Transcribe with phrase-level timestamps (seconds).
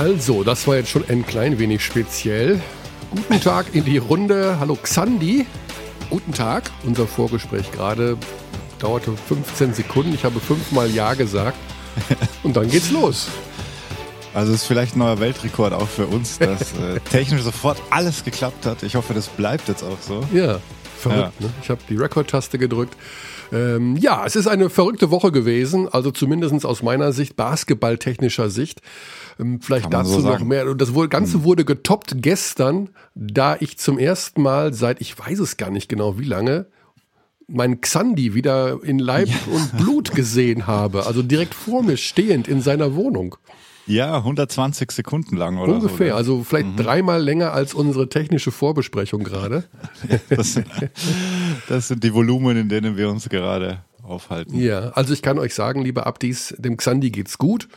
[0.00, 2.58] Also, das war jetzt schon ein klein wenig speziell.
[3.10, 4.56] Guten Tag in die Runde.
[4.58, 5.44] Hallo Xandi.
[6.08, 6.70] Guten Tag.
[6.86, 8.16] Unser Vorgespräch gerade
[8.78, 10.14] dauerte 15 Sekunden.
[10.14, 11.58] Ich habe fünfmal Ja gesagt.
[12.42, 13.28] Und dann geht's los.
[14.32, 18.64] Also ist vielleicht ein neuer Weltrekord auch für uns, dass äh, technisch sofort alles geklappt
[18.64, 18.82] hat.
[18.82, 20.24] Ich hoffe, das bleibt jetzt auch so.
[20.32, 20.60] Ja,
[20.98, 21.34] verrückt.
[21.40, 21.46] Ja.
[21.46, 21.52] Ne?
[21.62, 22.96] Ich habe die Rekordtaste gedrückt.
[23.52, 28.80] Ähm, ja, es ist eine verrückte Woche gewesen, also zumindest aus meiner Sicht, basketballtechnischer Sicht.
[29.40, 30.68] Ähm, vielleicht dazu so noch mehr.
[30.68, 31.44] Und das Ganze hm.
[31.44, 36.18] wurde getoppt gestern, da ich zum ersten Mal seit, ich weiß es gar nicht genau
[36.18, 36.66] wie lange,
[37.48, 39.36] mein Xandi wieder in Leib ja.
[39.52, 41.06] und Blut gesehen habe.
[41.06, 43.36] Also direkt vor mir stehend in seiner Wohnung.
[43.86, 46.76] Ja, 120 Sekunden lang oder Ungefähr, so, also vielleicht mhm.
[46.76, 49.64] dreimal länger als unsere technische Vorbesprechung gerade.
[50.28, 50.66] das, sind,
[51.68, 54.56] das sind die Volumen, in denen wir uns gerade aufhalten.
[54.60, 57.68] Ja, also ich kann euch sagen, liebe Abdis, dem Xandi geht's gut.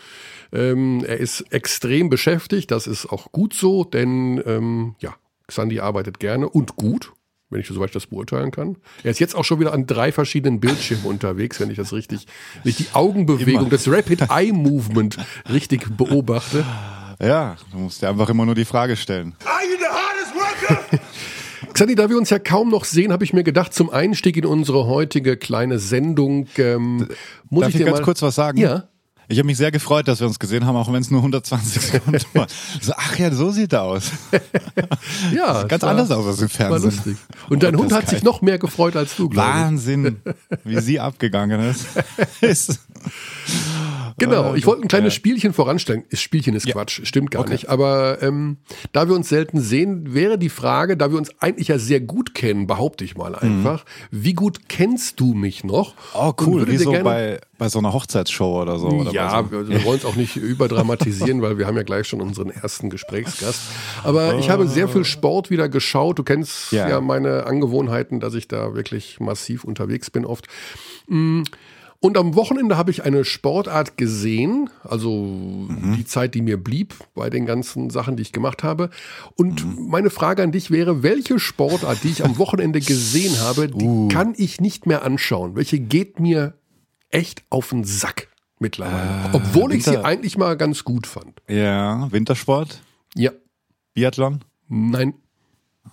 [0.54, 5.16] Ähm, er ist extrem beschäftigt, das ist auch gut so, denn ähm, ja,
[5.48, 7.12] Xandi arbeitet gerne und gut
[7.54, 8.78] wenn ich soweit das beurteilen kann.
[9.04, 12.26] Er ist jetzt auch schon wieder an drei verschiedenen Bildschirmen unterwegs, wenn ich das richtig,
[12.64, 13.70] wenn ich die Augenbewegung, immer.
[13.70, 15.18] das Rapid Eye Movement
[15.52, 16.66] richtig beobachte.
[17.22, 19.36] Ja, du musst dir einfach immer nur die Frage stellen.
[19.46, 21.00] Are you the hardest worker?
[21.74, 24.46] Xandi, da wir uns ja kaum noch sehen, habe ich mir gedacht, zum Einstieg in
[24.46, 27.08] unsere heutige kleine Sendung ähm,
[27.50, 28.58] muss Darf ich, ich dir ganz mal, kurz was sagen?
[28.58, 28.90] Ja.
[29.28, 31.82] Ich habe mich sehr gefreut, dass wir uns gesehen haben, auch wenn es nur 120
[31.92, 32.48] Sekunden war.
[32.82, 34.12] So, ach ja, so sieht er aus.
[35.34, 36.84] ja, ganz war, anders aus als im Fernsehen.
[36.84, 37.18] War lustig.
[37.50, 39.30] Und dein Hund hat sich noch mehr gefreut als du.
[39.34, 40.18] Wahnsinn,
[40.64, 41.74] wie sie abgegangen
[42.42, 42.80] ist.
[44.18, 45.18] Genau, ich wollte ein kleines ja.
[45.18, 46.04] Spielchen voranstellen.
[46.14, 46.74] Spielchen ist ja.
[46.74, 47.54] Quatsch, stimmt gar okay.
[47.54, 47.70] nicht.
[47.70, 48.58] Aber ähm,
[48.92, 52.34] da wir uns selten sehen, wäre die Frage, da wir uns eigentlich ja sehr gut
[52.34, 54.24] kennen, behaupte ich mal einfach, mhm.
[54.24, 55.96] wie gut kennst du mich noch?
[56.14, 58.88] Oh cool, wie so bei, bei so einer Hochzeitsshow oder so.
[58.88, 59.68] Oder ja, so.
[59.68, 63.62] wir wollen es auch nicht überdramatisieren, weil wir haben ja gleich schon unseren ersten Gesprächsgast.
[64.04, 66.20] Aber ich habe sehr viel Sport wieder geschaut.
[66.20, 70.48] Du kennst ja, ja meine Angewohnheiten, dass ich da wirklich massiv unterwegs bin oft.
[71.08, 71.46] Mhm.
[72.04, 75.96] Und am Wochenende habe ich eine Sportart gesehen, also mhm.
[75.96, 78.90] die Zeit, die mir blieb bei den ganzen Sachen, die ich gemacht habe.
[79.38, 79.88] Und mhm.
[79.88, 84.10] meine Frage an dich wäre, welche Sportart, die ich am Wochenende gesehen habe, die uh.
[84.10, 85.56] kann ich nicht mehr anschauen?
[85.56, 86.56] Welche geht mir
[87.08, 88.28] echt auf den Sack
[88.60, 89.30] mittlerweile?
[89.32, 91.42] Äh, Obwohl ich sie eigentlich mal ganz gut fand.
[91.48, 92.82] Ja, Wintersport?
[93.16, 93.32] Ja.
[93.94, 94.44] Biathlon?
[94.68, 95.14] Nein.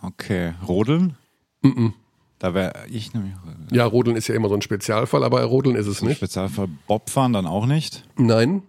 [0.02, 0.54] Okay.
[0.66, 1.14] Rodeln?
[1.62, 1.94] Mhm.
[2.40, 3.34] Da wäre ich nämlich.
[3.70, 6.16] Ja, Rodeln ist ja immer so ein Spezialfall, aber Rodeln ist es nicht.
[6.16, 8.04] Spezialfall Bobfahren dann auch nicht?
[8.16, 8.62] Nein.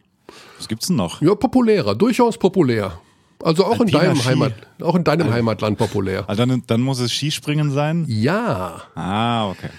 [0.58, 1.22] Was gibt's denn noch?
[1.22, 3.00] Ja, populärer, durchaus populär.
[3.40, 6.26] Also auch Alpina in deinem Heimat, auch in deinem Al Heimatland populär.
[6.28, 8.06] Also dann, dann muss es Skispringen sein?
[8.08, 8.84] Ja.
[8.94, 9.70] Ah, okay.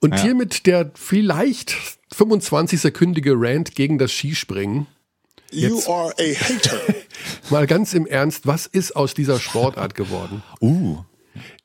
[0.00, 0.22] Und ja.
[0.22, 1.74] hiermit der vielleicht
[2.14, 4.86] 25-sekündige Rant gegen das Skispringen.
[5.50, 6.80] Jetzt you are a hater.
[7.50, 10.42] mal ganz im Ernst, was ist aus dieser Sportart geworden?
[10.60, 10.98] Uh.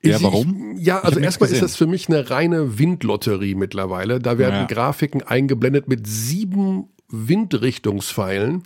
[0.03, 0.75] Ja, warum?
[0.77, 4.19] Ich, ja, also erstmal ist das für mich eine reine Windlotterie mittlerweile.
[4.19, 4.65] Da werden ja.
[4.65, 8.63] Grafiken eingeblendet mit sieben Windrichtungspfeilen.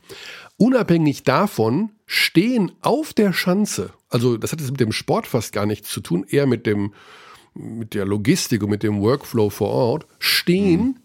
[0.58, 5.66] Unabhängig davon stehen auf der Schanze, also das hat jetzt mit dem Sport fast gar
[5.66, 6.94] nichts zu tun, eher mit dem,
[7.53, 10.96] mit der Logistik und mit dem Workflow vor Ort, stehen mhm.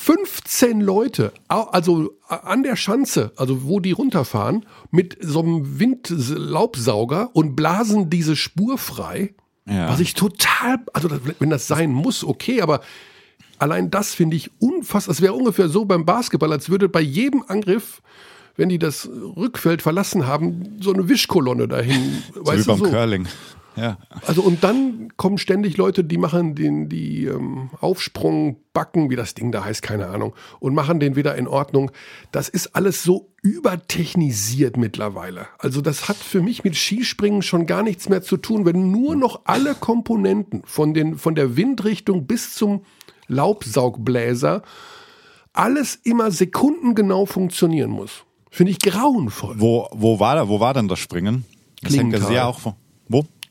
[0.00, 7.56] 15 Leute, also an der Schanze, also wo die runterfahren, mit so einem Windlaubsauger und
[7.56, 9.34] blasen diese Spur frei.
[9.66, 9.90] Ja.
[9.90, 11.10] Was ich total, also
[11.40, 12.80] wenn das sein muss, okay, aber
[13.58, 15.12] allein das finde ich unfassbar.
[15.12, 18.00] Es wäre ungefähr so beim Basketball, als würde bei jedem Angriff,
[18.56, 19.06] wenn die das
[19.36, 22.22] Rückfeld verlassen haben, so eine Wischkolonne dahin.
[22.34, 22.84] so weißt wie beim so.
[22.84, 23.26] Curling.
[23.78, 23.98] Ja.
[24.26, 29.34] Also und dann kommen ständig Leute, die machen den die ähm, Aufsprung backen, wie das
[29.34, 31.90] Ding da heißt, keine Ahnung, und machen den wieder in Ordnung.
[32.32, 35.46] Das ist alles so übertechnisiert mittlerweile.
[35.58, 39.16] Also das hat für mich mit Skispringen schon gar nichts mehr zu tun, wenn nur
[39.16, 42.84] noch alle Komponenten von den von der Windrichtung bis zum
[43.28, 44.62] Laubsaugbläser
[45.52, 48.24] alles immer sekundengenau funktionieren muss.
[48.50, 49.56] Finde ich grauenvoll.
[49.58, 51.44] Wo, wo war da, wo war denn das Springen?
[51.82, 52.74] Das hängt ja sehr auch von,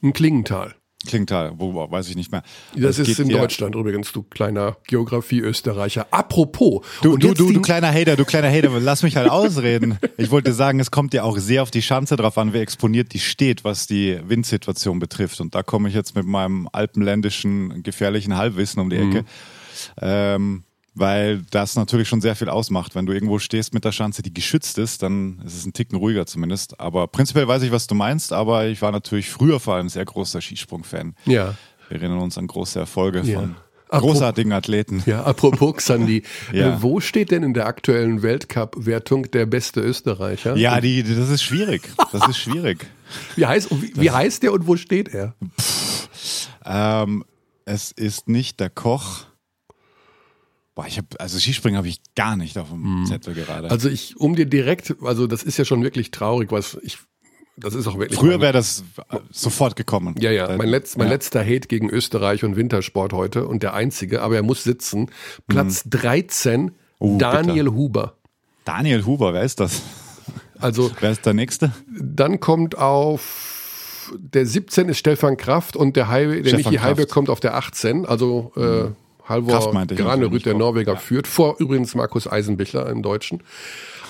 [0.07, 0.09] wo?
[0.09, 0.75] In Klingenthal.
[1.05, 2.41] Klingenthal, wo weiß ich nicht mehr.
[2.75, 6.07] Das, das ist in Deutschland übrigens, du kleiner Geografie-Österreicher.
[6.09, 6.83] Apropos.
[7.01, 9.99] Du, du, du, du kleiner Hater, du kleiner Hater, lass mich halt ausreden.
[10.19, 13.13] Ich wollte sagen, es kommt ja auch sehr auf die Schanze drauf an, wer exponiert
[13.13, 15.39] die steht, was die Windsituation betrifft.
[15.39, 19.21] Und da komme ich jetzt mit meinem alpenländischen, gefährlichen Halbwissen um die Ecke.
[19.21, 19.25] Mhm.
[20.01, 20.63] Ähm,
[20.99, 22.95] weil das natürlich schon sehr viel ausmacht.
[22.95, 25.97] Wenn du irgendwo stehst mit der Schanze, die geschützt ist, dann ist es ein Ticken
[25.97, 26.79] ruhiger zumindest.
[26.79, 30.05] Aber prinzipiell weiß ich, was du meinst, aber ich war natürlich früher vor allem sehr
[30.05, 31.15] großer Skisprung-Fan.
[31.25, 31.55] Ja.
[31.89, 33.39] Wir erinnern uns an große Erfolge ja.
[33.39, 33.55] von
[33.89, 35.03] großartigen Athleten.
[35.05, 36.75] Ja, apropos Xandi, Ja.
[36.75, 40.55] äh, wo steht denn in der aktuellen Weltcup-Wertung der beste Österreicher?
[40.57, 41.89] Ja, die, das ist schwierig.
[42.11, 42.85] Das ist schwierig.
[43.35, 45.35] Wie heißt, wie, wie heißt der und wo steht er?
[46.65, 47.23] Ähm,
[47.65, 49.25] es ist nicht der Koch.
[50.77, 53.71] Boah, ich habe also Skispringen habe ich gar nicht auf dem Zettel gerade.
[53.71, 56.99] Also ich, um dir direkt, also das ist ja schon wirklich traurig, was ich,
[57.57, 58.19] das ist auch wirklich.
[58.19, 60.13] Früher wäre das äh, sofort gekommen.
[60.19, 61.13] Ja, ja, mein, letz, mein ja.
[61.13, 65.09] letzter Hate gegen Österreich und Wintersport heute und der einzige, aber er muss sitzen.
[65.47, 66.71] Platz 13, Mhm.
[66.99, 68.17] Oh, Daniel Huber.
[68.63, 69.81] Daniel Huber, wer ist das?
[70.59, 71.71] Also Wer ist der Nächste?
[71.89, 77.29] dann kommt auf der 17 ist Stefan Kraft und der, Heibe, der Michi Heibe kommt
[77.29, 78.05] auf der 18.
[78.05, 78.91] Also äh,
[79.27, 80.53] Halvor Granerüth, der.
[80.53, 81.27] Norweger, führt.
[81.27, 83.43] Vor übrigens Markus Eisenbichler im Deutschen.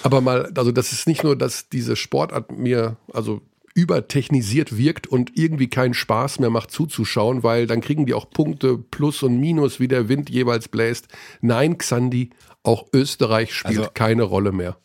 [0.04, 3.42] Aber mal, also das ist nicht nur, dass diese Sportart mir also
[3.74, 8.78] übertechnisiert wirkt und irgendwie keinen Spaß mehr macht zuzuschauen, weil dann kriegen die auch Punkte
[8.78, 11.08] plus und minus, wie der Wind jeweils bläst.
[11.42, 12.32] Nein, Xandi,
[12.64, 14.78] auch Österreich spielt Also- keine Rolle mehr.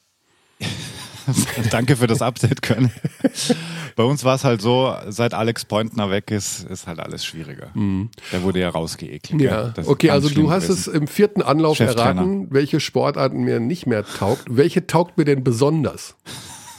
[1.70, 2.92] Danke für das Update können.
[3.96, 7.70] Bei uns war es halt so, seit Alex Pointner weg ist, ist halt alles schwieriger.
[7.74, 9.34] Der wurde ja rausgeekelt.
[9.40, 9.46] Mhm.
[9.46, 10.80] Ja, okay, also du hast gewesen.
[10.80, 14.44] es im vierten Anlauf erraten, welche Sportarten mir nicht mehr taugt.
[14.48, 16.16] Welche taugt mir denn besonders?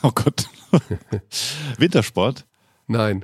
[0.06, 0.50] Oh Gott.
[1.78, 2.46] Wintersport?
[2.88, 3.24] Nein.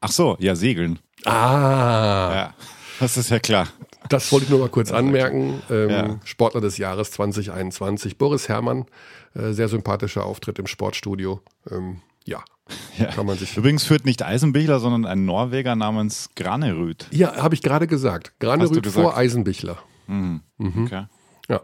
[0.00, 1.00] Ach so, ja, Segeln.
[1.24, 2.54] Ah, Ja,
[3.00, 3.66] das ist ja klar.
[4.08, 5.60] das wollte ich nur mal kurz anmerken.
[5.70, 6.20] Ähm, Ja.
[6.24, 8.86] Sportler des Jahres 2021, Boris Herrmann,
[9.34, 11.40] äh, sehr sympathischer Auftritt im Sportstudio.
[11.70, 12.42] Ähm, ja,
[12.98, 13.06] Ja.
[13.06, 13.56] kann man sich.
[13.56, 17.06] Übrigens führt nicht Eisenbichler, sondern ein Norweger namens Granerüth.
[17.10, 18.38] Ja, habe ich gerade gesagt.
[18.82, 19.02] Gesagt?
[19.02, 19.78] vor Eisenbichler.
[20.06, 20.40] Mhm.
[20.58, 21.06] Okay.
[21.48, 21.60] Ja.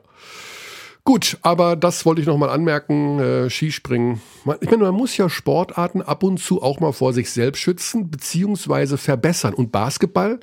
[1.05, 4.21] Gut, aber das wollte ich nochmal anmerken, äh, Skispringen.
[4.45, 7.61] Man, ich meine, man muss ja Sportarten ab und zu auch mal vor sich selbst
[7.61, 9.55] schützen, beziehungsweise verbessern.
[9.55, 10.39] Und Basketball,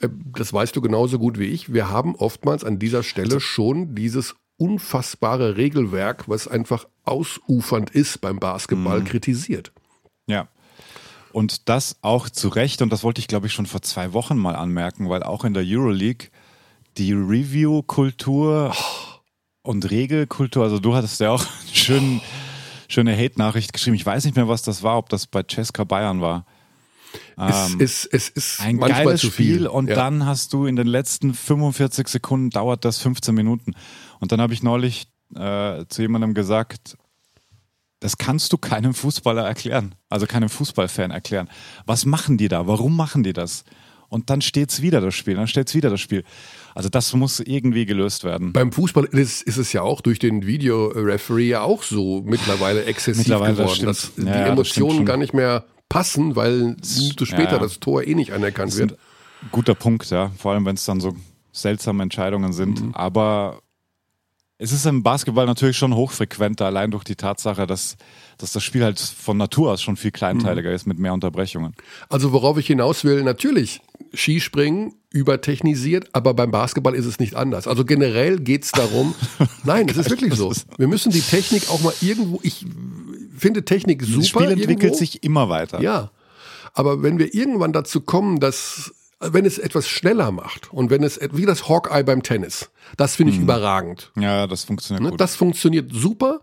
[0.00, 3.94] äh, das weißt du genauso gut wie ich, wir haben oftmals an dieser Stelle schon
[3.94, 9.72] dieses unfassbare Regelwerk, was einfach ausufernd ist beim Basketball, kritisiert.
[10.26, 10.48] Ja.
[11.32, 14.38] Und das auch zu Recht, und das wollte ich, glaube ich, schon vor zwei Wochen
[14.38, 16.28] mal anmerken, weil auch in der Euroleague
[16.96, 18.74] die Review-Kultur
[19.62, 22.20] und Regelkultur, also du hattest ja auch eine schön,
[22.88, 23.96] schöne Hate-Nachricht geschrieben.
[23.96, 26.46] Ich weiß nicht mehr, was das war, ob das bei Ceska Bayern war.
[27.36, 29.22] es, ist, es ist Ein geiles.
[29.22, 29.94] Spiel und ja.
[29.94, 33.74] dann hast du in den letzten 45 Sekunden dauert das 15 Minuten.
[34.20, 36.96] Und dann habe ich neulich äh, zu jemandem gesagt,
[38.00, 41.48] das kannst du keinem Fußballer erklären, also keinem Fußballfan erklären.
[41.86, 42.66] Was machen die da?
[42.66, 43.64] Warum machen die das?
[44.08, 46.22] Und dann steht's wieder das Spiel, dann steht's wieder das Spiel.
[46.74, 48.52] Also das muss irgendwie gelöst werden.
[48.52, 53.26] Beim Fußball ist, ist es ja auch durch den Videoreferee ja auch so mittlerweile exzessiv
[53.26, 54.28] Mittlerweile, das geworden, dass stimmt.
[54.28, 55.06] die Ja, das Emotionen schon.
[55.06, 57.58] gar nicht mehr passen, weil Minute später ja.
[57.58, 58.98] das Tor eh nicht anerkannt Das wird.
[59.50, 60.30] guter Punkt, ja.
[60.38, 61.16] Vor allem, wenn es dann so
[61.52, 62.80] seltsame Entscheidungen sind.
[62.82, 62.94] Mhm.
[62.94, 63.60] Aber
[64.58, 67.96] es ist im Basketball natürlich schon hochfrequenter, allein durch die Tatsache, dass,
[68.38, 71.74] dass das Spiel halt von Natur aus schon viel kleinteiliger ist mit mehr Unterbrechungen.
[72.08, 73.82] Also worauf ich hinaus will, natürlich
[74.14, 77.68] Skispringen übertechnisiert, aber beim Basketball ist es nicht anders.
[77.68, 79.14] Also generell geht es darum,
[79.64, 80.52] nein, es ist wirklich so.
[80.78, 82.64] Wir müssen die Technik auch mal irgendwo, ich
[83.36, 84.18] finde Technik super.
[84.18, 84.98] Das Spiel entwickelt irgendwo.
[84.98, 85.82] sich immer weiter.
[85.82, 86.10] Ja,
[86.72, 91.18] aber wenn wir irgendwann dazu kommen, dass wenn es etwas schneller macht und wenn es
[91.32, 94.12] wie das Hawkeye beim Tennis, das finde ich überragend.
[94.16, 95.10] Ja, das funktioniert Ne?
[95.10, 95.20] gut.
[95.20, 96.40] Das funktioniert super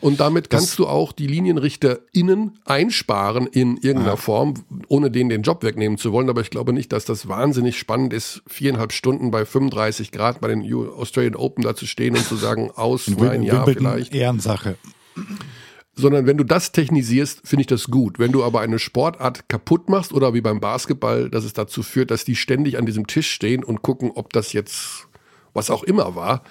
[0.00, 4.54] und damit kannst du auch die LinienrichterInnen einsparen in irgendeiner Form,
[4.88, 6.30] ohne denen den Job wegnehmen zu wollen.
[6.30, 10.48] Aber ich glaube nicht, dass das wahnsinnig spannend ist, viereinhalb Stunden bei 35 Grad bei
[10.48, 14.14] den Australian Open da zu stehen und zu sagen, aus, nein, ja, vielleicht.
[14.14, 14.76] Ehrensache.
[15.96, 18.18] Sondern wenn du das technisierst, finde ich das gut.
[18.18, 22.10] Wenn du aber eine Sportart kaputt machst oder wie beim Basketball, dass es dazu führt,
[22.10, 25.06] dass die ständig an diesem Tisch stehen und gucken, ob das jetzt
[25.52, 26.42] was auch immer war,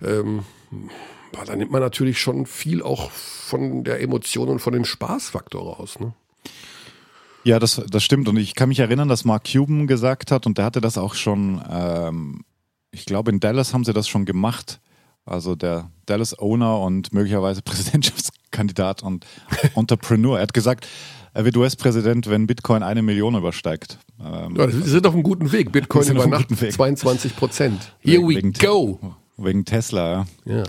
[0.00, 0.44] ähm,
[1.46, 5.98] da nimmt man natürlich schon viel auch von der Emotion und von dem Spaßfaktor raus.
[5.98, 6.12] Ne?
[7.44, 8.28] Ja, das, das stimmt.
[8.28, 11.14] Und ich kann mich erinnern, dass Mark Cuban gesagt hat, und der hatte das auch
[11.14, 12.44] schon, ähm,
[12.90, 14.80] ich glaube, in Dallas haben sie das schon gemacht.
[15.24, 17.62] Also der Dallas Owner und möglicherweise
[18.52, 19.26] Präsidentschaftskandidat und
[19.74, 20.38] Entrepreneur.
[20.38, 20.86] Er hat gesagt,
[21.34, 23.98] er wird US-Präsident, wenn Bitcoin eine Million übersteigt.
[24.20, 25.72] Ähm, Ja, wir sind auf einem guten Weg.
[25.72, 26.72] Bitcoin über Nacht guten Weg.
[26.72, 27.94] 22 Prozent.
[28.00, 29.14] Here we wegen, go.
[29.38, 30.64] Wegen Tesla, ja.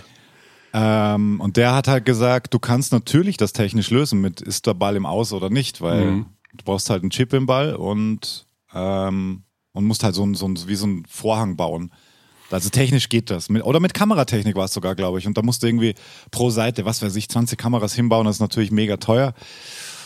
[0.75, 4.73] Ähm, und der hat halt gesagt, du kannst natürlich das technisch lösen mit ist der
[4.73, 6.25] Ball im Aus oder nicht, weil Mhm.
[6.55, 10.47] du brauchst halt einen Chip im Ball und, ähm, und musst halt so ein, so
[10.47, 11.91] ein, wie so ein Vorhang bauen.
[12.53, 13.49] Also technisch geht das.
[13.49, 15.27] Oder mit Kameratechnik war es sogar, glaube ich.
[15.27, 15.95] Und da musst du irgendwie
[16.31, 18.25] pro Seite, was weiß ich, 20 Kameras hinbauen.
[18.25, 19.33] Das ist natürlich mega teuer.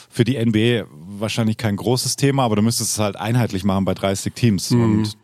[0.10, 3.94] Für die NBA wahrscheinlich kein großes Thema, aber du müsstest es halt einheitlich machen bei
[3.94, 4.72] 30 Teams.
[4.72, 4.82] Mhm.
[4.82, 5.18] Und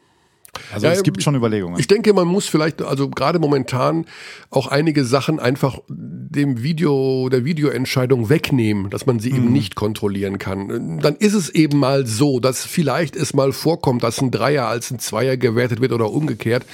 [0.72, 1.80] Also ja, es gibt schon Überlegungen.
[1.80, 4.06] Ich denke, man muss vielleicht, also gerade momentan
[4.50, 9.38] auch einige Sachen einfach dem Video, der Videoentscheidung wegnehmen, dass man sie mhm.
[9.38, 11.00] eben nicht kontrollieren kann.
[11.00, 14.92] Dann ist es eben mal so, dass vielleicht es mal vorkommt, dass ein Dreier als
[14.92, 16.66] ein Zweier gewertet wird oder umgekehrt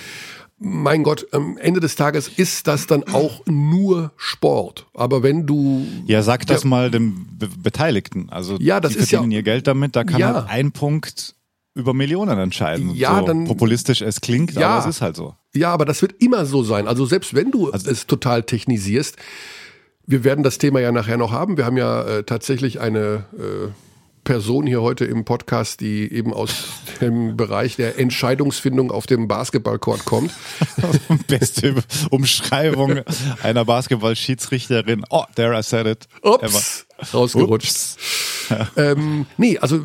[0.60, 4.88] mein Gott, am Ende des Tages ist das dann auch nur Sport.
[4.94, 5.88] Aber wenn du.
[6.06, 8.30] Ja, sag das ja, mal dem Be Beteiligten.
[8.30, 10.34] Also, ja, das die ist verdienen ja, ihr Geld damit, da kann ja.
[10.34, 11.36] halt ein Punkt
[11.76, 12.94] über Millionen entscheiden.
[12.94, 13.46] Ja, so dann.
[13.46, 15.36] Populistisch es klingt, ja, aber es ist halt so.
[15.56, 16.88] Ja, aber das wird immer so sein.
[16.88, 19.16] Also, selbst wenn du also, es total technisierst,
[20.06, 21.56] wir werden das Thema ja nachher noch haben.
[21.56, 23.26] Wir haben ja äh, tatsächlich eine.
[23.38, 23.72] Äh,
[24.30, 26.52] Person hier heute im Podcast, die eben aus
[27.02, 30.32] dem Bereich der Entscheidungsfindung auf dem Basketballcourt kommt.
[31.28, 31.74] Beste
[32.12, 33.00] Umschreibung
[33.42, 35.04] einer Basketballschiedsrichterin.
[35.10, 36.08] Oh, there I said it.
[36.22, 37.72] Ups, rausgerutscht.
[37.72, 37.98] Ups.
[38.78, 39.80] ähm, nee, also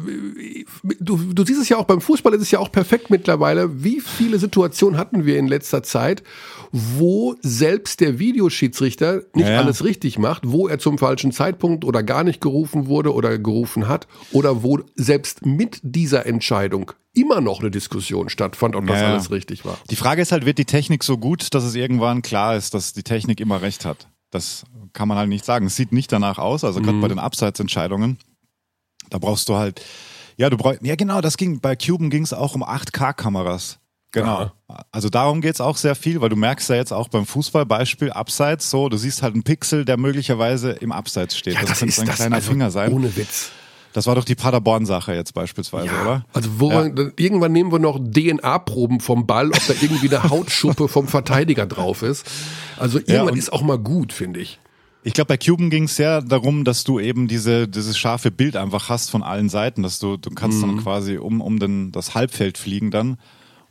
[1.00, 3.82] du, du siehst es ja auch beim Fußball, ist es ja auch perfekt mittlerweile.
[3.82, 6.22] Wie viele Situationen hatten wir in letzter Zeit,
[6.76, 9.58] wo selbst der Videoschiedsrichter nicht ja.
[9.58, 13.86] alles richtig macht, wo er zum falschen Zeitpunkt oder gar nicht gerufen wurde oder gerufen
[13.86, 19.12] hat oder wo selbst mit dieser Entscheidung immer noch eine Diskussion stattfand, ob das ja.
[19.12, 19.78] alles richtig war.
[19.88, 22.92] Die Frage ist halt, wird die Technik so gut, dass es irgendwann klar ist, dass
[22.92, 24.08] die Technik immer recht hat?
[24.32, 25.66] Das kann man halt nicht sagen.
[25.66, 27.02] Es sieht nicht danach aus, also gerade mhm.
[27.02, 28.18] bei den Abseitsentscheidungen.
[29.10, 29.80] Da brauchst du halt,
[30.36, 33.78] ja, du brauchst, ja genau, das ging, bei Cuban ging es auch um 8K-Kameras.
[34.14, 34.52] Genau.
[34.68, 34.84] Ja.
[34.92, 38.70] Also darum geht's auch sehr viel, weil du merkst ja jetzt auch beim Fußballbeispiel Abseits
[38.70, 41.54] so, du siehst halt einen Pixel, der möglicherweise im Abseits steht.
[41.54, 42.92] Ja, das, das könnte ein kleiner also Finger sein.
[42.92, 43.50] Ohne Witz.
[43.92, 46.24] Das war doch die Paderborn-Sache jetzt beispielsweise, ja, oder?
[46.32, 46.84] Also wo ja.
[47.16, 52.02] irgendwann nehmen wir noch DNA-Proben vom Ball, ob da irgendwie eine Hautschuppe vom Verteidiger drauf
[52.02, 52.24] ist.
[52.78, 54.60] Also irgendwann ja, ist auch mal gut, finde ich.
[55.02, 58.56] Ich glaube, bei Cuban ging es sehr darum, dass du eben diese, dieses scharfe Bild
[58.56, 60.62] einfach hast von allen Seiten, dass du, du kannst mhm.
[60.62, 63.18] dann quasi um, um den, das Halbfeld fliegen dann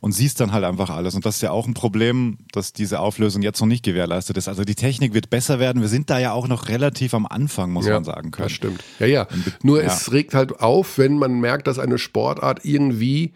[0.04, 1.14] und siehst dann halt einfach alles.
[1.14, 4.48] Und das ist ja auch ein Problem, dass diese Auflösung jetzt noch nicht gewährleistet ist.
[4.48, 5.80] Also die Technik wird besser werden.
[5.80, 8.44] Wir sind da ja auch noch relativ am Anfang, muss ja, man sagen können.
[8.44, 8.84] Das stimmt.
[8.98, 9.26] Ja, ja.
[9.62, 9.86] Nur ja.
[9.86, 13.32] es regt halt auf, wenn man merkt, dass eine Sportart irgendwie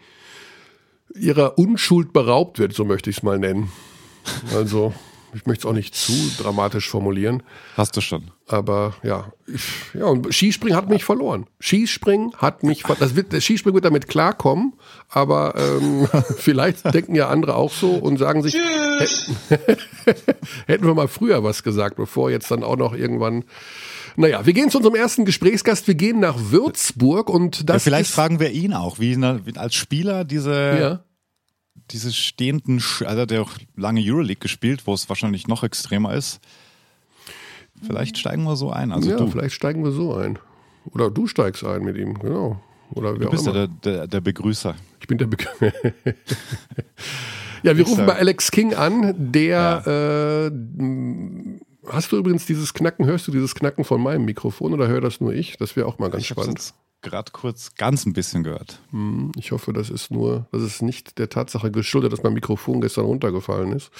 [1.15, 3.71] ihrer Unschuld beraubt wird, so möchte ich es mal nennen.
[4.53, 4.93] Also
[5.33, 7.43] ich möchte es auch nicht zu dramatisch formulieren.
[7.75, 8.31] Hast du schon.
[8.47, 9.61] Aber ja, ich,
[9.93, 11.45] ja und Skispringen hat mich verloren.
[11.59, 14.73] Skispringen hat mich ver das wird, der Skispringen wird damit klarkommen,
[15.09, 16.07] aber ähm,
[16.37, 18.55] vielleicht denken ja andere auch so und sagen sich,
[20.65, 23.45] hätten wir mal früher was gesagt, bevor jetzt dann auch noch irgendwann
[24.15, 25.87] naja, wir gehen zu unserem ersten Gesprächsgast.
[25.87, 27.85] Wir gehen nach Würzburg und das.
[27.85, 29.15] Ja, vielleicht fragen wir ihn auch, wie
[29.55, 30.99] als Spieler diese ja
[31.91, 36.39] dieses stehenden, also der auch lange Euroleague gespielt, wo es wahrscheinlich noch extremer ist.
[37.85, 38.91] Vielleicht steigen wir so ein.
[38.91, 39.27] Also ja, du.
[39.27, 40.37] vielleicht steigen wir so ein.
[40.91, 42.61] Oder du steigst ein mit ihm, genau.
[42.91, 44.75] Oder du bist ja der, der, der, Begrüßer.
[44.99, 45.71] Ich bin der Begrüßer.
[47.63, 50.47] ja, wir rufen bei Alex King an, der ja.
[50.47, 50.51] äh,
[51.87, 55.21] Hast du übrigens dieses Knacken, hörst du dieses Knacken von meinem Mikrofon oder höre das
[55.21, 55.57] nur ich?
[55.57, 58.79] Das wäre auch mal ganz ich spannend gerade kurz ganz ein bisschen gehört.
[58.91, 62.81] Hm, ich hoffe, das ist nur, das ist nicht der Tatsache geschuldet, dass mein Mikrofon
[62.81, 63.91] gestern runtergefallen ist.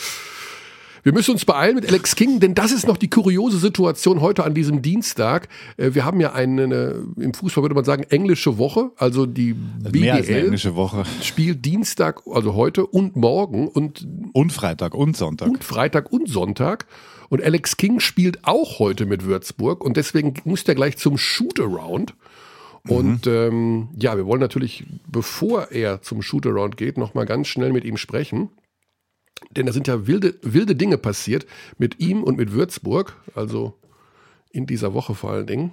[1.04, 4.44] Wir müssen uns beeilen mit Alex King, denn das ist noch die kuriose Situation heute
[4.44, 5.48] an diesem Dienstag.
[5.78, 8.92] Äh, wir haben ja eine, eine im Fußball würde man sagen, englische Woche.
[8.98, 10.58] Also die BBL
[11.22, 15.48] spielt Dienstag, also heute und morgen und, und Freitag und Sonntag.
[15.48, 16.86] Und Freitag und Sonntag.
[17.30, 22.16] Und Alex King spielt auch heute mit Würzburg und deswegen muss der gleich zum Shootaround.
[22.88, 23.32] Und mhm.
[23.32, 27.98] ähm, ja, wir wollen natürlich, bevor er zum Shootaround geht, nochmal ganz schnell mit ihm
[27.98, 28.50] sprechen.
[29.52, 31.46] Denn da sind ja wilde, wilde Dinge passiert
[31.78, 33.16] mit ihm und mit Würzburg.
[33.36, 33.78] Also
[34.52, 35.72] in dieser Woche vor allen Dingen.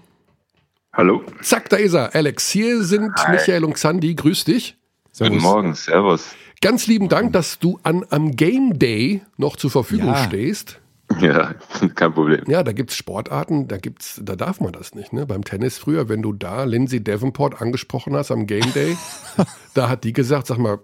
[0.92, 1.22] Hallo.
[1.42, 2.14] Zack, da ist er.
[2.14, 3.32] Alex, hier sind Hi.
[3.32, 4.14] Michael und Xandi.
[4.14, 4.76] Grüß dich.
[5.12, 5.32] Servus.
[5.32, 6.34] Guten Morgen, Servus.
[6.62, 10.24] Ganz lieben Dank, dass du an, am Game Day noch zur Verfügung ja.
[10.24, 10.80] stehst.
[11.20, 11.54] Ja,
[11.94, 12.44] kein Problem.
[12.48, 15.12] Ja, da gibt es Sportarten, da gibt's, da darf man das nicht.
[15.12, 15.26] Ne?
[15.26, 18.96] Beim Tennis früher, wenn du da Lindsay Davenport angesprochen hast am Game Day,
[19.74, 20.78] da hat die gesagt, sag mal,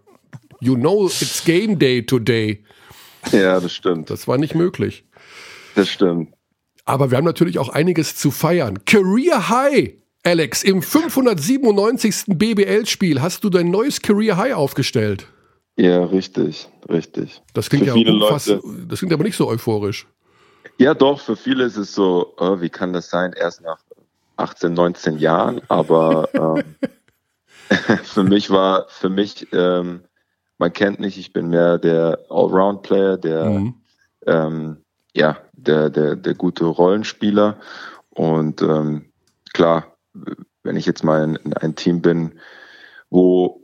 [0.60, 2.64] you know it's Game Day today.
[3.30, 4.10] Ja, das stimmt.
[4.10, 5.04] Das war nicht möglich.
[5.74, 6.32] Das stimmt.
[6.84, 8.84] Aber wir haben natürlich auch einiges zu feiern.
[8.84, 12.24] Career High, Alex, im 597.
[12.26, 15.28] BBL-Spiel hast du dein neues Career High aufgestellt.
[15.76, 17.42] Ja, richtig, richtig.
[17.54, 20.06] Das klingt ja Leute, das klingt aber nicht so euphorisch.
[20.78, 23.78] Ja, doch, für viele ist es so, oh, wie kann das sein, erst nach
[24.36, 26.74] 18, 19 Jahren, aber ähm,
[28.02, 30.02] für mich war, für mich, ähm,
[30.58, 33.74] man kennt mich, ich bin mehr der Allround-Player, der, mhm.
[34.26, 34.76] ähm,
[35.14, 37.58] ja, der, der, der gute Rollenspieler
[38.10, 39.12] und ähm,
[39.52, 39.96] klar,
[40.62, 42.38] wenn ich jetzt mal in, in ein Team bin,
[43.10, 43.61] wo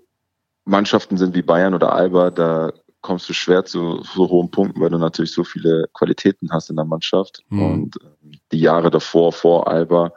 [0.68, 4.90] Mannschaften sind wie Bayern oder Alba, da kommst du schwer zu so hohen Punkten, weil
[4.90, 7.42] du natürlich so viele Qualitäten hast in der Mannschaft.
[7.48, 7.62] Mhm.
[7.62, 10.12] Und äh, die Jahre davor, vor Alba,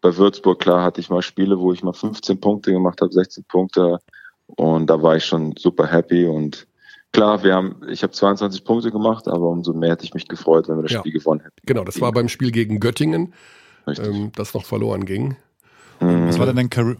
[0.00, 3.44] bei Würzburg, klar, hatte ich mal Spiele, wo ich mal 15 Punkte gemacht habe, 16
[3.44, 3.98] Punkte.
[4.46, 6.26] Und da war ich schon super happy.
[6.26, 6.66] Und
[7.12, 10.68] klar, wir haben, ich habe 22 Punkte gemacht, aber umso mehr hätte ich mich gefreut,
[10.68, 10.98] wenn wir das Ja.
[11.00, 11.56] Spiel gewonnen hätten.
[11.64, 13.32] Genau, das war beim Spiel gegen Göttingen,
[13.86, 15.36] ähm, das noch verloren ging.
[16.00, 16.96] Was war denn dein Career?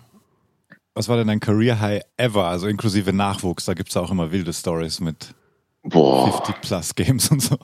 [0.95, 2.45] Was war denn dein Career High ever?
[2.47, 5.35] Also inklusive Nachwuchs, da gibt's ja auch immer wilde Stories mit
[5.83, 6.33] Boah.
[6.33, 7.57] 50 plus Games und so.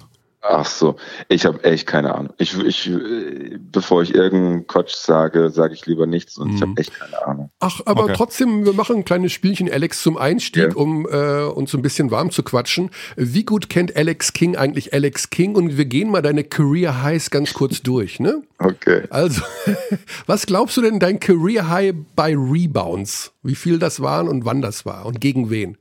[0.42, 0.97] Ach so,
[1.28, 2.32] ich habe echt keine Ahnung.
[2.38, 6.73] Ich, ich, äh, bevor ich irgendeinen Quatsch sage, sage ich lieber nichts und ich habe
[6.78, 7.50] echt keine Ahnung.
[7.61, 8.14] Ach, aber Okay.
[8.16, 10.75] trotzdem, wir machen ein kleines Spielchen, Alex, zum Einstieg, Ja.
[10.76, 12.90] um äh, uns so ein bisschen warm zu quatschen.
[13.16, 15.56] Wie gut kennt Alex King eigentlich Alex King?
[15.56, 18.42] Und wir gehen mal deine Career Highs ganz kurz durch, ne?
[18.59, 19.02] Okay.
[19.11, 19.42] Also,
[20.26, 23.32] was glaubst du denn dein Career High bei Rebounds?
[23.42, 25.76] Wie viel das waren und wann das war und gegen wen?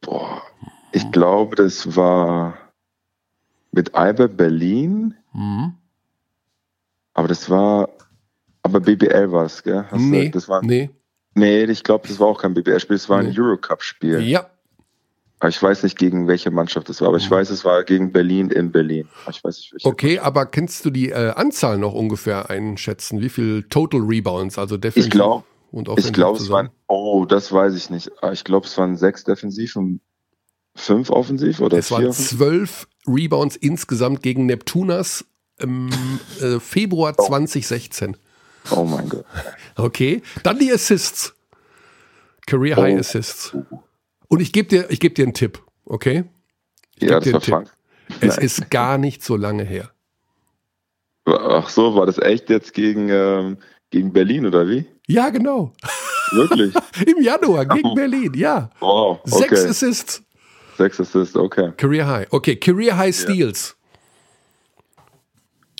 [0.00, 0.40] Boah.
[0.92, 2.54] Ich glaube, das war
[3.74, 5.74] mit Alba Berlin, Mhm.
[7.12, 7.88] aber das war,
[8.62, 9.84] aber BBL war es, gell?
[9.90, 10.90] Hast du- Nee, das war, nee.
[11.34, 13.38] nee, ich glaube, das war auch kein BBL-Spiel, das war ein Nee.
[13.38, 14.20] Eurocup-Spiel.
[14.22, 14.46] Ja,
[15.40, 18.12] Aber ich weiß nicht, gegen welche Mannschaft das war, aber ich weiß, es war gegen
[18.12, 19.06] Berlin in Berlin.
[19.28, 19.88] Ich weiß nicht, welche.
[19.88, 23.20] okay, aber kannst du die äh, Anzahl noch ungefähr einschätzen?
[23.20, 27.26] Wie viel Total Rebounds, also defensiv Ich glaube, und ich offensiv glaube, es waren, oh,
[27.26, 28.10] das weiß ich nicht.
[28.22, 30.00] Aber Ich glaube, es waren sechs defensiv und
[30.74, 32.38] fünf offensiv oder Es waren offensiv.
[32.38, 35.24] zwölf Rebounds insgesamt gegen Neptunas
[35.58, 35.90] im
[36.40, 38.16] äh, Februar 2016.
[38.70, 39.24] Oh mein Gott.
[39.76, 41.34] Okay, dann die Assists.
[42.46, 43.00] Career High Oh.
[43.00, 43.56] Assists.
[44.28, 46.24] Und ich gebe dir, ich gebe dir einen Tipp, okay?
[46.98, 47.76] Ja, dir das war einen Frank.
[48.20, 48.44] Es Nein.
[48.46, 49.90] ist gar nicht so lange her.
[51.26, 53.56] Ach so, war das echt jetzt gegen, ähm,
[53.90, 54.86] gegen Berlin oder wie?
[55.06, 55.72] Ja, genau.
[56.32, 56.74] Wirklich?
[57.06, 58.70] Im Januar gegen Berlin, ja.
[58.80, 59.68] Wow, Sechs okay.
[59.70, 60.22] Assists.
[60.76, 61.72] Sechs Assists, okay.
[61.76, 62.26] Career High.
[62.30, 63.76] Okay, Career High Steals.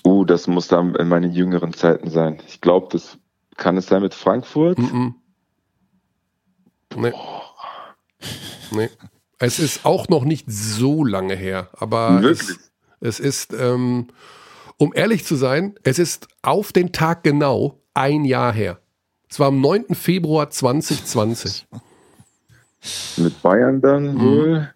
[0.07, 2.39] Uh, das muss dann in meinen jüngeren Zeiten sein.
[2.47, 3.19] Ich glaube, das
[3.57, 4.79] kann es sein mit Frankfurt.
[4.79, 5.15] Mhm.
[6.97, 7.13] Nee.
[8.71, 8.91] Nee.
[9.39, 12.51] Es ist auch noch nicht so lange her, aber Wirklich?
[12.51, 14.09] es, es ist, ähm,
[14.77, 18.79] um ehrlich zu sein, es ist auf den Tag genau ein Jahr her.
[19.29, 19.95] Es war am 9.
[19.95, 21.67] Februar 2020.
[23.17, 24.21] Mit Bayern dann Mhm.
[24.21, 24.75] wohl.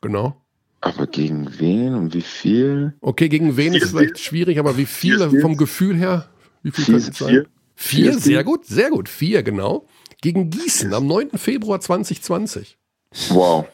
[0.00, 0.40] Genau.
[0.80, 2.94] Aber gegen wen und wie viel?
[3.00, 4.20] Okay, gegen wen Vier ist vielleicht Steals?
[4.20, 5.42] schwierig, aber wie viele Steals?
[5.42, 6.28] vom Gefühl her?
[6.62, 7.12] Wie viel Vier, sein?
[7.12, 7.28] vier?
[7.74, 9.08] Vier, Vier sehr gut, sehr gut.
[9.08, 9.86] Vier, genau.
[10.20, 11.30] Gegen Gießen am 9.
[11.38, 12.76] Februar 2020.
[13.30, 13.66] Wow.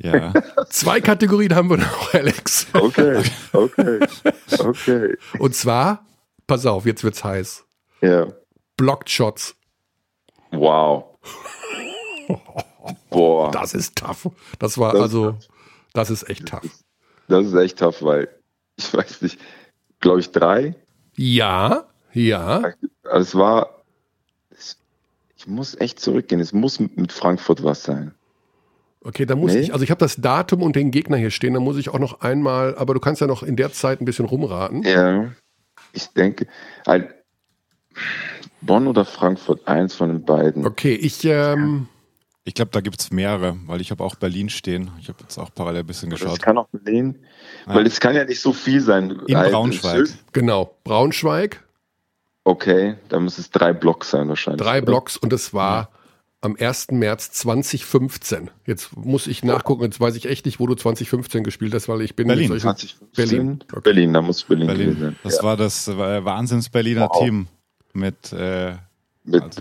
[0.00, 0.32] Ja.
[0.70, 2.66] Zwei Kategorien haben wir noch, Alex.
[2.72, 3.22] Okay,
[3.52, 4.00] okay,
[4.58, 5.16] okay.
[5.38, 6.06] Und zwar,
[6.46, 7.64] pass auf, jetzt wird's heiß.
[8.00, 8.26] Ja.
[8.76, 9.54] Blocked Shots.
[10.52, 11.18] Wow.
[13.10, 14.28] Boah, Das ist tough.
[14.58, 15.36] Das war Das ist also,
[15.94, 16.62] das ist echt tough.
[17.28, 18.28] das ist echt tough, weil
[18.76, 19.40] ich weiß nicht,
[20.00, 20.74] glaube ich drei.
[21.16, 22.72] Ja, ja.
[23.04, 23.82] Also es war,
[24.50, 24.78] es,
[25.36, 26.40] ich muss echt zurückgehen.
[26.40, 28.12] Es muss mit Frankfurt was sein.
[29.00, 29.60] Okay, da muss Nee.
[29.60, 31.98] ich, also ich habe das Datum und den Gegner hier stehen, da muss ich auch
[32.00, 34.82] noch einmal, aber du kannst ja noch in der Zeit ein bisschen rumraten.
[34.82, 35.30] Ja,
[35.92, 36.46] ich denke,
[36.86, 37.14] halt,
[38.60, 40.66] Bonn oder Frankfurt, eins von den beiden.
[40.66, 41.86] Okay, ich, ähm,
[42.48, 44.90] Ich glaube, da gibt's mehrere, weil ich habe auch Berlin stehen.
[45.02, 46.40] Ich habe jetzt auch parallel ein bisschen Das geschaut.
[46.40, 47.16] kann auch Berlin,
[47.66, 49.10] weil es kann ja nicht so viel sein.
[49.26, 49.96] In Braunschweig.
[50.00, 51.62] es ist- genau, Braunschweig,
[52.44, 54.62] Okay, dann muss es drei Blocks sein wahrscheinlich.
[54.62, 54.86] drei oder?
[54.86, 55.90] Blocks und es war
[56.40, 56.92] am 1.
[56.92, 58.50] März 2015.
[58.64, 62.00] Jetzt muss ich nachgucken, jetzt weiß ich echt nicht, wo du 2015 gespielt hast, weil
[62.00, 63.28] ich bin Berlin, mit solchen 2015?
[63.28, 64.12] Berlin, Berlin, okay.
[64.14, 64.96] da muss Berlin, Berlin.
[64.98, 65.16] sein.
[65.22, 65.42] Das ja.
[65.42, 67.18] war das Wahnsinns-Berliner Wow.
[67.18, 67.46] Team
[67.92, 68.76] mit äh,
[69.24, 69.60] mit, also-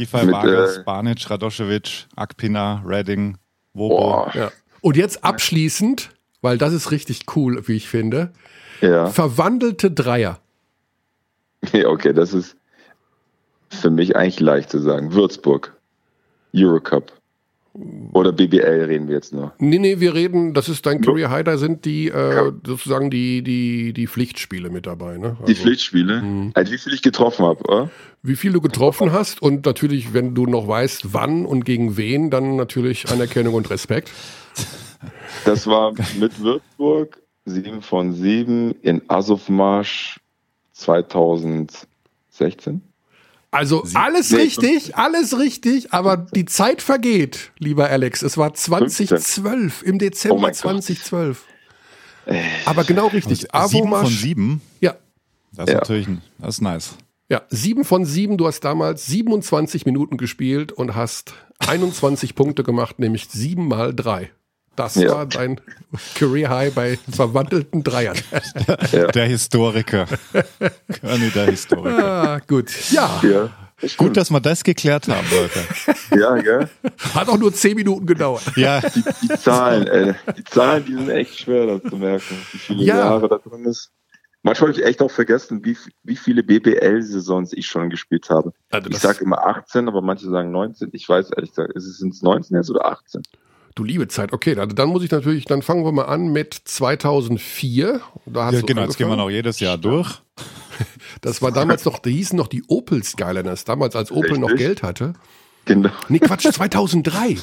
[0.00, 3.36] Giffey, Mit, Vargas, äh, Banic, Radoschewitz, Akpina, Redding,
[3.74, 4.30] Wobo.
[4.32, 4.50] Ja.
[4.80, 6.08] Und jetzt abschließend,
[6.40, 8.32] weil das ist richtig cool, wie ich finde,
[8.80, 9.08] ja.
[9.08, 10.40] verwandelte Dreier.
[11.72, 12.56] ja, okay, das ist
[13.68, 15.12] für mich eigentlich leicht zu sagen.
[15.12, 15.76] Würzburg,
[16.56, 17.12] Eurocup
[18.12, 19.52] oder BBL reden wir jetzt nur.
[19.58, 23.42] Nee, nee, wir reden, das ist dein Career High, da sind die äh, sozusagen die,
[23.42, 25.18] die, die Pflichtspiele mit dabei.
[25.18, 25.36] Ne?
[25.46, 27.90] Die Also, Pflichtspiele, halt wie viel ich getroffen habe, oder?
[28.22, 32.30] Wie viel du getroffen hast und natürlich, wenn du noch weißt, wann und gegen wen,
[32.30, 34.10] dann natürlich Anerkennung und Respekt.
[35.44, 40.20] Das war mit Würzburg 7 von 7 in Asovmarsch
[40.72, 42.82] 2016.
[43.52, 48.22] Also alles nee, richtig, alles richtig, aber die Zeit vergeht, lieber Alex.
[48.22, 50.54] Es war 2012, im Oh Dezember Gott.
[50.54, 51.44] 2012.
[52.64, 53.48] Aber genau richtig.
[53.66, 54.60] Sieben von sieben.
[54.80, 54.94] Ja,
[55.52, 55.78] Das ist Ja.
[55.80, 56.90] natürlich, ein- das ist nice.
[57.28, 58.38] Ja, sieben von sieben.
[58.38, 64.30] Du hast damals 27 Minuten gespielt und hast 21 Punkte gemacht, nämlich sieben mal drei.
[64.76, 65.10] Das ja.
[65.10, 65.60] war dein
[66.14, 68.16] Career High bei verwandelten Dreiern.
[68.92, 69.06] Ja.
[69.08, 70.06] Der Historiker.
[71.00, 72.04] Körny der Historiker.
[72.04, 72.70] Ah, gut.
[72.90, 73.20] Ja.
[73.22, 73.50] ja.
[73.96, 75.60] Gut, dass wir das geklärt haben, Leute.
[76.18, 76.68] Ja, gell?
[77.14, 78.42] Hat auch nur zehn Minuten gedauert.
[78.56, 78.80] Ja.
[78.80, 80.14] Die, die Zahlen, ey.
[80.36, 82.98] Die Zahlen, die sind echt schwer da zu merken, wie viele ja.
[82.98, 83.90] Jahre da drin ist.
[84.42, 88.52] Manchmal habe ich echt auch vergessen, wie, wie viele BBL-Saisons ich schon gespielt habe.
[88.70, 90.90] Also ich sage immer 18, aber manche sagen 19.
[90.92, 93.22] Ich weiß ehrlich gesagt, ist es 19 jetzt oder 18?
[93.74, 96.54] Du liebe Zeit, okay, dann, dann muss ich natürlich, dann fangen wir mal an mit
[96.54, 98.00] 2004.
[98.26, 100.20] Da hast ja, genau, jetzt gehen wir noch jedes Jahr durch.
[101.20, 104.40] Das war damals noch, die hießen noch die Opel Skyliners, damals als Opel Richtig.
[104.40, 105.12] noch Geld hatte.
[105.66, 105.90] Genau.
[106.08, 107.36] Nee, Quatsch, 2003.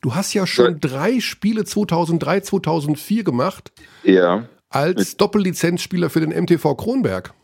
[0.00, 3.72] Du hast ja schon drei Spiele 2003, 2004 gemacht.
[4.04, 4.48] Ja.
[4.70, 7.34] Als Doppellizenzspieler für den MTV Kronberg.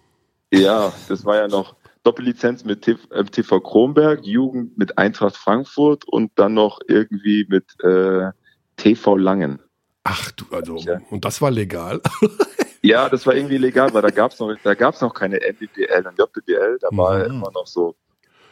[0.52, 6.54] Ja, das war ja noch Doppellizenz mit MTV Kronberg, Jugend mit Eintracht Frankfurt und dann
[6.54, 8.30] noch irgendwie mit äh,
[8.76, 9.58] TV Langen.
[10.04, 11.00] Ach du, also, ja.
[11.10, 12.00] und das war legal?
[12.84, 16.06] Ja, das war irgendwie legal, weil da gab es noch, da gab's noch keine NBBL
[16.06, 17.36] und JBL, da war mhm.
[17.36, 17.96] immer noch so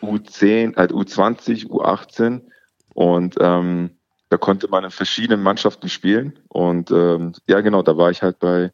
[0.00, 2.40] U10, halt U20, U18
[2.94, 3.90] und ähm,
[4.30, 8.38] da konnte man in verschiedenen Mannschaften spielen und ähm, ja genau, da war ich halt
[8.38, 8.72] bei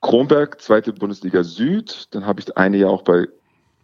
[0.00, 3.26] Kronberg, zweite Bundesliga Süd, dann habe ich eine Jahr auch bei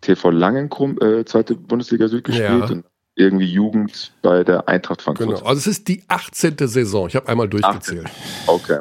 [0.00, 2.66] TV Langen, äh, zweite Bundesliga Süd gespielt ja.
[2.66, 5.28] und irgendwie Jugend bei der Eintracht Frankfurt.
[5.28, 6.56] Genau, also es ist die 18.
[6.68, 8.06] Saison, ich habe einmal durchgezählt.
[8.06, 8.10] 18.
[8.46, 8.80] Okay.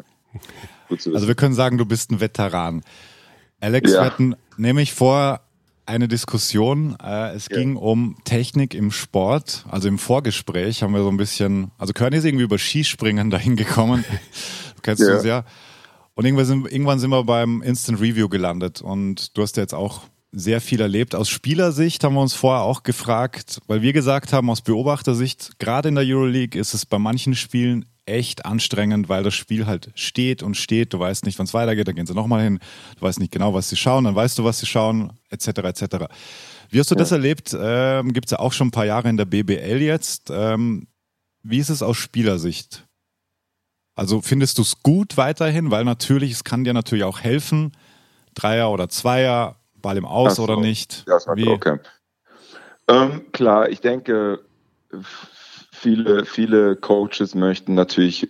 [0.90, 2.84] Also wir können sagen, du bist ein Veteran.
[3.60, 4.02] Alex, ja.
[4.02, 5.42] wir hatten nämlich vor
[5.86, 6.98] eine Diskussion.
[7.02, 7.58] Äh, es ja.
[7.58, 9.66] ging um Technik im Sport.
[9.70, 13.56] Also im Vorgespräch haben wir so ein bisschen, also Körny ist irgendwie über Skispringen dahin
[13.56, 14.04] gekommen.
[14.76, 15.14] du kennst ja.
[15.14, 15.46] das ja.
[16.16, 18.82] Und irgendwann sind, irgendwann sind wir beim Instant Review gelandet.
[18.82, 20.04] Und du hast ja jetzt auch
[20.36, 21.16] sehr viel erlebt.
[21.16, 25.90] Aus Spielersicht haben wir uns vorher auch gefragt, weil wir gesagt haben, aus Beobachtersicht, gerade
[25.90, 30.44] in der Euroleague ist es bei manchen Spielen echt anstrengend, weil das Spiel halt steht
[30.44, 30.94] und steht.
[30.94, 32.60] Du weißt nicht, wann es weitergeht, dann gehen sie nochmal hin.
[33.00, 35.48] Du weißt nicht genau, was sie schauen, dann weißt du, was sie schauen, etc.
[35.48, 35.86] etc.
[36.70, 37.00] Wie hast du ja.
[37.00, 37.56] das erlebt?
[37.58, 40.30] Ähm, Gibt es ja auch schon ein paar Jahre in der BBL jetzt.
[40.30, 40.88] Ähm,
[41.44, 42.86] wie ist es aus Spielersicht?
[43.96, 45.72] Also findest du es gut weiterhin?
[45.72, 47.72] Weil natürlich, es kann dir natürlich auch helfen,
[48.34, 50.44] Dreier oder Zweier, Ball im Aus so.
[50.44, 51.06] oder nicht.
[51.08, 51.48] Ja, Wie?
[51.48, 51.78] okay.
[52.88, 54.40] Ähm, klar, ich denke,
[55.72, 58.28] viele, viele Coaches möchten natürlich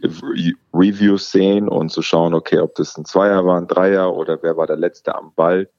[0.73, 4.57] Reviews sehen und zu schauen, okay, ob das ein Zweier war, ein Dreier oder wer
[4.57, 5.69] war der Letzte am Ball.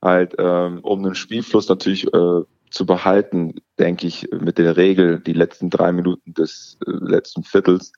[0.00, 5.32] Halt, ähm, um den Spielfluss natürlich äh, zu behalten, denke ich, mit der Regel, die
[5.32, 7.92] letzten drei Minuten des äh, letzten Viertels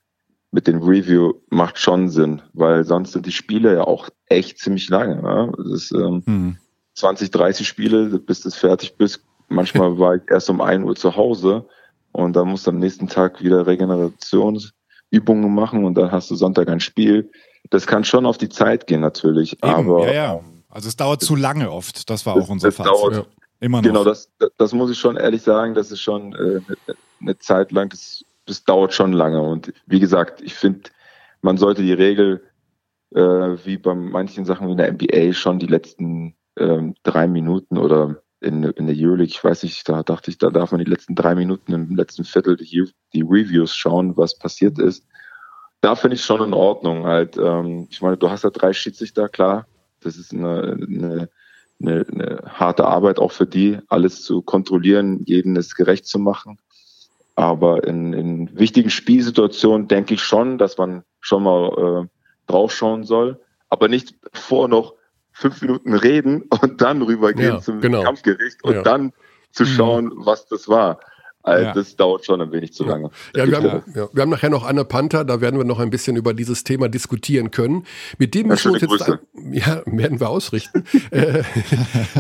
[0.53, 4.89] mit dem Review macht schon Sinn, weil sonst sind die Spiele ja auch echt ziemlich
[4.89, 5.23] lange.
[5.23, 5.53] Ja?
[5.59, 6.57] Das ist ähm, hm.
[7.01, 9.25] 20, 30 Spiele, bis du fertig bist.
[9.49, 11.67] Manchmal war ich erst um ein Uhr zu Hause
[12.13, 16.69] und dann musst du am nächsten Tag wieder Regenerationsübungen machen und dann hast du Sonntag
[16.69, 17.31] ein Spiel.
[17.71, 20.41] Das kann schon auf die Zeit gehen natürlich, Eben, aber ja, ja.
[20.69, 22.09] Also es dauert zu lange oft.
[22.09, 22.93] Das war auch unser das Fazit.
[22.93, 23.25] Dauert, ja.
[23.61, 23.89] Immer noch.
[23.89, 25.75] Genau, das, das muss ich schon ehrlich sagen.
[25.75, 26.61] Das ist schon äh,
[27.21, 27.91] eine Zeit lang.
[27.91, 29.43] Das, das dauert schon lange.
[29.43, 30.91] Und wie gesagt, ich finde,
[31.43, 32.43] man sollte die Regel
[33.15, 38.23] äh, wie bei manchen Sachen in der NBA schon die letzten ähm, drei Minuten oder
[38.41, 41.15] in, in der Euroleague, ich weiß nicht, da dachte ich, da darf man die letzten
[41.15, 45.05] drei Minuten im letzten Viertel die, die Reviews schauen, was passiert ist.
[45.81, 47.07] Da finde ich schon in Ordnung.
[47.07, 49.67] Halt, ähm, ich meine, du hast ja drei Schiedsrichter, klar.
[50.01, 51.29] Das ist eine, eine,
[51.81, 56.59] eine, eine harte Arbeit auch für die, alles zu kontrollieren, jeden es gerecht zu machen.
[57.35, 62.09] Aber in, in wichtigen Spielsituationen denke ich schon, dass man schon mal äh,
[62.47, 63.41] draufschauen soll.
[63.69, 64.95] Aber nicht vor noch
[65.41, 68.03] fünf Minuten reden und dann rübergehen ja, zum genau.
[68.03, 68.83] Kampfgericht und ja.
[68.83, 69.13] dann
[69.51, 69.69] zu mhm.
[69.69, 70.27] schauen, mhm.
[70.27, 71.01] was das war.
[71.43, 71.73] Also ja.
[71.73, 73.11] Das dauert schon ein wenig zu lange.
[73.35, 75.89] Ja, wir, haben, ja, wir haben nachher noch Anne Panther, da werden wir noch ein
[75.89, 77.87] bisschen über dieses Thema diskutieren können.
[78.19, 79.19] Mit dem müssen wir uns jetzt,
[79.51, 81.43] ja, werden wir ausrichten, äh,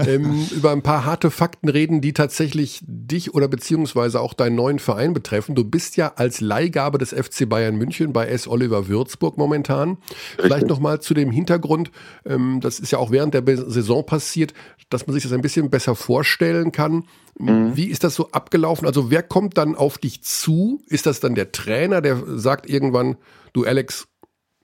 [0.06, 4.78] ähm, über ein paar harte Fakten reden, die tatsächlich dich oder beziehungsweise auch deinen neuen
[4.78, 5.54] Verein betreffen.
[5.54, 8.48] Du bist ja als Leihgabe des FC Bayern München bei S.
[8.48, 9.98] Oliver Würzburg momentan.
[9.98, 10.46] Richtig.
[10.46, 11.90] Vielleicht nochmal zu dem Hintergrund,
[12.24, 14.54] ähm, das ist ja auch während der Saison passiert,
[14.88, 17.04] dass man sich das ein bisschen besser vorstellen kann.
[17.38, 17.76] Mhm.
[17.76, 18.87] Wie ist das so abgelaufen?
[18.87, 20.83] Also wer kommt dann auf dich zu?
[20.87, 23.16] Ist das dann der Trainer, der sagt irgendwann,
[23.53, 24.09] du Alex,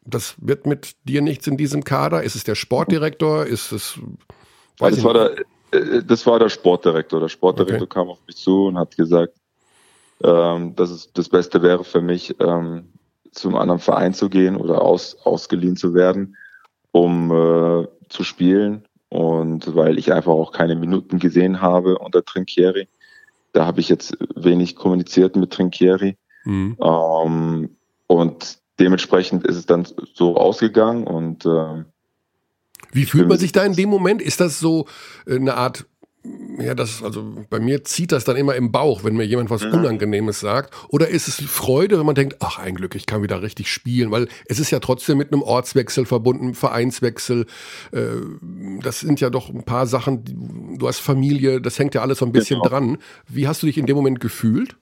[0.05, 2.23] das wird mit dir nichts in diesem Kader?
[2.23, 3.45] Ist es der Sportdirektor?
[3.45, 3.99] Ist es
[4.79, 5.39] das war, der,
[5.73, 7.21] äh, das war der Sportdirektor.
[7.21, 7.95] Der Sportdirektor okay.
[7.95, 9.35] kam auf mich zu und hat gesagt,
[10.23, 12.89] ähm, dass es das Beste wäre für mich, ähm,
[13.33, 16.37] zum anderen Verein zu gehen oder aus, ausgeliehen zu werden,
[16.93, 22.89] um äh, zu spielen und weil ich einfach auch keine Minuten gesehen habe unter Trinkieri.
[23.57, 26.19] Da habe ich jetzt wenig kommuniziert mit Trinkieri.
[26.45, 26.77] Mhm.
[26.79, 27.71] Ähm,
[28.07, 31.85] und dementsprechend ist es dann so ausgegangen und äh,
[32.93, 34.21] wie fühlt man sich da in dem Moment?
[34.21, 34.87] Ist das so
[35.27, 35.87] äh, eine Art
[36.59, 39.63] ja, das, also bei mir zieht das dann immer im Bauch, wenn mir jemand was
[39.63, 39.75] mhm.
[39.75, 40.75] Unangenehmes sagt.
[40.89, 44.11] Oder ist es Freude, wenn man denkt, ach, ein Glück, ich kann wieder richtig spielen,
[44.11, 47.47] weil es ist ja trotzdem mit einem Ortswechsel verbunden, Vereinswechsel.
[47.93, 48.07] Äh,
[48.83, 52.27] das sind ja doch ein paar Sachen, du hast Familie, das hängt ja alles so
[52.27, 52.69] ein bisschen genau.
[52.69, 52.99] dran.
[53.29, 54.77] Wie hast du dich in dem Moment gefühlt?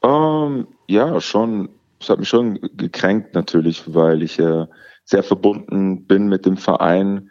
[0.00, 1.68] Um, ähm, ja, schon.
[2.00, 4.66] Es hat mich schon gekränkt natürlich, weil ich äh,
[5.04, 7.29] sehr verbunden bin mit dem Verein.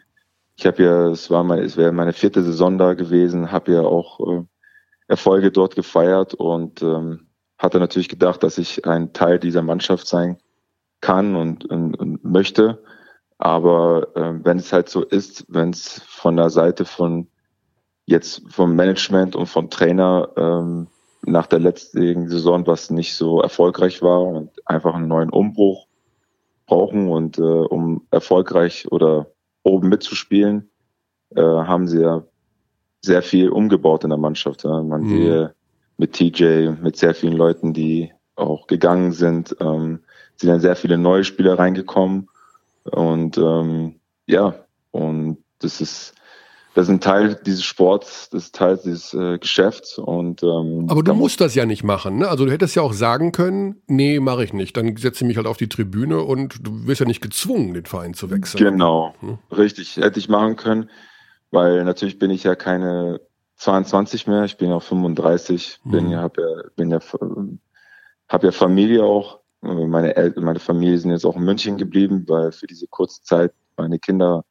[0.60, 3.80] Ich habe ja, es war meine, es wäre meine vierte Saison da gewesen, habe ja
[3.80, 4.44] auch äh,
[5.08, 10.36] Erfolge dort gefeiert und ähm, hatte natürlich gedacht, dass ich ein Teil dieser Mannschaft sein
[11.00, 12.84] kann und, und, und möchte.
[13.38, 17.28] Aber äh, wenn es halt so ist, wenn es von der Seite von
[18.04, 20.88] jetzt vom Management und vom Trainer ähm,
[21.22, 25.86] nach der letzten Saison, was nicht so erfolgreich war und einfach einen neuen Umbruch
[26.66, 29.26] brauchen und äh, um erfolgreich oder
[29.62, 30.70] oben mitzuspielen,
[31.34, 32.24] äh, haben sie ja
[33.02, 34.64] sehr viel umgebaut in der Mannschaft.
[34.64, 34.82] Ja.
[34.82, 35.08] Man mhm.
[35.08, 35.54] sehe
[35.96, 40.00] mit TJ, mit sehr vielen Leuten, die auch gegangen sind, ähm,
[40.36, 42.28] sind dann sehr viele neue Spieler reingekommen
[42.84, 43.96] und ähm,
[44.26, 44.54] ja,
[44.90, 46.14] und das ist
[46.74, 51.02] das ist ein Teil dieses Sports, das ist Teil dieses äh, Geschäfts und ähm, Aber
[51.02, 52.28] du musst das ja nicht machen, ne?
[52.28, 54.76] Also du hättest ja auch sagen können, nee, mache ich nicht.
[54.76, 57.86] Dann setze ich mich halt auf die Tribüne und du wirst ja nicht gezwungen, den
[57.86, 58.62] Verein zu wechseln.
[58.62, 59.38] Genau, hm?
[59.50, 60.90] richtig, hätte ich machen können,
[61.50, 63.20] weil natürlich bin ich ja keine
[63.56, 66.10] 22 mehr, ich bin ja 35, bin hm.
[66.12, 67.00] ja, hab ja, bin ja,
[68.28, 69.40] hab ja Familie auch.
[69.62, 73.52] Meine Eltern, meine Familie sind jetzt auch in München geblieben, weil für diese kurze Zeit
[73.76, 74.44] meine Kinder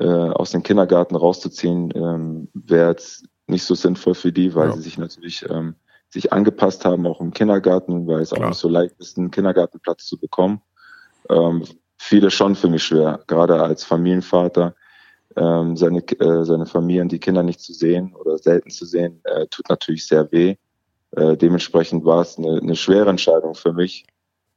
[0.00, 4.74] äh, aus dem Kindergarten rauszuziehen, ähm, wäre jetzt nicht so sinnvoll für die, weil ja.
[4.74, 5.74] sie sich natürlich ähm,
[6.08, 8.44] sich angepasst haben, auch im Kindergarten, weil es Klar.
[8.44, 10.60] auch nicht so leicht ist, einen Kindergartenplatz zu bekommen.
[11.28, 11.64] Ähm,
[11.98, 14.74] viele schon für mich schwer, gerade als Familienvater,
[15.36, 19.46] ähm, seine, äh, seine Familien, die Kinder nicht zu sehen oder selten zu sehen, äh,
[19.46, 20.56] tut natürlich sehr weh.
[21.12, 24.06] Äh, dementsprechend war es eine, eine schwere Entscheidung für mich,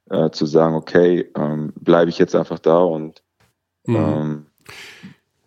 [0.09, 3.21] äh, zu sagen, okay, ähm, bleibe ich jetzt einfach da und
[3.85, 3.95] mhm.
[3.95, 4.45] ähm,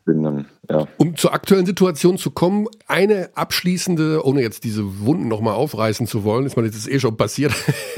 [0.07, 0.87] bin dann, ja.
[0.97, 6.25] Um zur aktuellen Situation zu kommen, eine abschließende, ohne jetzt diese Wunden nochmal aufreißen zu
[6.25, 7.53] wollen, ist man jetzt eh schon passiert,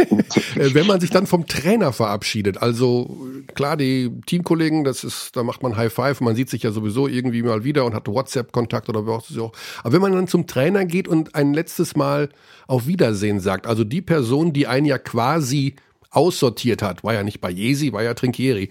[0.57, 2.61] äh, wenn man sich dann vom Trainer verabschiedet.
[2.61, 3.17] Also
[3.55, 7.07] klar, die Teamkollegen, das ist, da macht man High Five, man sieht sich ja sowieso
[7.07, 9.53] irgendwie mal wieder und hat WhatsApp-Kontakt oder was auch.
[9.85, 12.31] Aber wenn man dann zum Trainer geht und ein letztes Mal
[12.67, 15.77] auf Wiedersehen sagt, also die Person, die einen ja quasi
[16.11, 18.71] aussortiert hat, war ja nicht bei Jesi, war ja Trinkieri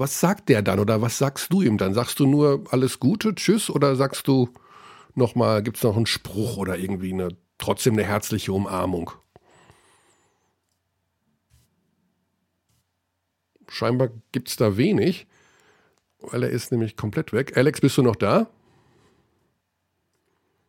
[0.00, 1.92] was sagt der dann oder was sagst du ihm dann?
[1.92, 4.48] Sagst du nur alles Gute, tschüss oder sagst du
[5.14, 9.10] nochmal, gibt es noch einen Spruch oder irgendwie eine, trotzdem eine herzliche Umarmung?
[13.68, 15.26] Scheinbar gibt es da wenig,
[16.20, 17.58] weil er ist nämlich komplett weg.
[17.58, 18.48] Alex, bist du noch da?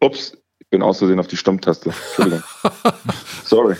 [0.01, 0.37] Ups,
[0.71, 1.89] bin aus Versehen auf die Stummtaste.
[1.89, 2.43] Entschuldigung.
[3.43, 3.75] Sorry.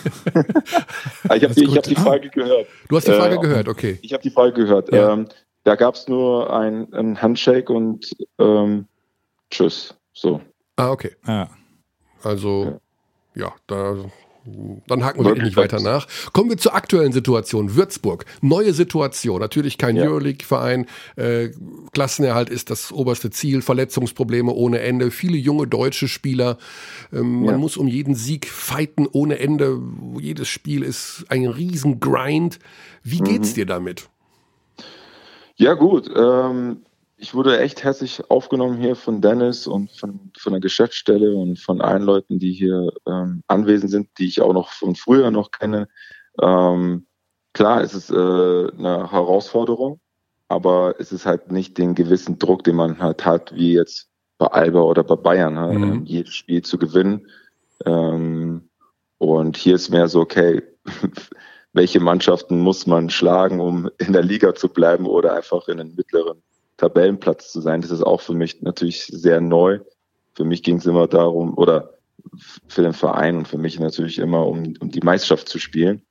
[1.24, 2.68] ich habe die, hab die Frage gehört.
[2.88, 3.98] Du hast die Frage äh, gehört, okay.
[4.02, 4.94] Ich habe die Frage gehört.
[4.94, 5.14] Ja.
[5.14, 5.28] Ähm,
[5.64, 8.88] da gab es nur ein, ein, Handshake und ähm,
[9.50, 9.96] Tschüss.
[10.14, 10.42] So.
[10.76, 11.16] Ah, okay.
[11.26, 11.50] Ja.
[12.24, 12.80] Also,
[13.36, 13.96] ja, ja da
[14.88, 16.08] dann haken wir nicht weiter nach.
[16.34, 17.76] Kommen wir zur aktuellen Situation.
[17.76, 19.40] Würzburg, neue Situation.
[19.40, 20.04] Natürlich kein ja.
[20.04, 20.88] Euroleague-Verein.
[21.16, 21.50] Äh,
[21.94, 23.62] Klassenerhalt ist das oberste Ziel.
[23.62, 25.12] Verletzungsprobleme ohne Ende.
[25.12, 26.58] Viele junge deutsche Spieler.
[27.14, 27.52] Ähm, ja.
[27.52, 29.80] Man muss um jeden Sieg fighten ohne Ende.
[30.20, 32.60] Jedes Spiel ist ein Riesengrind.
[33.04, 33.56] Wie geht's mhm.
[33.56, 34.10] dir damit?
[35.56, 36.10] Ja, gut.
[36.16, 36.78] Ähm,
[37.22, 41.80] ich wurde echt herzlich aufgenommen hier von Dennis und von, von der Geschäftsstelle und von
[41.80, 45.88] allen Leuten, die hier ähm, anwesend sind, die ich auch noch von früher noch kenne.
[46.42, 47.06] Ähm,
[47.54, 50.00] klar, es ist äh, eine Herausforderung,
[50.48, 54.48] aber es ist halt nicht den gewissen Druck, den man halt hat, wie jetzt bei
[54.48, 55.68] Alba oder bei Bayern, ne?
[55.68, 55.84] mhm.
[55.84, 57.28] ähm, jedes Spiel zu gewinnen.
[57.86, 58.68] Ähm,
[59.20, 60.64] und hier ist mehr so, okay,
[61.74, 65.94] welche Mannschaften muss man schlagen, um in der Liga zu bleiben oder einfach in den
[65.94, 66.42] mittleren
[66.82, 67.82] Tabellenplatz zu sein.
[67.82, 69.80] Das ist auch für mich natürlich sehr neu.
[70.34, 71.94] Für mich ging es immer darum, oder
[72.68, 76.02] für den Verein und für mich natürlich immer um, um die Meisterschaft zu spielen.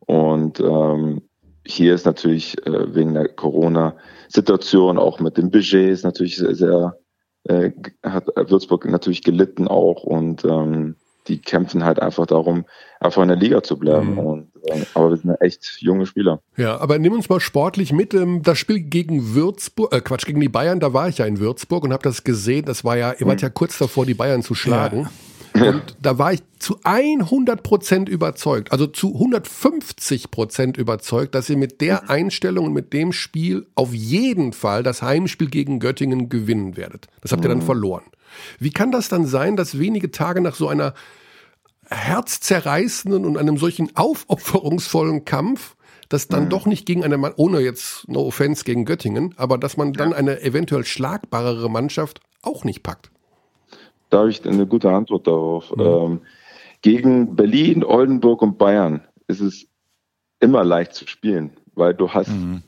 [0.00, 1.22] Und ähm,
[1.64, 6.98] hier ist natürlich äh, wegen der Corona-Situation, auch mit dem Budget, ist natürlich sehr, sehr
[7.44, 7.70] äh,
[8.02, 10.96] hat Würzburg natürlich gelitten auch und ähm,
[11.28, 12.64] die kämpfen halt einfach darum,
[13.00, 14.12] einfach in der Liga zu bleiben.
[14.12, 14.18] Mhm.
[14.18, 14.52] Und
[14.94, 16.40] Aber wir sind echt junge Spieler.
[16.56, 18.14] Ja, aber nimm uns mal sportlich mit.
[18.14, 21.38] Ähm, das Spiel gegen Würzburg, äh Quatsch, gegen die Bayern, da war ich ja in
[21.38, 22.64] Würzburg und habe das gesehen.
[22.64, 25.02] Das war ja, ihr wart ja kurz davor, die Bayern zu schlagen.
[25.02, 25.10] Ja.
[25.56, 31.56] Und da war ich zu 100 Prozent überzeugt, also zu 150 Prozent überzeugt, dass ihr
[31.56, 36.76] mit der Einstellung und mit dem Spiel auf jeden Fall das Heimspiel gegen Göttingen gewinnen
[36.76, 37.06] werdet.
[37.22, 37.62] Das habt ihr dann mhm.
[37.62, 38.02] verloren.
[38.58, 40.94] Wie kann das dann sein, dass wenige Tage nach so einer
[41.88, 45.76] herzzerreißenden und einem solchen aufopferungsvollen Kampf,
[46.08, 46.48] dass dann mhm.
[46.50, 50.40] doch nicht gegen eine, ohne jetzt no offense gegen Göttingen, aber dass man dann eine
[50.42, 53.10] eventuell schlagbarere Mannschaft auch nicht packt?
[54.10, 55.74] Da habe ich eine gute Antwort darauf.
[55.76, 55.82] Mhm.
[55.82, 56.20] Ähm,
[56.82, 59.66] gegen Berlin, Oldenburg und Bayern ist es
[60.40, 62.62] immer leicht zu spielen, weil du hast mhm.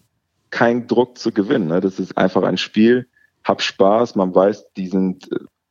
[0.50, 1.68] keinen Druck zu gewinnen.
[1.68, 1.80] Ne?
[1.80, 3.06] Das ist einfach ein Spiel,
[3.44, 5.28] hab Spaß, man weiß, die sind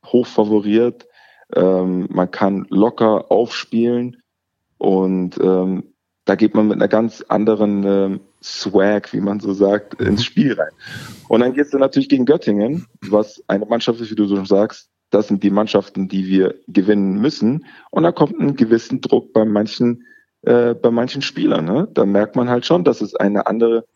[0.08, 1.06] äh, hoch favoriert,
[1.54, 4.22] ähm, man kann locker aufspielen
[4.78, 5.94] und ähm,
[6.24, 10.24] da geht man mit einer ganz anderen ähm, Swag, wie man so sagt, ins mhm.
[10.24, 10.72] Spiel rein.
[11.28, 14.90] Und dann gehst du natürlich gegen Göttingen, was eine Mannschaft ist, wie du so sagst,
[15.10, 17.64] das sind die Mannschaften, die wir gewinnen müssen.
[17.90, 20.04] Und da kommt ein gewissen Druck bei manchen,
[20.42, 21.64] äh, bei manchen Spielern.
[21.64, 21.88] Ne?
[21.94, 23.86] Da merkt man halt schon, dass es eine andere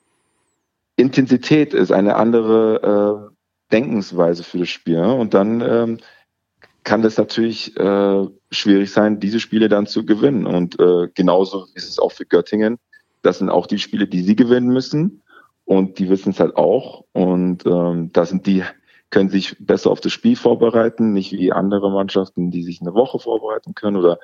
[0.97, 3.32] Intensität ist, eine andere äh,
[3.73, 5.01] Denkensweise für das Spiel.
[5.01, 5.15] Ne?
[5.15, 5.99] Und dann ähm,
[6.85, 10.47] kann das natürlich äh, schwierig sein, diese Spiele dann zu gewinnen.
[10.47, 12.79] Und äh, genauso ist es auch für Göttingen.
[13.23, 15.23] Das sind auch die Spiele, die sie gewinnen müssen.
[15.65, 17.05] Und die wissen es halt auch.
[17.13, 18.65] Und ähm, da sind die
[19.13, 23.19] können sich besser auf das Spiel vorbereiten, nicht wie andere Mannschaften, die sich eine Woche
[23.19, 24.19] vorbereiten können oder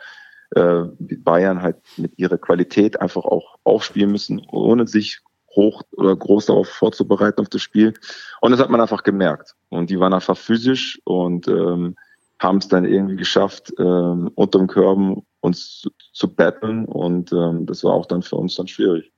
[0.56, 5.20] äh, Bayern halt mit ihrer Qualität einfach auch aufspielen müssen, ohne sich
[5.58, 7.92] hoch oder groß darauf vorzubereiten auf das Spiel.
[8.40, 9.54] Und das hat man einfach gemerkt.
[9.68, 11.96] Und die waren einfach physisch und ähm,
[12.38, 16.84] haben es dann irgendwie geschafft, ähm, unter dem Körben uns zu, zu betteln.
[16.84, 19.12] Und ähm, das war auch dann für uns dann schwierig.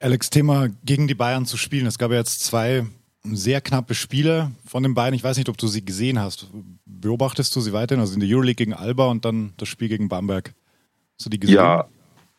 [0.00, 1.86] Alex, Thema gegen die Bayern zu spielen.
[1.86, 2.86] Es gab ja jetzt zwei
[3.22, 5.14] sehr knappe Spiele von den beiden.
[5.14, 6.46] Ich weiß nicht, ob du sie gesehen hast.
[6.86, 8.00] Beobachtest du sie weiterhin?
[8.00, 10.54] Also in der Euroleague gegen Alba und dann das Spiel gegen Bamberg.
[11.18, 11.56] Hast du die gesehen?
[11.56, 11.86] Ja,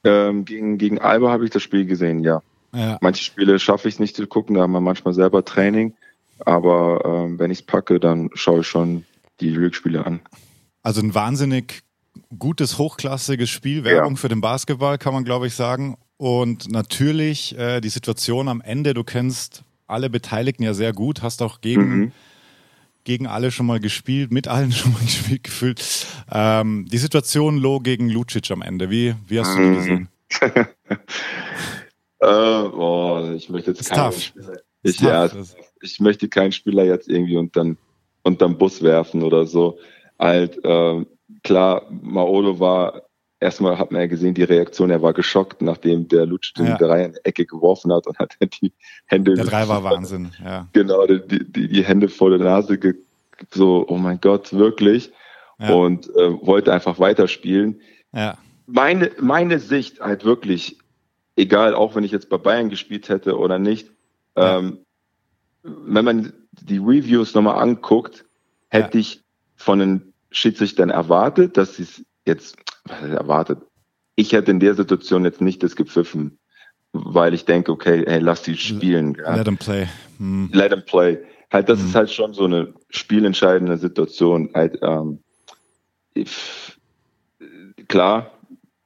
[0.03, 2.41] ähm, gegen, gegen Alba habe ich das Spiel gesehen, ja.
[2.73, 2.97] Ja.
[3.01, 5.93] Manche Spiele schaffe ich es nicht zu gucken, da haben wir manchmal selber Training.
[6.39, 9.05] Aber ähm, wenn ich es packe, dann schaue ich schon
[9.39, 10.21] die Euroleague-Spiele an.
[10.83, 11.81] Also ein wahnsinnig
[12.37, 13.83] gutes, hochklassiges Spiel.
[13.83, 14.19] Werbung ja.
[14.19, 15.97] für den Basketball, kann man glaube ich sagen.
[16.17, 21.41] Und natürlich äh, die Situation am Ende, du kennst alle Beteiligten ja sehr gut, hast
[21.41, 22.11] auch gegen, mhm.
[23.03, 26.07] gegen alle schon mal gespielt, mit allen schon mal gespielt, gefühlt.
[26.31, 30.09] Ähm, die Situation Low gegen Lucic am Ende, wie, wie hast du die gesehen?
[32.21, 35.29] äh, boah, ich möchte jetzt keinen Spieler, ich, ja,
[35.81, 37.77] ich möchte keinen Spieler jetzt irgendwie unterm,
[38.23, 39.79] unterm Bus werfen oder so.
[40.17, 41.05] Halt, äh,
[41.43, 43.03] klar, Maolo war
[43.41, 46.77] erstmal hat man ja gesehen, die Reaktion, er war geschockt, nachdem der Lutsch den ja.
[46.77, 48.71] Drei in die Ecke geworfen hat und hat die
[49.07, 49.33] Hände.
[49.33, 50.67] Der Drei war Wahnsinn, ja.
[50.71, 52.79] Genau, die, die, die Hände vor der Nase,
[53.49, 55.11] so, oh mein Gott, wirklich.
[55.59, 55.73] Ja.
[55.73, 57.81] Und äh, wollte einfach weiterspielen.
[58.13, 58.37] Ja.
[58.67, 60.77] Meine, meine Sicht halt wirklich,
[61.35, 63.89] egal, auch wenn ich jetzt bei Bayern gespielt hätte oder nicht,
[64.35, 64.59] ja.
[64.59, 64.79] ähm,
[65.63, 68.25] wenn man die Reviews nochmal anguckt,
[68.69, 69.21] hätte ich
[69.55, 72.57] von den Schiedsrichtern erwartet, dass sie es jetzt
[73.01, 73.59] erwartet.
[74.15, 76.39] Ich hätte in der Situation jetzt nicht das gepfiffen,
[76.93, 79.15] weil ich denke, okay, hey, lass die spielen.
[79.15, 79.35] Ja.
[79.35, 79.87] Let them play.
[80.17, 80.49] Hm.
[80.53, 81.19] Let them play.
[81.51, 81.87] Halt, das hm.
[81.87, 84.49] ist halt schon so eine spielentscheidende Situation.
[84.53, 85.19] Halt, ähm,
[86.15, 86.79] if,
[87.87, 88.31] klar,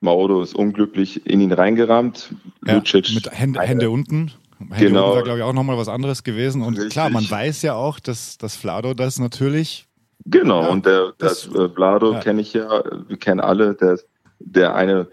[0.06, 2.34] Maodo ist unglücklich in ihn reingerammt.
[2.66, 4.32] Ja, Lucic mit Hände, Hände unten.
[4.60, 5.06] Hände genau.
[5.06, 6.62] unten war, glaube ich, auch nochmal was anderes gewesen.
[6.62, 6.94] Und Richtig.
[6.94, 9.88] klar, man weiß ja auch, dass, dass Flado das natürlich
[10.26, 12.20] Genau, ja, und der, das, das äh, Vlado ja.
[12.20, 14.00] kenne ich ja, wir kennen alle, der,
[14.40, 15.08] der eine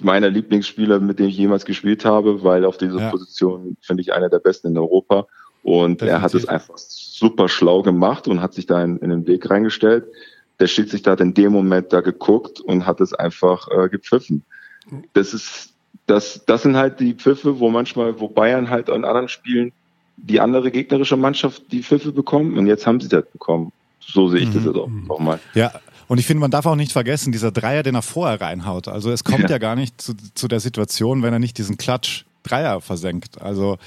[0.00, 3.10] meiner Lieblingsspieler, mit dem ich jemals gespielt habe, weil auf dieser.
[3.10, 5.26] Position finde ich einer der besten in Europa.
[5.62, 6.08] Und Definitiv.
[6.08, 9.48] er hat es einfach super schlau gemacht und hat sich da in, in den Weg
[9.48, 10.06] reingestellt.
[10.60, 14.44] Der Schiedsrichter hat in dem Moment da geguckt und hat es einfach äh, gepfiffen.
[15.12, 15.70] Das ist,
[16.06, 19.72] das, das sind halt die Pfiffe, wo manchmal, wo Bayern halt an anderen Spielen
[20.16, 23.72] die andere gegnerische Mannschaft die Pfiffe bekommen und jetzt haben sie das bekommen.
[24.00, 24.54] So sehe ich mhm.
[24.54, 25.40] das jetzt auch, auch mal.
[25.54, 25.72] Ja,
[26.06, 28.88] und ich finde, man darf auch nicht vergessen, dieser Dreier, den er vorher reinhaut.
[28.88, 31.78] Also es kommt ja, ja gar nicht zu, zu, der Situation, wenn er nicht diesen
[31.78, 33.40] Klatsch Dreier versenkt.
[33.40, 33.78] Also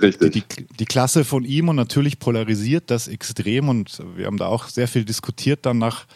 [0.00, 0.44] die, die,
[0.78, 4.86] die, Klasse von ihm und natürlich polarisiert das extrem und wir haben da auch sehr
[4.86, 6.06] viel diskutiert dann nach,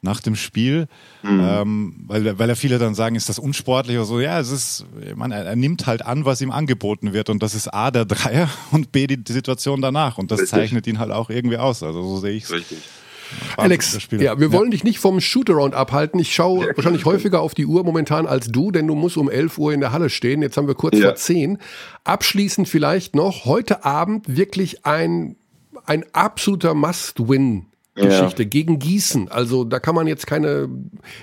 [0.00, 0.88] nach dem Spiel,
[1.22, 1.40] mhm.
[1.40, 4.20] ähm, weil, weil ja viele dann sagen, ist das unsportlich oder so.
[4.20, 4.84] Ja, es ist,
[5.14, 8.04] man, er, er, nimmt halt an, was ihm angeboten wird und das ist A, der
[8.04, 10.58] Dreier und B, die, die Situation danach und das Richtig.
[10.58, 11.82] zeichnet ihn halt auch irgendwie aus.
[11.82, 12.64] Also so sehe ich es.
[13.56, 16.18] Alex, ja, wir wollen dich nicht vom Shootaround abhalten.
[16.20, 19.58] Ich schaue wahrscheinlich häufiger auf die Uhr momentan als du, denn du musst um 11
[19.58, 20.42] Uhr in der Halle stehen.
[20.42, 21.58] Jetzt haben wir kurz vor 10.
[22.04, 25.36] Abschließend vielleicht noch, heute Abend wirklich ein,
[25.86, 27.66] ein absoluter Must-Win.
[27.94, 29.28] Geschichte gegen Gießen.
[29.28, 30.68] Also da kann man jetzt keine.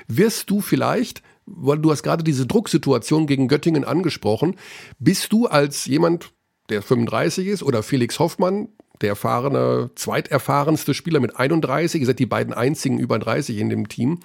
[0.07, 4.55] Wirst du vielleicht, weil du hast gerade diese Drucksituation gegen Göttingen angesprochen,
[4.99, 6.31] bist du als jemand,
[6.69, 8.69] der 35 ist, oder Felix Hoffmann,
[9.01, 13.87] der erfahrene, zweiterfahrenste Spieler mit 31, ihr seid die beiden einzigen über 30 in dem
[13.87, 14.19] Team.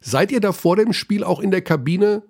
[0.00, 2.22] Seid ihr da vor dem Spiel auch in der Kabine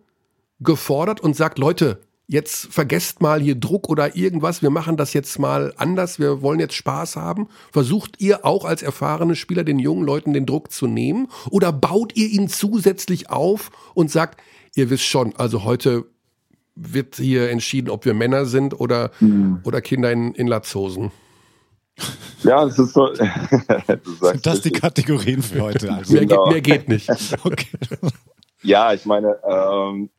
[0.61, 5.39] gefordert und sagt, Leute, jetzt vergesst mal hier Druck oder irgendwas, wir machen das jetzt
[5.39, 7.49] mal anders, wir wollen jetzt Spaß haben?
[7.73, 11.29] Versucht ihr auch als erfahrene Spieler den jungen Leuten den Druck zu nehmen?
[11.51, 14.41] Oder baut ihr ihn zusätzlich auf und sagt,
[14.77, 16.07] ihr wisst schon, also heute
[16.77, 19.61] wird hier entschieden, ob wir Männer sind oder, mhm.
[19.65, 21.11] oder Kinder in, in Latzhosen?
[22.43, 23.15] Ja, es ist so.
[23.15, 25.91] Sind das die Kategorien für heute?
[25.99, 26.15] Also?
[26.15, 26.45] Mehr, genau.
[26.45, 27.11] geht, mehr, geht, nicht.
[27.45, 27.67] Okay.
[28.63, 30.11] Ja, ich meine, ähm,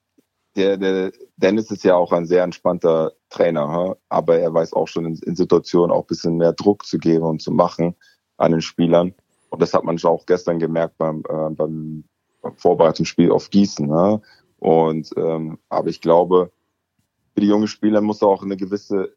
[0.56, 5.06] der, der Dennis ist ja auch ein sehr entspannter Trainer, aber er weiß auch schon
[5.06, 7.96] in, in Situationen auch ein bisschen mehr Druck zu geben und zu machen
[8.38, 9.14] an den Spielern.
[9.50, 12.04] Und das hat man schon auch gestern gemerkt beim, äh, beim,
[12.42, 13.88] beim Vorbereitungsspiel auf Gießen.
[13.88, 14.22] Ne?
[14.60, 16.52] Und ähm, aber ich glaube,
[17.34, 19.14] für die jungen Spieler muss auch eine gewisse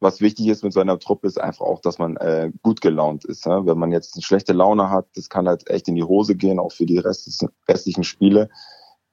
[0.00, 3.24] was wichtig ist mit so einer Truppe, ist einfach auch, dass man äh, gut gelaunt
[3.26, 3.44] ist.
[3.44, 3.64] Ja?
[3.66, 6.58] Wenn man jetzt eine schlechte Laune hat, das kann halt echt in die Hose gehen,
[6.58, 8.48] auch für die restlichen, restlichen Spiele.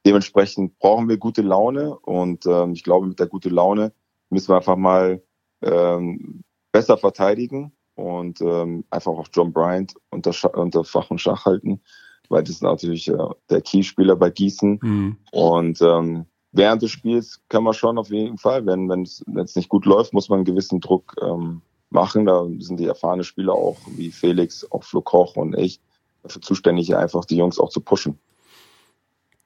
[0.06, 3.92] Dementsprechend brauchen wir gute Laune und ähm, ich glaube, mit der guten Laune
[4.30, 5.22] müssen wir einfach mal
[5.62, 11.82] ähm, besser verteidigen und ähm, einfach auch John Bryant unter, unter Fach und Schach halten,
[12.28, 13.16] weil das ist natürlich äh,
[13.50, 14.78] der Keyspieler bei Gießen.
[14.80, 15.16] Mhm.
[15.32, 19.24] Und ähm, während des Spiels kann man schon auf jeden Fall, wenn es
[19.56, 22.26] nicht gut läuft, muss man einen gewissen Druck ähm, machen.
[22.26, 25.80] Da sind die erfahrenen Spieler auch, wie Felix, auch Flo Koch und ich,
[26.22, 28.18] dafür zuständig, einfach die Jungs auch zu pushen.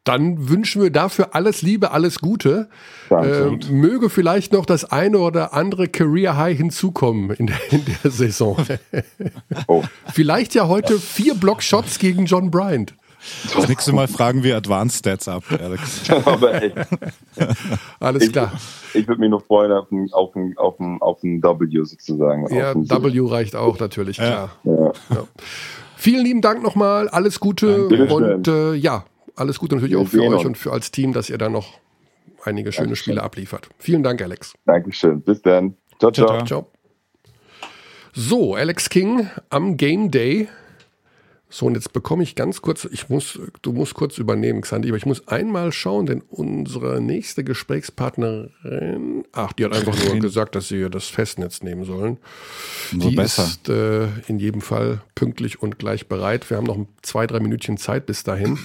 [0.05, 2.69] Dann wünschen wir dafür alles Liebe, alles Gute.
[3.09, 8.11] Äh, möge vielleicht noch das eine oder andere Career High hinzukommen in der, in der
[8.11, 8.57] Saison.
[9.69, 9.85] Oh.
[10.13, 12.95] vielleicht ja heute vier Blockshots gegen John Bryant.
[13.55, 16.11] Das nächste Mal fragen wir Advanced Stats ab, Alex.
[16.27, 16.73] Aber ey,
[18.01, 18.53] Alles ich, klar.
[18.95, 22.53] Ich würde mich noch freuen auf ein, auf ein, auf ein, auf ein W sozusagen.
[22.55, 24.51] Ja, W reicht auch natürlich, klar.
[24.65, 24.93] Ja.
[25.11, 25.27] Ja.
[25.97, 28.13] Vielen lieben Dank nochmal, alles Gute Danke.
[28.13, 29.05] und äh, ja,
[29.37, 31.79] alles Gute natürlich auch für euch und für als Team, dass ihr da noch
[32.45, 33.05] einige schöne Dankeschön.
[33.05, 33.69] Spiele abliefert.
[33.79, 34.55] Vielen Dank, Alex.
[34.67, 35.21] Dankeschön.
[35.21, 35.77] Bis dann.
[36.01, 36.27] Ciao, ciao.
[36.27, 36.45] ciao.
[36.45, 36.67] ciao.
[38.15, 40.49] So, Alex King am Game Day
[41.55, 44.97] so, und jetzt bekomme ich ganz kurz, ich muss, du musst kurz übernehmen, Xandi, aber
[44.97, 50.69] ich muss einmal schauen, denn unsere nächste Gesprächspartnerin, ach, die hat einfach nur gesagt, dass
[50.69, 52.17] sie das Festnetz nehmen sollen.
[52.93, 53.45] Nur die besser.
[53.45, 56.49] ist äh, in jedem Fall pünktlich und gleich bereit.
[56.49, 58.59] Wir haben noch zwei, drei Minütchen Zeit bis dahin.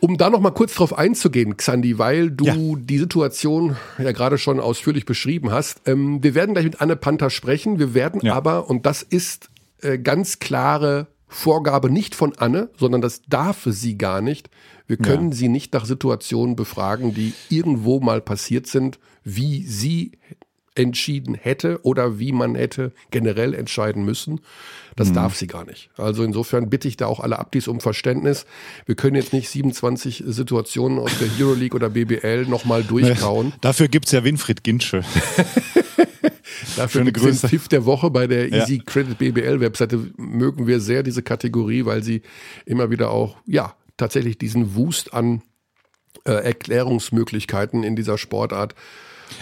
[0.00, 2.54] Um da noch mal kurz drauf einzugehen, Xandi, weil du ja.
[2.56, 5.82] die Situation ja gerade schon ausführlich beschrieben hast.
[5.84, 7.78] Ähm, wir werden gleich mit Anne Panther sprechen.
[7.78, 8.32] Wir werden ja.
[8.32, 9.50] aber, und das ist
[9.82, 14.48] äh, ganz klare Vorgabe nicht von Anne, sondern das darf sie gar nicht.
[14.86, 15.36] Wir können ja.
[15.36, 20.12] sie nicht nach Situationen befragen, die irgendwo mal passiert sind, wie sie
[20.76, 24.40] entschieden hätte oder wie man hätte generell entscheiden müssen.
[24.94, 25.14] Das mhm.
[25.14, 25.90] darf sie gar nicht.
[25.96, 28.46] Also insofern bitte ich da auch alle Abdis um Verständnis.
[28.84, 33.52] Wir können jetzt nicht 27 Situationen aus der Euroleague oder BBL nochmal durchkauen.
[33.60, 35.02] Dafür gibt's ja Winfried Ginsche.
[36.76, 40.10] Dafür es den Pfiff der Woche bei der Easy Credit BBL Webseite.
[40.16, 42.22] Mögen wir sehr diese Kategorie, weil sie
[42.64, 45.42] immer wieder auch, ja, tatsächlich diesen Wust an
[46.24, 48.74] äh, Erklärungsmöglichkeiten in dieser Sportart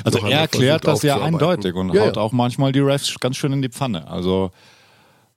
[0.05, 2.22] also er erklärt das ja eindeutig und ja, haut ja.
[2.22, 4.09] auch manchmal die Refs ganz schön in die Pfanne.
[4.09, 4.50] Also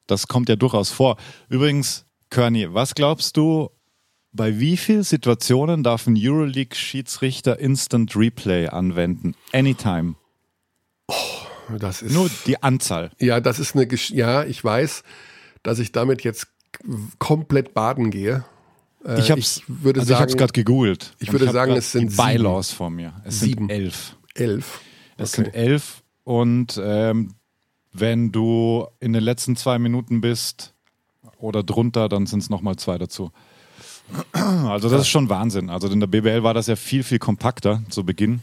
[0.07, 1.17] das kommt ja durchaus vor.
[1.49, 3.69] Übrigens, Körny, was glaubst du,
[4.31, 9.35] bei wie vielen Situationen darf ein Euroleague-Schiedsrichter Instant Replay anwenden?
[9.51, 10.15] Anytime.
[11.07, 11.13] Oh,
[11.79, 12.13] das ist.
[12.13, 13.11] Nur die Anzahl.
[13.19, 13.87] Ja, das ist eine.
[13.87, 15.03] Gesch ja, ich weiß,
[15.63, 16.47] dass ich damit jetzt
[17.19, 18.45] komplett baden gehe.
[19.05, 21.13] Äh, ich, hab's, ich würde also ich gerade gegoogelt.
[21.19, 23.21] Ich würde sagen, es sind die Bylaws vor mir.
[23.23, 23.67] Es sieben.
[23.67, 24.15] sind elf.
[24.33, 24.81] Elf.
[25.13, 25.23] Okay.
[25.23, 27.33] Es sind elf und ähm,
[27.93, 30.73] wenn du in den letzten zwei Minuten bist
[31.37, 33.31] oder drunter, dann sind es nochmal zwei dazu.
[34.31, 35.69] Also das ist schon Wahnsinn.
[35.69, 38.41] Also in der BBL war das ja viel, viel kompakter zu Beginn.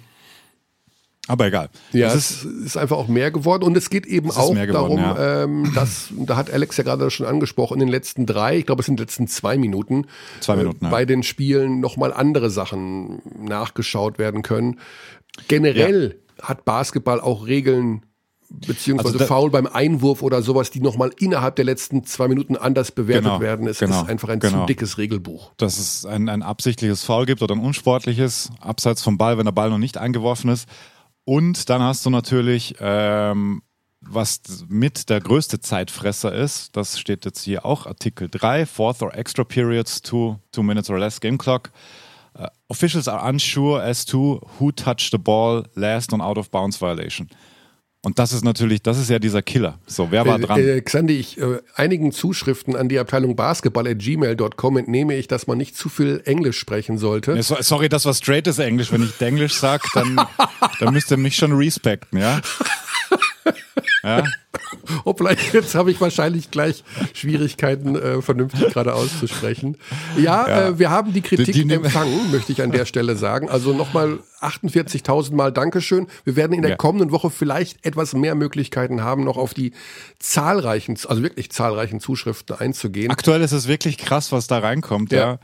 [1.26, 1.70] Aber egal.
[1.92, 3.64] Ja, es ist, ist, einfach auch mehr geworden.
[3.64, 5.44] Und es geht eben auch geworden, darum, ja.
[5.44, 8.80] ähm, dass, da hat Alex ja gerade schon angesprochen, in den letzten drei, ich glaube
[8.80, 10.06] es sind die letzten zwei Minuten,
[10.40, 14.80] zwei Minuten äh, bei den Spielen nochmal andere Sachen nachgeschaut werden können.
[15.48, 16.48] Generell ja.
[16.48, 18.02] hat Basketball auch Regeln
[18.50, 22.92] beziehungsweise also Foul beim Einwurf oder sowas, die nochmal innerhalb der letzten zwei Minuten anders
[22.92, 23.66] bewertet genau, werden.
[23.66, 24.60] Es genau, ist einfach ein genau.
[24.60, 25.52] zu dickes Regelbuch.
[25.56, 29.52] Dass es ein, ein absichtliches Foul gibt oder ein unsportliches, abseits vom Ball, wenn der
[29.52, 30.68] Ball noch nicht eingeworfen ist.
[31.24, 33.62] Und dann hast du natürlich, ähm,
[34.00, 39.16] was mit der größte Zeitfresser ist, das steht jetzt hier auch, Artikel 3, Fourth or
[39.16, 41.70] Extra Periods, two, two minutes or less Game Clock.
[42.36, 46.76] Uh, officials are unsure as to who touched the ball last on out of bounds
[46.76, 47.28] violation.
[48.04, 49.78] Und das ist natürlich, das ist ja dieser Killer.
[49.86, 50.60] So, wer war dran?
[50.60, 55.26] Äh, äh, Xandi, ich, äh, einigen Zuschriften an die Abteilung Basketball at gmail.com entnehme ich,
[55.26, 57.32] dass man nicht zu viel Englisch sprechen sollte.
[57.32, 58.92] Ja, sorry, das war straightes Englisch.
[58.92, 60.20] Wenn ich Englisch sage, dann,
[60.80, 62.42] dann müsst ihr mich schon respekten, ja?
[64.04, 64.22] Ja.
[65.04, 66.84] Hoppla, jetzt habe ich wahrscheinlich gleich
[67.14, 69.78] Schwierigkeiten, äh, vernünftig gerade auszusprechen.
[70.16, 70.68] Ja, ja.
[70.68, 73.48] Äh, wir haben die Kritik die, die empfangen, möchte ich an der Stelle sagen.
[73.48, 76.06] Also nochmal 48.000 Mal Dankeschön.
[76.24, 76.76] Wir werden in der ja.
[76.76, 79.72] kommenden Woche vielleicht etwas mehr Möglichkeiten haben, noch auf die
[80.18, 83.10] zahlreichen, also wirklich zahlreichen Zuschriften einzugehen.
[83.10, 85.18] Aktuell ist es wirklich krass, was da reinkommt, ja.
[85.18, 85.38] ja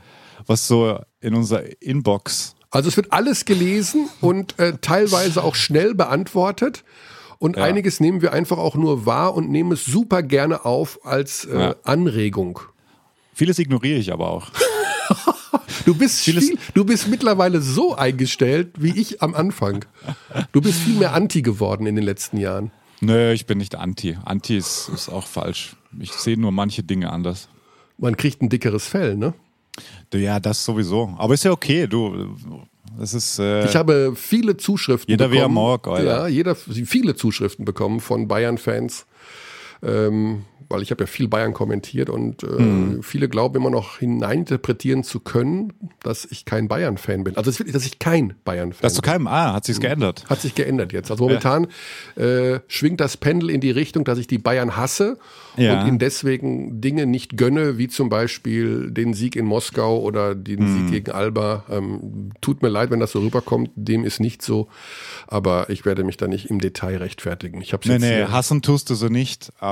[0.45, 5.93] was so in unser Inbox also es wird alles gelesen und äh, teilweise auch schnell
[5.93, 6.85] beantwortet.
[7.41, 7.63] Und ja.
[7.63, 11.59] einiges nehmen wir einfach auch nur wahr und nehmen es super gerne auf als äh,
[11.59, 11.75] ja.
[11.83, 12.59] Anregung.
[13.33, 14.51] Vieles ignoriere ich aber auch.
[15.85, 19.85] du, bist viel, du bist mittlerweile so eingestellt wie ich am Anfang.
[20.51, 22.69] Du bist viel mehr Anti geworden in den letzten Jahren.
[22.99, 24.19] Nö, ich bin nicht Anti.
[24.23, 25.75] Anti ist, ist auch falsch.
[25.99, 27.49] Ich sehe nur manche Dinge anders.
[27.97, 29.33] Man kriegt ein dickeres Fell, ne?
[30.13, 31.15] Ja, das sowieso.
[31.17, 31.87] Aber ist ja okay.
[31.87, 32.35] Du,
[33.01, 35.35] das ist, äh, ich habe viele Zuschriften jeder bekommen.
[35.35, 36.03] Jeder wie er mag, Alter.
[36.03, 39.07] Ja, jeder, viele Zuschriften bekommen von Bayern-Fans.
[39.83, 43.03] Ähm, weil ich habe ja viel Bayern kommentiert und äh, hm.
[43.03, 47.37] viele glauben immer noch hineininterpretieren zu können, dass ich kein Bayern-Fan bin.
[47.37, 48.81] Also es ist wirklich, dass ich kein Bayern-Fan bin.
[48.81, 50.23] Dass du keinem, ah, hat sich's geändert.
[50.29, 51.11] Hat sich geändert jetzt.
[51.11, 51.67] Also momentan
[52.15, 52.23] ja.
[52.23, 55.17] äh, schwingt das Pendel in die Richtung, dass ich die Bayern hasse
[55.57, 55.81] ja.
[55.81, 60.59] und ihnen deswegen Dinge nicht gönne, wie zum Beispiel den Sieg in Moskau oder den
[60.59, 60.73] hm.
[60.73, 61.65] Sieg gegen Alba.
[61.69, 64.69] Ähm, tut mir leid, wenn das so rüberkommt, dem ist nicht so,
[65.27, 67.61] aber ich werde mich da nicht im Detail rechtfertigen.
[67.61, 69.70] Ich hab's nee, jetzt nee, hassen tust du so nicht, aber...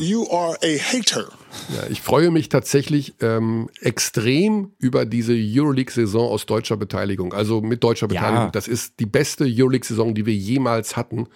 [0.00, 1.28] You are a hater.
[1.74, 7.32] Ja, ich freue mich tatsächlich ähm, extrem über diese Euroleague-Saison aus deutscher Beteiligung.
[7.32, 8.46] Also mit deutscher Beteiligung.
[8.46, 8.50] Ja.
[8.50, 11.26] Das ist die beste Euroleague-Saison, die wir jemals hatten.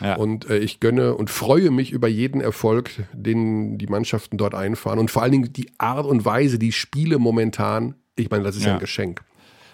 [0.00, 0.16] Ja.
[0.16, 4.98] Und äh, ich gönne und freue mich über jeden Erfolg, den die Mannschaften dort einfahren.
[4.98, 8.64] Und vor allen Dingen die Art und Weise, die Spiele momentan, ich meine, das ist
[8.64, 9.22] ja, ein Geschenk.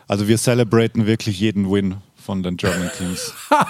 [0.07, 3.35] Also wir celebraten wirklich jeden Win von den German Teams.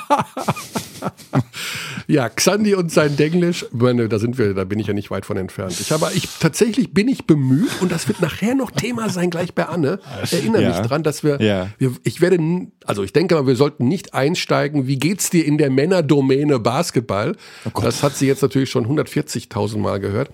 [2.07, 5.27] ja, Xandi und sein Denglisch, meine, da sind wir, da bin ich ja nicht weit
[5.27, 5.81] von entfernt.
[5.81, 9.55] Ich habe, ich tatsächlich bin ich bemüht und das wird nachher noch Thema sein, gleich
[9.55, 9.99] bei Anne.
[10.31, 10.69] Erinnere ja.
[10.69, 11.69] mich dran, dass wir, ja.
[11.79, 12.39] wir, ich werde,
[12.85, 14.87] also ich denke mal, wir sollten nicht einsteigen.
[14.87, 17.37] Wie geht's dir in der Männerdomäne Basketball?
[17.75, 20.31] Oh das hat sie jetzt natürlich schon 140.000 Mal gehört.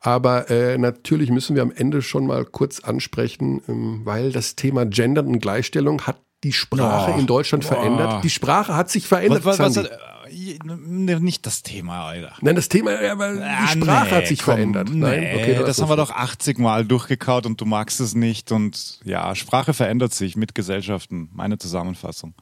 [0.00, 4.86] Aber äh, natürlich müssen wir am Ende schon mal kurz ansprechen, ähm, weil das Thema
[4.86, 7.68] Gender und Gleichstellung hat die Sprache oh, in Deutschland oh.
[7.68, 8.24] verändert.
[8.24, 9.44] Die Sprache hat sich verändert.
[9.44, 12.34] Was, was, was, äh, nicht das Thema, Alter.
[12.40, 14.88] Nein, das Thema, aber die ah, Sprache nee, hat sich komm, verändert.
[14.90, 18.52] Nein, nee, okay, das haben wir doch 80 Mal durchgekaut und du magst es nicht.
[18.52, 21.30] Und ja, Sprache verändert sich mit Gesellschaften.
[21.32, 22.34] Meine Zusammenfassung.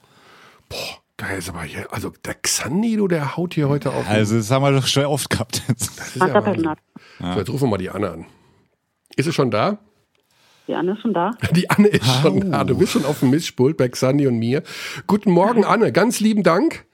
[0.68, 0.78] Boah.
[1.18, 4.08] Da ist aber hier, also der Xandido, der haut hier heute auf.
[4.08, 5.62] Also das haben wir doch schon oft gehabt.
[5.66, 8.26] Das ist ja so, jetzt rufen wir mal die Anne an.
[9.16, 9.78] Ist sie schon da?
[10.68, 11.30] Die Anne ist schon da.
[11.52, 12.22] Die Anne ist oh.
[12.22, 12.62] schon da.
[12.62, 14.62] Du bist schon auf dem Mischpult bei Xandi und mir.
[15.06, 15.92] Guten Morgen, Anne.
[15.92, 16.84] Ganz lieben Dank.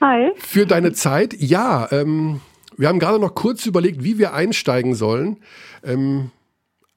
[0.00, 0.32] Hi.
[0.36, 1.34] Für deine Zeit.
[1.38, 2.40] Ja, ähm,
[2.76, 5.38] wir haben gerade noch kurz überlegt, wie wir einsteigen sollen.
[5.84, 6.32] Ähm,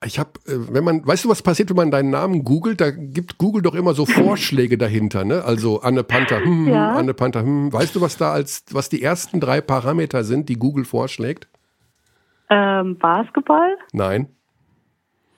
[0.04, 2.82] ich habe, äh, wenn man, weißt du, was passiert, wenn man deinen Namen googelt?
[2.82, 5.44] Da gibt Google doch immer so Vorschläge dahinter, ne?
[5.46, 6.94] Also Anne Panther, hm, ja.
[6.94, 7.72] Anne Panther, hm.
[7.72, 11.48] Weißt du, was da als, was die ersten drei Parameter sind, die Google vorschlägt?
[12.50, 13.78] Ähm, Basketball?
[13.94, 14.30] Nein.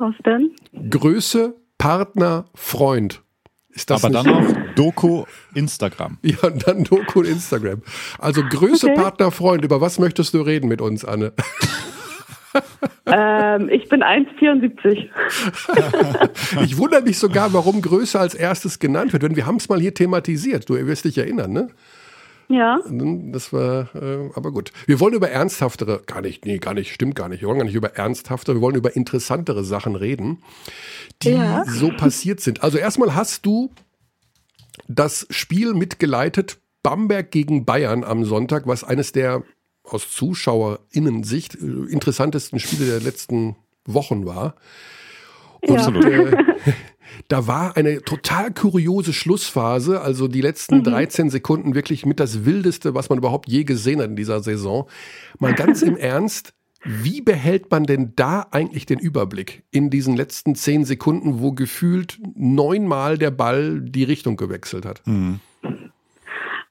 [0.02, 0.52] Was denn?
[0.90, 3.22] Größe, Partner, Freund.
[3.70, 6.18] Ist das Aber dann noch Doku Instagram.
[6.24, 7.84] Ja, und dann Doku Instagram.
[8.18, 8.96] Also Größe, okay.
[9.00, 9.64] Partner, Freund.
[9.64, 11.34] Über was möchtest du reden mit uns, Anne?
[13.06, 15.10] ähm, ich bin 1,74.
[16.64, 19.80] ich wundere mich sogar, warum Größe als erstes genannt wird, denn wir haben es mal
[19.80, 20.68] hier thematisiert.
[20.68, 21.68] Du wirst dich erinnern, ne?
[22.54, 22.80] Ja.
[23.32, 24.72] Das war, äh, aber gut.
[24.86, 27.42] Wir wollen über ernsthaftere, gar nicht, nee, gar nicht, stimmt gar nicht.
[27.42, 30.44] Wir wollen gar nicht über ernsthaftere, wir wollen über interessantere Sachen reden,
[31.24, 31.64] die ja.
[31.66, 32.64] so passiert sind.
[32.64, 33.72] Also erstmal hast du
[34.88, 39.44] das Spiel mitgeleitet, Bamberg gegen Bayern am Sonntag, was eines der
[39.84, 44.56] aus ZuschauerInnen-Sicht äh, interessantesten Spiele der letzten Wochen war.
[45.62, 45.90] Und, ja.
[45.90, 46.44] äh,
[47.28, 50.84] Da war eine total kuriose Schlussphase, also die letzten mhm.
[50.84, 54.90] 13 Sekunden wirklich mit das Wildeste, was man überhaupt je gesehen hat in dieser Saison.
[55.40, 56.54] Mal ganz im Ernst,
[56.84, 62.20] wie behält man denn da eigentlich den Überblick in diesen letzten 10 Sekunden, wo gefühlt
[62.36, 65.02] neunmal der Ball die Richtung gewechselt hat?
[65.06, 65.40] Mhm.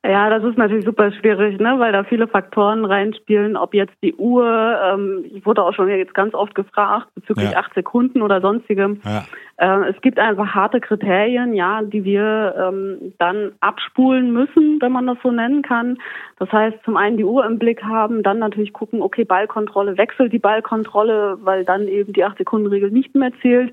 [0.03, 4.15] Ja, das ist natürlich super schwierig, ne, weil da viele Faktoren reinspielen, ob jetzt die
[4.15, 4.47] Uhr,
[4.83, 7.59] ähm, ich wurde auch schon jetzt ganz oft gefragt bezüglich ja.
[7.59, 9.03] acht Sekunden oder sonstigem.
[9.05, 9.25] Ja.
[9.59, 15.07] Äh, es gibt einfach harte Kriterien, ja, die wir ähm, dann abspulen müssen, wenn man
[15.07, 15.99] das so nennen kann.
[16.39, 20.33] Das heißt, zum einen die Uhr im Blick haben, dann natürlich gucken, okay, Ballkontrolle, wechselt
[20.33, 23.71] die Ballkontrolle, weil dann eben die acht Sekunden Regel nicht mehr zählt,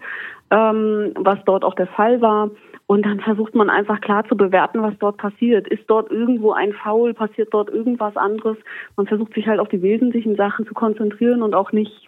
[0.52, 2.50] ähm, was dort auch der Fall war.
[2.88, 5.68] Und dann versucht man einfach klar zu bewerten, was dort passiert.
[5.68, 7.14] Ist dort irgendwo ein Foul?
[7.14, 8.58] Passiert dort irgendwas anderes?
[8.96, 12.07] Man versucht sich halt auf die wesentlichen Sachen zu konzentrieren und auch nicht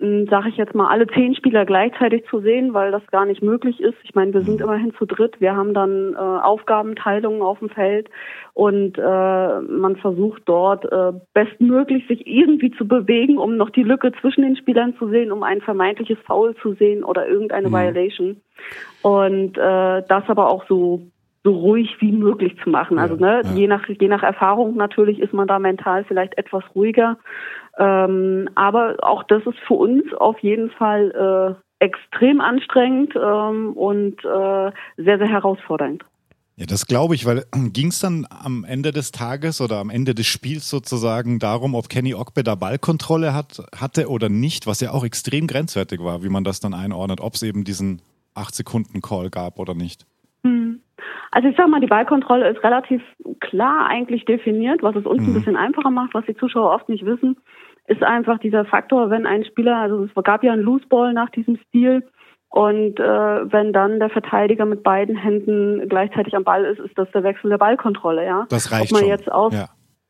[0.00, 3.80] sage ich jetzt mal, alle zehn Spieler gleichzeitig zu sehen, weil das gar nicht möglich
[3.80, 3.96] ist.
[4.04, 4.66] Ich meine, wir sind mhm.
[4.66, 5.40] immerhin zu dritt.
[5.40, 8.08] Wir haben dann äh, Aufgabenteilungen auf dem Feld
[8.54, 14.12] und äh, man versucht dort äh, bestmöglich sich irgendwie zu bewegen, um noch die Lücke
[14.20, 17.72] zwischen den Spielern zu sehen, um ein vermeintliches Foul zu sehen oder irgendeine mhm.
[17.72, 18.40] Violation.
[19.02, 21.02] Und äh, das aber auch so
[21.48, 22.98] so ruhig wie möglich zu machen.
[22.98, 23.52] Also ne, ja.
[23.52, 27.16] je nach je nach Erfahrung natürlich ist man da mental vielleicht etwas ruhiger.
[27.78, 34.24] Ähm, aber auch das ist für uns auf jeden Fall äh, extrem anstrengend ähm, und
[34.24, 36.04] äh, sehr, sehr herausfordernd.
[36.56, 39.90] Ja, das glaube ich, weil äh, ging es dann am Ende des Tages oder am
[39.90, 44.80] Ende des Spiels sozusagen darum, ob Kenny Ogbe da Ballkontrolle hat, hatte oder nicht, was
[44.80, 48.02] ja auch extrem grenzwertig war, wie man das dann einordnet, ob es eben diesen
[48.34, 50.04] 8-Sekunden-Call gab oder nicht.
[50.42, 50.80] Hm.
[51.30, 53.02] Also ich sag mal, die Ballkontrolle ist relativ
[53.40, 55.28] klar eigentlich definiert, was es uns mhm.
[55.28, 57.36] ein bisschen einfacher macht, was die Zuschauer oft nicht wissen
[57.88, 61.56] ist einfach dieser Faktor, wenn ein Spieler, also es gab ja einen Looseball nach diesem
[61.68, 62.04] Stil,
[62.50, 63.02] und äh,
[63.52, 67.50] wenn dann der Verteidiger mit beiden Händen gleichzeitig am Ball ist, ist das der Wechsel
[67.50, 68.46] der Ballkontrolle, ja.
[68.48, 69.08] Das reicht ob man schon.
[69.10, 69.66] Jetzt auf, ja.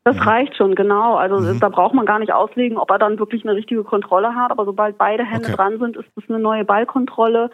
[0.09, 0.23] Das ja.
[0.23, 1.17] reicht schon, genau.
[1.17, 1.59] Also mhm.
[1.59, 4.49] da braucht man gar nicht auslegen, ob er dann wirklich eine richtige Kontrolle hat.
[4.49, 5.55] Aber sobald beide Hände okay.
[5.55, 7.51] dran sind, ist das eine neue Ballkontrolle.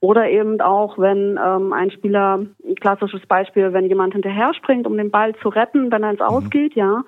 [0.00, 4.96] Oder eben auch, wenn ähm, ein Spieler, ein klassisches Beispiel, wenn jemand hinterher springt, um
[4.96, 6.26] den Ball zu retten, wenn er ins mhm.
[6.26, 7.02] Ausgeht, ja,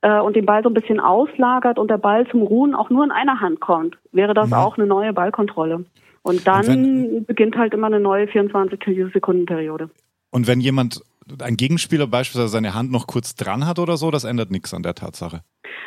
[0.00, 3.04] äh, und den Ball so ein bisschen auslagert und der Ball zum Ruhen auch nur
[3.04, 4.64] in einer Hand kommt, wäre das ja.
[4.64, 5.84] auch eine neue Ballkontrolle.
[6.22, 9.90] Und dann und wenn, beginnt halt immer eine neue 24 Sekunden Periode.
[10.30, 11.02] Und wenn jemand,
[11.42, 14.82] ein Gegenspieler beispielsweise seine Hand noch kurz dran hat oder so, das ändert nichts an
[14.82, 15.40] der Tatsache.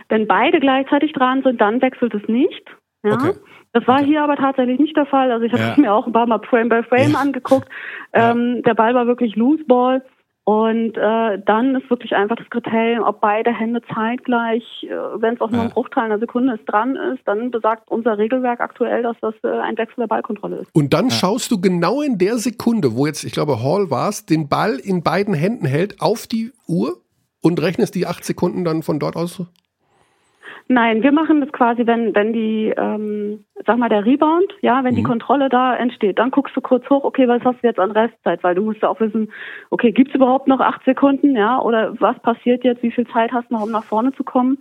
[0.09, 2.63] Wenn beide gleichzeitig dran sind, dann wechselt es nicht.
[3.03, 3.13] Ja.
[3.13, 3.33] Okay.
[3.71, 4.07] Das war okay.
[4.07, 5.31] hier aber tatsächlich nicht der Fall.
[5.31, 5.75] Also ich habe ja.
[5.77, 7.19] mir auch ein paar Mal Frame by Frame ja.
[7.19, 7.69] angeguckt.
[8.13, 10.03] Ähm, der Ball war wirklich Loose Ball.
[10.45, 14.89] Und äh, dann ist wirklich einfach das Kriterium, ob beide Hände zeitgleich, äh,
[15.21, 18.59] wenn es auch nur ein Bruchteil einer Sekunde ist, dran ist, dann besagt unser Regelwerk
[18.59, 20.73] aktuell, dass das äh, ein Wechsel der Ballkontrolle ist.
[20.73, 21.11] Und dann ja.
[21.11, 24.77] schaust du genau in der Sekunde, wo jetzt, ich glaube, Hall war es, den Ball
[24.77, 26.97] in beiden Händen hält, auf die Uhr
[27.41, 29.43] und rechnest die acht Sekunden dann von dort aus?
[30.71, 34.93] Nein, wir machen das quasi, wenn, wenn die, ähm, sag mal, der Rebound, ja, wenn
[34.93, 34.97] mhm.
[34.97, 37.89] die Kontrolle da entsteht, dann guckst du kurz hoch, okay, was hast du jetzt an
[37.89, 38.43] Restzeit?
[38.43, 39.31] Weil du musst ja auch wissen,
[39.71, 43.49] okay, gibt's überhaupt noch acht Sekunden, ja, oder was passiert jetzt, wie viel Zeit hast
[43.49, 44.59] du noch, um nach vorne zu kommen?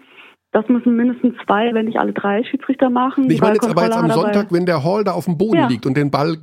[0.51, 3.31] Das müssen mindestens zwei, wenn nicht alle drei Schiedsrichter machen.
[3.31, 5.69] Ich meine jetzt aber jetzt am Sonntag, wenn der Hall da auf dem Boden ja.
[5.69, 6.39] liegt und den Ball.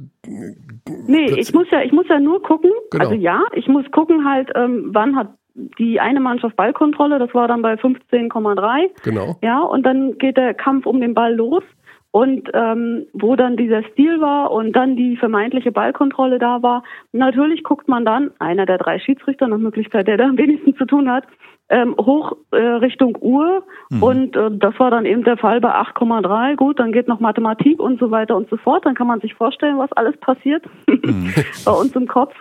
[1.07, 2.70] Nee, ich muss ja, ich muss ja nur gucken.
[2.91, 3.03] Genau.
[3.03, 7.47] Also ja, ich muss gucken halt, ähm, wann hat die eine Mannschaft Ballkontrolle, das war
[7.47, 9.03] dann bei 15,3.
[9.03, 9.38] Genau.
[9.41, 11.64] Ja, und dann geht der Kampf um den Ball los.
[12.12, 17.62] Und ähm, wo dann dieser Stil war und dann die vermeintliche Ballkontrolle da war, natürlich
[17.64, 21.12] guckt man dann, einer der drei Schiedsrichter nach Möglichkeit, der da am wenigsten zu tun
[21.12, 21.26] hat,
[21.68, 23.64] ähm, hoch äh, Richtung Uhr.
[23.89, 24.03] Mhm.
[24.03, 26.56] Und äh, das war dann eben der Fall bei 8,3.
[26.56, 28.86] Gut, dann geht noch Mathematik und so weiter und so fort.
[28.86, 31.34] Dann kann man sich vorstellen, was alles passiert mhm.
[31.66, 32.34] bei uns im Kopf.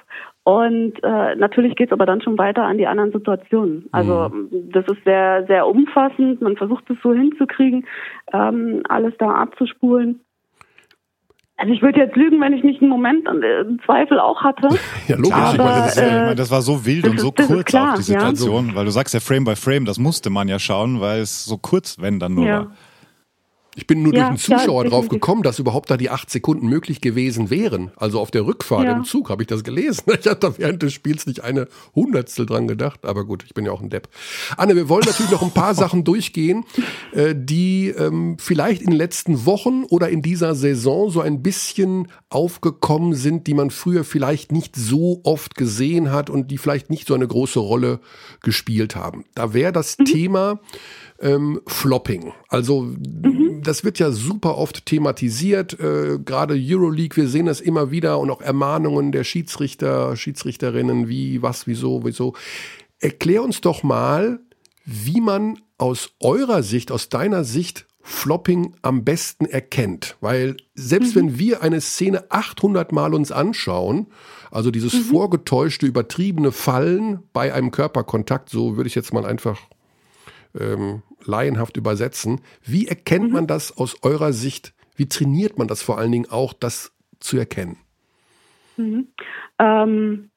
[0.45, 3.89] Und äh, natürlich geht es aber dann schon weiter an die anderen Situationen.
[3.93, 4.71] Also mhm.
[4.73, 6.43] das ist sehr, sehr umfassend.
[6.43, 7.87] Man versucht es so hinzukriegen,
[8.33, 10.21] ähm, alles da abzuspulen.
[11.57, 14.69] Also ich würde jetzt lügen, wenn ich nicht einen Moment einen Zweifel auch hatte.
[15.09, 15.33] ja, logisch.
[15.33, 17.65] Aber, ich, meine, das, äh, ich meine, das war so wild und so ist, kurz
[17.65, 18.75] klar, auch die Situation, ja.
[18.75, 21.57] weil du sagst ja Frame by Frame, das musste man ja schauen, weil es so
[21.57, 22.59] kurz, wenn dann nur ja.
[22.59, 22.73] war.
[23.77, 26.69] Ich bin nur ja, durch einen Zuschauer drauf gekommen, dass überhaupt da die acht Sekunden
[26.69, 27.91] möglich gewesen wären.
[27.97, 28.93] Also auf der Rückfahrt ja.
[28.93, 30.05] im Zug habe ich das gelesen.
[30.25, 33.67] Ich hatte da während des Spiels nicht eine Hundertstel dran gedacht, aber gut, ich bin
[33.67, 34.09] ja auch ein Depp.
[34.57, 36.65] Anne, wir wollen natürlich noch ein paar Sachen durchgehen,
[37.13, 42.09] äh, die ähm, vielleicht in den letzten Wochen oder in dieser Saison so ein bisschen
[42.31, 47.07] aufgekommen sind, die man früher vielleicht nicht so oft gesehen hat und die vielleicht nicht
[47.07, 48.01] so eine große Rolle
[48.43, 49.25] gespielt haben.
[49.35, 50.05] Da wäre das mhm.
[50.05, 50.61] Thema
[51.21, 52.33] ähm, Flopping.
[52.49, 57.91] Also mhm das wird ja super oft thematisiert, äh, gerade Euroleague, wir sehen das immer
[57.91, 62.35] wieder und auch Ermahnungen der Schiedsrichter, Schiedsrichterinnen, wie, was, wieso, wieso.
[63.01, 64.41] Erklär uns doch mal,
[64.85, 70.17] wie man aus eurer Sicht, aus deiner Sicht Flopping am besten erkennt.
[70.21, 71.21] Weil selbst mhm.
[71.21, 74.09] wenn wir eine Szene 800 Mal uns anschauen,
[74.51, 75.05] also dieses mhm.
[75.05, 79.59] vorgetäuschte, übertriebene Fallen bei einem Körperkontakt, so würde ich jetzt mal einfach
[80.59, 82.41] ähm, laienhaft übersetzen.
[82.63, 83.33] Wie erkennt mhm.
[83.33, 84.75] man das aus eurer Sicht?
[84.97, 87.79] Wie trainiert man das vor allen Dingen auch, das zu erkennen?
[88.77, 89.09] Mhm.
[89.59, 90.31] Ähm,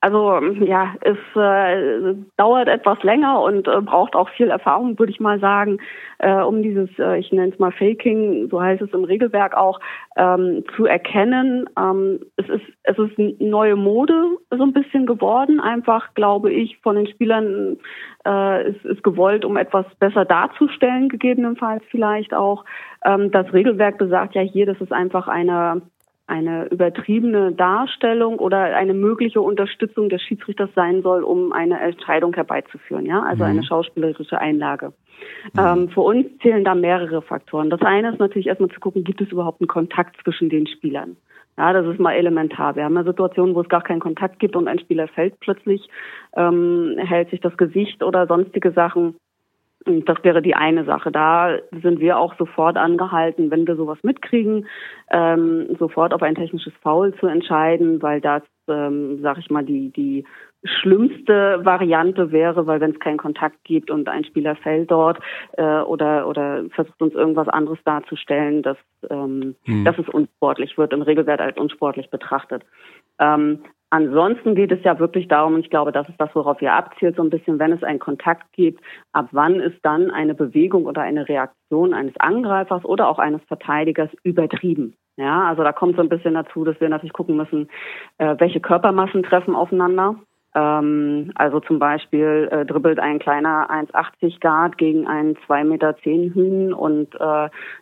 [0.00, 5.20] also ja, es äh, dauert etwas länger und äh, braucht auch viel Erfahrung, würde ich
[5.20, 5.78] mal sagen,
[6.18, 9.80] äh, um dieses, äh, ich nenne es mal Faking, so heißt es im Regelwerk auch,
[10.16, 11.68] ähm, zu erkennen.
[11.78, 14.14] Ähm, es ist es ist eine neue Mode
[14.50, 17.76] so ein bisschen geworden, einfach glaube ich von den Spielern
[18.26, 22.64] äh, ist, ist gewollt, um etwas besser darzustellen, gegebenenfalls vielleicht auch.
[23.04, 25.82] Ähm, das Regelwerk besagt ja hier, dass es einfach eine
[26.26, 33.06] eine übertriebene Darstellung oder eine mögliche Unterstützung des Schiedsrichters sein soll, um eine Entscheidung herbeizuführen,
[33.06, 33.50] ja, also mhm.
[33.50, 34.92] eine schauspielerische Einlage.
[35.54, 35.60] Mhm.
[35.60, 37.70] Ähm, für uns zählen da mehrere Faktoren.
[37.70, 41.16] Das eine ist natürlich erstmal zu gucken, gibt es überhaupt einen Kontakt zwischen den Spielern?
[41.58, 42.76] Ja, das ist mal elementar.
[42.76, 45.88] Wir haben ja Situationen, wo es gar keinen Kontakt gibt und ein Spieler fällt plötzlich,
[46.36, 49.16] ähm, hält sich das Gesicht oder sonstige Sachen.
[49.86, 51.12] Das wäre die eine Sache.
[51.12, 54.66] Da sind wir auch sofort angehalten, wenn wir sowas mitkriegen,
[55.10, 59.90] ähm, sofort auf ein technisches Foul zu entscheiden, weil das, ähm, sag ich mal, die,
[59.90, 60.24] die
[60.64, 65.20] schlimmste Variante wäre, weil wenn es keinen Kontakt gibt und ein Spieler fällt dort
[65.52, 68.78] äh, oder oder versucht uns irgendwas anderes darzustellen, dass,
[69.08, 69.84] ähm, hm.
[69.84, 72.64] dass es unsportlich wird, im Regelwert als unsportlich betrachtet.
[73.20, 73.60] Ähm,
[73.90, 77.16] Ansonsten geht es ja wirklich darum, und ich glaube, das ist das, worauf ihr abzielt,
[77.16, 78.82] so ein bisschen, wenn es einen Kontakt gibt,
[79.12, 84.10] ab wann ist dann eine Bewegung oder eine Reaktion eines Angreifers oder auch eines Verteidigers
[84.24, 84.94] übertrieben.
[85.16, 87.68] Ja, also da kommt so ein bisschen dazu, dass wir natürlich gucken müssen,
[88.18, 90.16] äh, welche Körpermassen treffen aufeinander.
[90.54, 96.72] Ähm, also zum Beispiel äh, dribbelt ein kleiner 1,80 Guard gegen einen 2,10 Meter Hühn
[96.74, 97.18] und äh,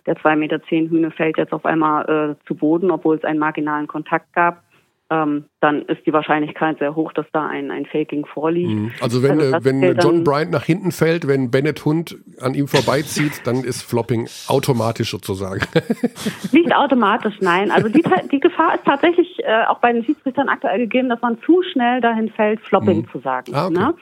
[0.06, 3.88] der 2,10 Meter Hühne fällt jetzt auf einmal äh, zu Boden, obwohl es einen marginalen
[3.88, 4.62] Kontakt gab
[5.10, 8.70] ähm, dann ist die Wahrscheinlichkeit sehr hoch, dass da ein, ein Faking vorliegt.
[8.70, 8.92] Mhm.
[9.00, 12.68] Also wenn, also äh, wenn John Bryant nach hinten fällt, wenn Bennett Hund an ihm
[12.68, 15.62] vorbeizieht, dann ist Flopping automatisch sozusagen.
[16.52, 17.70] Nicht automatisch, nein.
[17.70, 21.38] Also die, die Gefahr ist tatsächlich äh, auch bei den Schiedsrichtern aktuell gegeben, dass man
[21.46, 23.08] zu schnell dahin fällt, Flopping mhm.
[23.10, 23.54] zu sagen.
[23.54, 23.78] Ah, okay.
[23.78, 23.94] ne?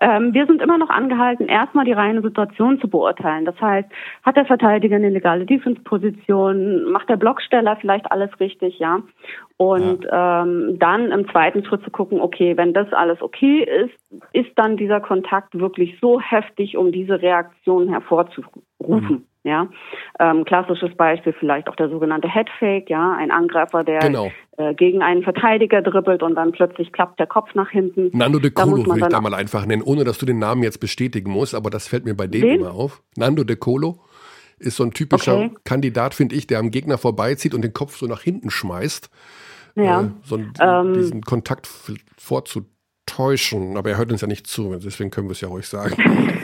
[0.00, 3.44] ähm, wir sind immer noch angehalten, erstmal die reine Situation zu beurteilen.
[3.44, 3.88] Das heißt,
[4.22, 9.00] hat der Verteidiger eine legale Defense-Position, macht der Blocksteller vielleicht alles richtig, ja?
[9.56, 10.42] Und ja.
[10.42, 14.76] ähm, dann im zweiten Schritt zu gucken, okay, wenn das alles okay ist, ist dann
[14.76, 18.64] dieser Kontakt wirklich so heftig, um diese Reaktion hervorzurufen.
[18.80, 19.24] Mhm.
[19.44, 19.68] Ja,
[20.18, 24.30] ähm, klassisches Beispiel vielleicht auch der sogenannte Headfake, ja, ein Angreifer, der genau.
[24.58, 28.10] äh, gegen einen Verteidiger dribbelt und dann plötzlich klappt der Kopf nach hinten.
[28.12, 30.80] Nando de Colo will ich da mal einfach nennen, ohne dass du den Namen jetzt
[30.80, 32.60] bestätigen musst, aber das fällt mir bei dem Wen?
[32.60, 33.00] immer auf.
[33.16, 34.00] Nando de Colo
[34.58, 35.54] ist so ein typischer okay.
[35.64, 39.08] Kandidat, finde ich, der am Gegner vorbeizieht und den Kopf so nach hinten schmeißt
[39.78, 40.02] ja.
[40.02, 41.66] äh, so einen, ähm, diesen Kontakt
[42.16, 43.76] vorzutäuschen.
[43.76, 45.96] Aber er hört uns ja nicht zu, deswegen können wir es ja ruhig sagen.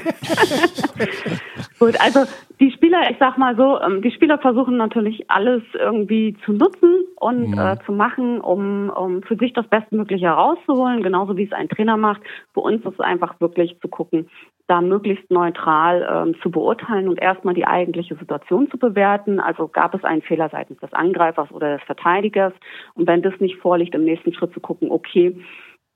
[1.79, 2.21] Gut, also
[2.61, 7.05] die Spieler, ich sag mal so, ähm, die Spieler versuchen natürlich alles irgendwie zu nutzen
[7.17, 7.59] und mhm.
[7.59, 11.97] äh, zu machen, um, um für sich das Bestmögliche herauszuholen, genauso wie es ein Trainer
[11.97, 12.23] macht.
[12.53, 14.29] Für uns ist es einfach wirklich zu gucken,
[14.67, 19.39] da möglichst neutral ähm, zu beurteilen und erstmal die eigentliche Situation zu bewerten.
[19.39, 22.55] Also gab es einen Fehler seitens des Angreifers oder des Verteidigers.
[22.95, 25.37] Und wenn das nicht vorliegt, im nächsten Schritt zu gucken, okay,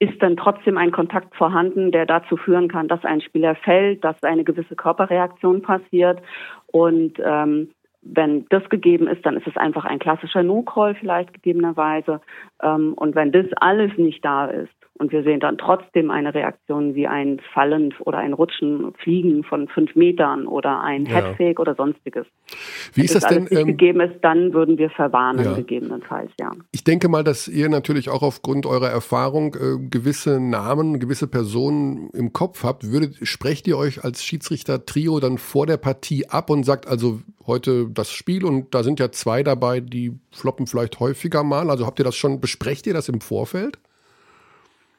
[0.00, 4.22] ist dann trotzdem ein Kontakt vorhanden, der dazu führen kann, dass ein Spieler fällt, dass
[4.22, 6.20] eine gewisse Körperreaktion passiert.
[6.66, 7.70] Und ähm,
[8.02, 12.20] wenn das gegeben ist, dann ist es einfach ein klassischer No-Call vielleicht gegebenerweise.
[12.62, 16.94] Ähm, und wenn das alles nicht da ist, und wir sehen dann trotzdem eine Reaktion
[16.94, 21.16] wie ein Fallen oder ein Rutschen, Fliegen von fünf Metern oder ein ja.
[21.16, 22.26] Headfake oder sonstiges.
[22.94, 23.50] Wie ist das, das denn?
[23.50, 25.54] Wenn ähm, gegeben ist, dann würden wir verwarnen, ja.
[25.54, 26.52] gegebenenfalls, ja.
[26.72, 32.10] Ich denke mal, dass ihr natürlich auch aufgrund eurer Erfahrung äh, gewisse Namen, gewisse Personen
[32.10, 32.90] im Kopf habt.
[32.90, 37.88] Würdet, sprecht ihr euch als Schiedsrichter-Trio dann vor der Partie ab und sagt also heute
[37.88, 41.70] das Spiel und da sind ja zwei dabei, die floppen vielleicht häufiger mal.
[41.70, 43.78] Also habt ihr das schon, besprecht ihr das im Vorfeld?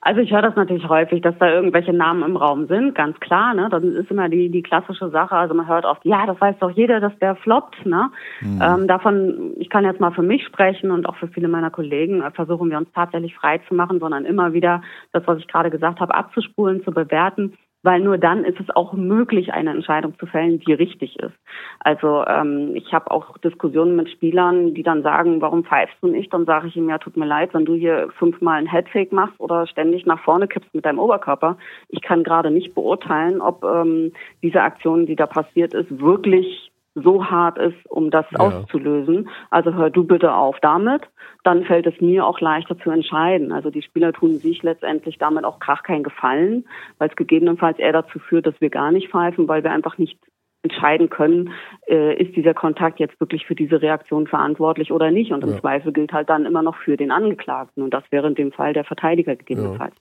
[0.01, 3.53] Also ich höre das natürlich häufig, dass da irgendwelche Namen im Raum sind, ganz klar.
[3.53, 3.67] Ne?
[3.69, 5.35] Das ist immer die, die klassische Sache.
[5.35, 7.85] Also man hört oft, ja, das weiß doch jeder, dass der floppt.
[7.85, 8.09] Ne?
[8.39, 8.61] Mhm.
[8.61, 12.21] Ähm, davon, ich kann jetzt mal für mich sprechen und auch für viele meiner Kollegen,
[12.21, 14.81] äh, versuchen wir uns tatsächlich frei zu machen, sondern immer wieder
[15.11, 17.53] das, was ich gerade gesagt habe, abzuspulen, zu bewerten
[17.83, 21.35] weil nur dann ist es auch möglich, eine Entscheidung zu fällen, die richtig ist.
[21.79, 26.33] Also ähm, ich habe auch Diskussionen mit Spielern, die dann sagen, warum pfeifst du nicht?
[26.33, 29.39] Dann sage ich ihm, ja, tut mir leid, wenn du hier fünfmal einen Headfake machst
[29.39, 31.57] oder ständig nach vorne kippst mit deinem Oberkörper.
[31.87, 34.11] Ich kann gerade nicht beurteilen, ob ähm,
[34.41, 36.68] diese Aktion, die da passiert ist, wirklich
[37.01, 38.39] so hart ist, um das ja.
[38.39, 39.29] auszulösen.
[39.49, 41.03] Also hör du bitte auf damit.
[41.43, 43.51] Dann fällt es mir auch leichter zu entscheiden.
[43.51, 46.65] Also die Spieler tun sich letztendlich damit auch krach keinen Gefallen,
[46.97, 50.19] weil es gegebenenfalls eher dazu führt, dass wir gar nicht pfeifen, weil wir einfach nicht
[50.61, 51.53] entscheiden können,
[51.87, 55.31] äh, ist dieser Kontakt jetzt wirklich für diese Reaktion verantwortlich oder nicht.
[55.31, 55.59] Und im ja.
[55.59, 57.81] Zweifel gilt halt dann immer noch für den Angeklagten.
[57.81, 59.95] Und das wäre in dem Fall der Verteidiger gegebenenfalls.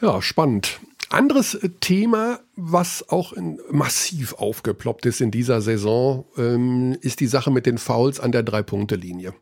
[0.00, 0.80] Ja, ja spannend.
[1.08, 7.26] Anderes äh, Thema, was auch in, massiv aufgeploppt ist in dieser Saison, ähm, ist die
[7.26, 9.34] Sache mit den Fouls an der Drei-Punkte-Linie.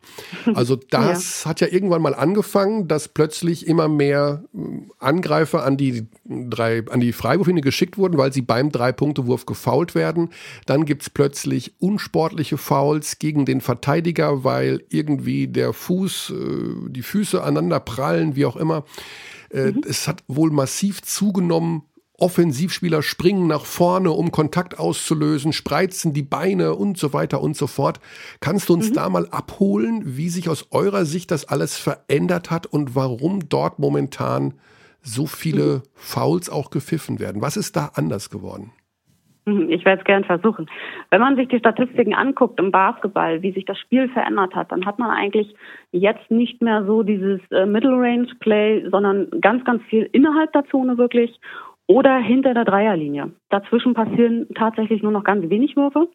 [0.55, 1.51] Also das ja.
[1.51, 4.59] hat ja irgendwann mal angefangen, dass plötzlich immer mehr äh,
[4.99, 10.31] Angreifer an die, drei, an die Freiwurflinie geschickt wurden, weil sie beim Drei-Punkte-Wurf gefoult werden.
[10.67, 17.43] Dann gibt's plötzlich unsportliche Fouls gegen den Verteidiger, weil irgendwie der Fuß, äh, die Füße
[17.43, 18.85] aneinander prallen, wie auch immer.
[19.55, 19.83] Äh, mhm.
[19.89, 21.83] Es hat wohl massiv zugenommen.
[22.17, 27.67] Offensivspieler springen nach vorne, um Kontakt auszulösen, spreizen die Beine und so weiter und so
[27.67, 27.99] fort.
[28.41, 28.95] Kannst du uns mhm.
[28.95, 33.79] da mal abholen, wie sich aus eurer Sicht das alles verändert hat und warum dort
[33.81, 34.55] momentan
[35.03, 35.83] so viele mhm.
[35.95, 37.43] Fouls auch gepfiffen werden?
[37.43, 38.73] Was ist da anders geworden?
[39.69, 40.67] Ich werde es gern versuchen.
[41.11, 44.87] Wenn man sich die Statistiken anguckt im Basketball, wie sich das Spiel verändert hat, dann
[44.87, 45.55] hat man eigentlich
[45.93, 51.39] jetzt nicht mehr so dieses äh, Middle-Range-Play, sondern ganz, ganz viel innerhalb der Zone wirklich
[51.87, 53.33] oder hinter der Dreierlinie.
[53.51, 56.09] Dazwischen passieren tatsächlich nur noch ganz wenig Würfe.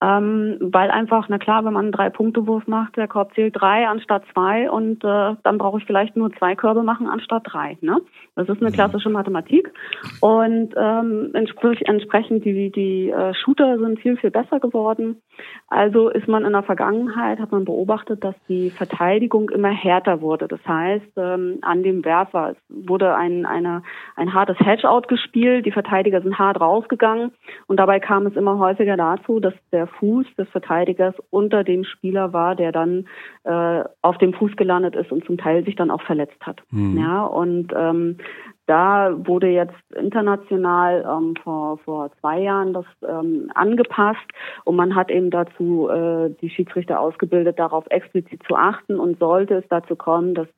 [0.00, 4.22] Ähm, weil einfach, na klar, wenn man einen Drei-Punkte-Wurf macht, der Korb zählt drei anstatt
[4.32, 7.78] zwei und äh, dann brauche ich vielleicht nur zwei Körbe machen anstatt drei.
[7.80, 8.00] Ne?
[8.36, 8.74] Das ist eine mhm.
[8.74, 9.72] klassische Mathematik.
[10.20, 15.20] Und ähm, entsprech entsprechend die, die äh, Shooter sind viel, viel besser geworden.
[15.66, 20.46] Also ist man in der Vergangenheit, hat man beobachtet, dass die Verteidigung immer härter wurde.
[20.46, 23.82] Das heißt, ähm, an dem Werfer es wurde ein, eine,
[24.14, 27.32] ein hartes Hedge-Out gespielt, die Verteidiger sind hart rausgegangen
[27.66, 32.32] und dabei kam es immer häufiger dazu, dass der Fuß des Verteidigers unter dem Spieler
[32.32, 33.06] war, der dann
[33.44, 36.62] äh, auf dem Fuß gelandet ist und zum Teil sich dann auch verletzt hat.
[36.70, 36.98] Mhm.
[36.98, 38.18] Ja, und ähm,
[38.66, 44.26] da wurde jetzt international ähm, vor, vor zwei Jahren das ähm, angepasst
[44.64, 49.54] und man hat eben dazu äh, die Schiedsrichter ausgebildet, darauf explizit zu achten und sollte
[49.54, 50.48] es dazu kommen, dass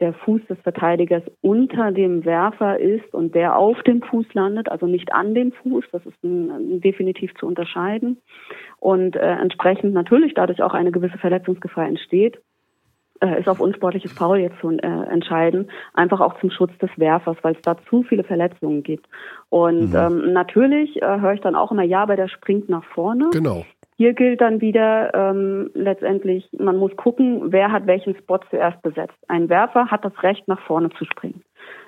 [0.00, 4.86] der Fuß des Verteidigers unter dem Werfer ist und der auf dem Fuß landet, also
[4.86, 8.18] nicht an dem Fuß, das ist ein, ein definitiv zu unterscheiden
[8.78, 12.38] und äh, entsprechend natürlich dadurch auch eine gewisse Verletzungsgefahr entsteht,
[13.20, 17.36] äh, ist auf unsportliches Foul jetzt zu äh, entscheiden, einfach auch zum Schutz des Werfers,
[17.42, 19.06] weil es da zu viele Verletzungen gibt.
[19.48, 19.96] Und mhm.
[19.96, 23.30] ähm, natürlich äh, höre ich dann auch immer, ja, aber der springt nach vorne.
[23.32, 23.64] Genau.
[23.96, 29.16] Hier gilt dann wieder ähm, letztendlich, man muss gucken, wer hat welchen Spot zuerst besetzt.
[29.26, 31.42] Ein Werfer hat das Recht, nach vorne zu springen.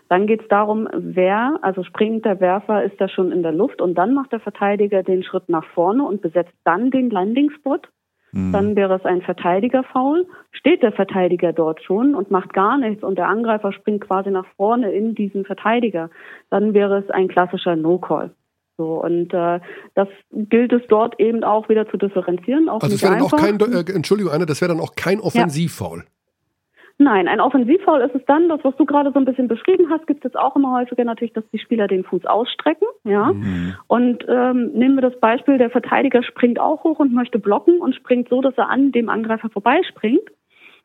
[0.08, 3.82] Dann geht es darum, wer, also springt der Werfer, ist da schon in der Luft
[3.82, 7.80] und dann macht der Verteidiger den Schritt nach vorne und besetzt dann den Landing-Spot.
[8.32, 8.52] Mhm.
[8.52, 10.26] Dann wäre es ein Verteidigerfoul.
[10.52, 14.46] Steht der Verteidiger dort schon und macht gar nichts und der Angreifer springt quasi nach
[14.56, 16.10] vorne in diesen Verteidiger,
[16.50, 18.34] dann wäre es ein klassischer No-Call.
[18.78, 19.58] So, und äh,
[19.94, 22.68] das gilt es dort eben auch wieder zu differenzieren.
[22.68, 25.18] Auch also es wäre dann auch kein, äh, Entschuldigung, Anne, das wäre dann auch kein
[25.18, 25.98] Offensivfoul.
[25.98, 26.04] Ja.
[27.00, 30.08] Nein, ein Offensivfoul ist es dann, das, was du gerade so ein bisschen beschrieben hast,
[30.08, 32.88] gibt es jetzt auch immer häufiger natürlich, dass die Spieler den Fuß ausstrecken.
[33.04, 33.32] Ja.
[33.32, 33.76] Mhm.
[33.86, 37.94] Und ähm, nehmen wir das Beispiel, der Verteidiger springt auch hoch und möchte blocken und
[37.94, 40.28] springt so, dass er an dem Angreifer vorbeispringt.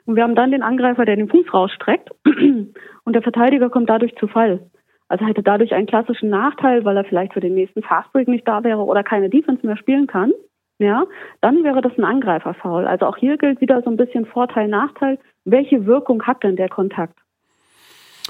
[0.05, 4.15] Und wir haben dann den Angreifer, der den Fuß rausstreckt und der Verteidiger kommt dadurch
[4.17, 4.59] zu Fall.
[5.07, 8.63] Also hätte dadurch einen klassischen Nachteil, weil er vielleicht für den nächsten Fastbreak nicht da
[8.63, 10.31] wäre oder keine Defense mehr spielen kann.
[10.79, 11.05] Ja,
[11.41, 12.85] dann wäre das ein Angreiferfoul.
[12.85, 16.69] Also auch hier gilt wieder so ein bisschen Vorteil, Nachteil welche Wirkung hat denn der
[16.69, 17.17] Kontakt?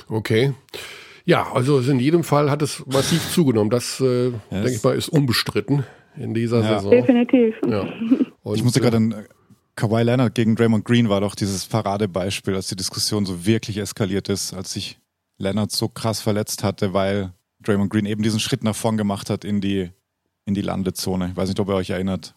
[0.09, 0.53] Okay.
[1.25, 3.69] Ja, also in jedem Fall hat es massiv zugenommen.
[3.69, 4.33] Das, äh, yes.
[4.51, 5.85] denke ich mal, ist unbestritten
[6.17, 6.79] in dieser ja.
[6.79, 6.91] Saison.
[6.91, 7.55] Definitiv.
[7.65, 7.81] Ja.
[8.43, 9.23] Und, ich musste gerade an äh,
[9.75, 14.29] Kawhi Leonard gegen Draymond Green war doch dieses Paradebeispiel, als die Diskussion so wirklich eskaliert
[14.29, 14.99] ist, als sich
[15.37, 19.45] Leonard so krass verletzt hatte, weil Draymond Green eben diesen Schritt nach vorn gemacht hat
[19.45, 19.89] in die,
[20.45, 21.29] in die Landezone.
[21.31, 22.35] Ich weiß nicht, ob ihr euch erinnert.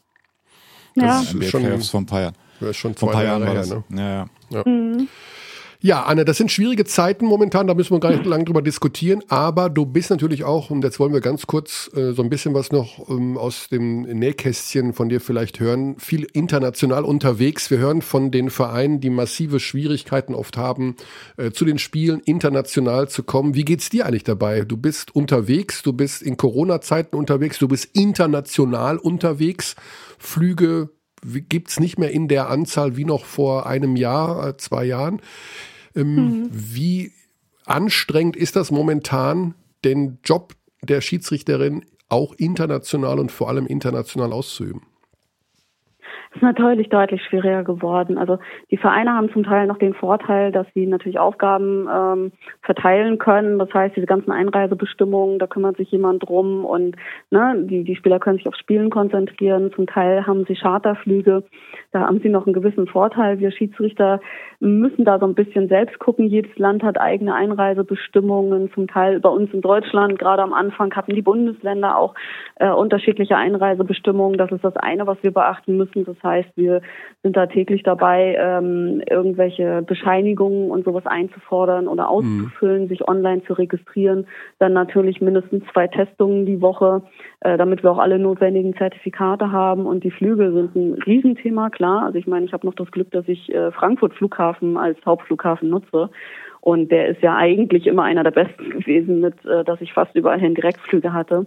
[0.94, 1.20] Ja.
[1.20, 2.36] Das ist schon, vor ein paar Jahren.
[2.60, 3.84] Das ist schon zwei Jahre, Jahre her.
[3.88, 3.98] Ne?
[3.98, 4.26] Ja, ja.
[4.50, 4.62] ja.
[4.64, 5.08] Mhm.
[5.80, 9.22] Ja, Anne, das sind schwierige Zeiten momentan, da müssen wir gar nicht lange drüber diskutieren,
[9.28, 12.54] aber du bist natürlich auch, und jetzt wollen wir ganz kurz äh, so ein bisschen
[12.54, 17.70] was noch ähm, aus dem Nähkästchen von dir vielleicht hören, viel international unterwegs.
[17.70, 20.96] Wir hören von den Vereinen, die massive Schwierigkeiten oft haben,
[21.36, 23.54] äh, zu den Spielen international zu kommen.
[23.54, 24.62] Wie geht's dir eigentlich dabei?
[24.62, 29.76] Du bist unterwegs, du bist in Corona-Zeiten unterwegs, du bist international unterwegs.
[30.18, 30.88] Flüge
[31.48, 35.20] gibt's nicht mehr in der Anzahl wie noch vor einem Jahr, äh, zwei Jahren.
[35.94, 36.48] Ähm, mhm.
[36.52, 37.12] Wie
[37.64, 39.54] anstrengend ist das momentan,
[39.84, 44.82] den Job der Schiedsrichterin auch international und vor allem international auszuüben?
[46.36, 48.18] Ist natürlich deutlich schwieriger geworden.
[48.18, 48.38] Also
[48.70, 52.32] die Vereine haben zum Teil noch den Vorteil, dass sie natürlich Aufgaben ähm,
[52.62, 53.58] verteilen können.
[53.58, 56.96] Das heißt, diese ganzen Einreisebestimmungen, da kümmert sich jemand drum und
[57.30, 59.72] ne, die, die Spieler können sich auf Spielen konzentrieren.
[59.74, 61.44] Zum Teil haben sie Charterflüge.
[61.92, 63.38] Da haben sie noch einen gewissen Vorteil.
[63.38, 64.20] Wir Schiedsrichter
[64.60, 66.26] müssen da so ein bisschen selbst gucken.
[66.26, 68.70] Jedes Land hat eigene Einreisebestimmungen.
[68.72, 72.14] Zum Teil bei uns in Deutschland, gerade am Anfang hatten die Bundesländer auch
[72.56, 74.38] äh, unterschiedliche Einreisebestimmungen.
[74.38, 76.04] Das ist das eine, was wir beachten müssen.
[76.04, 76.82] Das heißt, wir
[77.22, 82.88] sind da täglich dabei, ähm, irgendwelche Bescheinigungen und sowas einzufordern oder auszufüllen, mhm.
[82.88, 84.26] sich online zu registrieren.
[84.58, 87.02] Dann natürlich mindestens zwei Testungen die Woche,
[87.40, 89.86] äh, damit wir auch alle notwendigen Zertifikate haben.
[89.86, 92.04] Und die Flüge sind ein Riesenthema, klar.
[92.04, 95.70] Also ich meine, ich habe noch das Glück, dass ich äh, Frankfurt Flughafen als Hauptflughafen
[95.70, 96.10] nutze.
[96.60, 100.14] Und der ist ja eigentlich immer einer der besten gewesen, mit, äh, dass ich fast
[100.16, 101.46] überall hin Direktflüge hatte.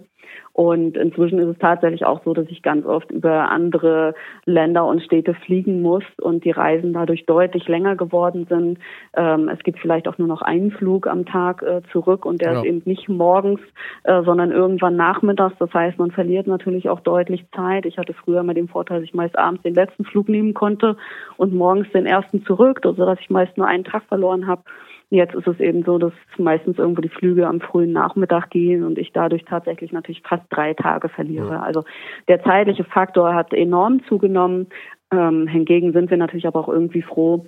[0.52, 5.02] Und inzwischen ist es tatsächlich auch so, dass ich ganz oft über andere Länder und
[5.02, 8.78] Städte fliegen muss und die Reisen dadurch deutlich länger geworden sind.
[9.16, 12.52] Ähm, es gibt vielleicht auch nur noch einen Flug am Tag äh, zurück und der
[12.52, 12.58] ja.
[12.58, 13.60] ist eben nicht morgens,
[14.02, 15.56] äh, sondern irgendwann nachmittags.
[15.58, 17.86] Das heißt, man verliert natürlich auch deutlich Zeit.
[17.86, 20.96] Ich hatte früher mal den Vorteil, dass ich meist abends den letzten Flug nehmen konnte
[21.36, 24.62] und morgens den ersten zurück, sodass ich meist nur einen Tag verloren habe.
[25.10, 28.96] Jetzt ist es eben so, dass meistens irgendwo die Flüge am frühen Nachmittag gehen und
[28.96, 31.54] ich dadurch tatsächlich natürlich fast drei Tage verliere.
[31.54, 31.62] Ja.
[31.62, 31.82] Also
[32.28, 34.68] der zeitliche Faktor hat enorm zugenommen.
[35.12, 37.44] Ähm, hingegen sind wir natürlich aber auch irgendwie froh,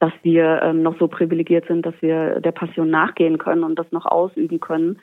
[0.00, 3.92] dass wir ähm, noch so privilegiert sind, dass wir der Passion nachgehen können und das
[3.92, 4.98] noch ausüben können.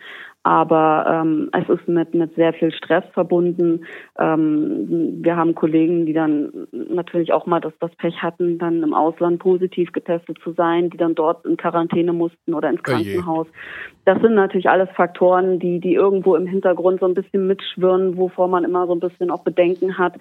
[0.47, 3.85] Aber ähm, es ist mit, mit sehr viel Stress verbunden.
[4.17, 8.93] Ähm, wir haben Kollegen, die dann natürlich auch mal das, das Pech hatten, dann im
[8.93, 13.47] Ausland positiv getestet zu sein, die dann dort in Quarantäne mussten oder ins Krankenhaus.
[14.05, 18.47] Das sind natürlich alles Faktoren, die, die irgendwo im Hintergrund so ein bisschen mitschwirren, wovor
[18.47, 20.13] man immer so ein bisschen auch Bedenken hat.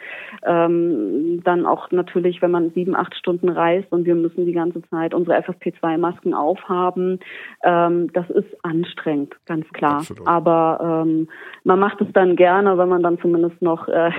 [0.44, 4.82] Ähm, dann auch natürlich, wenn man sieben, acht Stunden reist und wir müssen die ganze
[4.90, 7.20] Zeit unsere FFP2-Masken aufhaben.
[7.62, 9.98] Ähm, das ist anstrengend, ganz klar.
[9.98, 10.15] Absolut.
[10.24, 11.28] Aber ähm,
[11.64, 14.10] man macht es dann gerne, wenn man dann zumindest noch äh,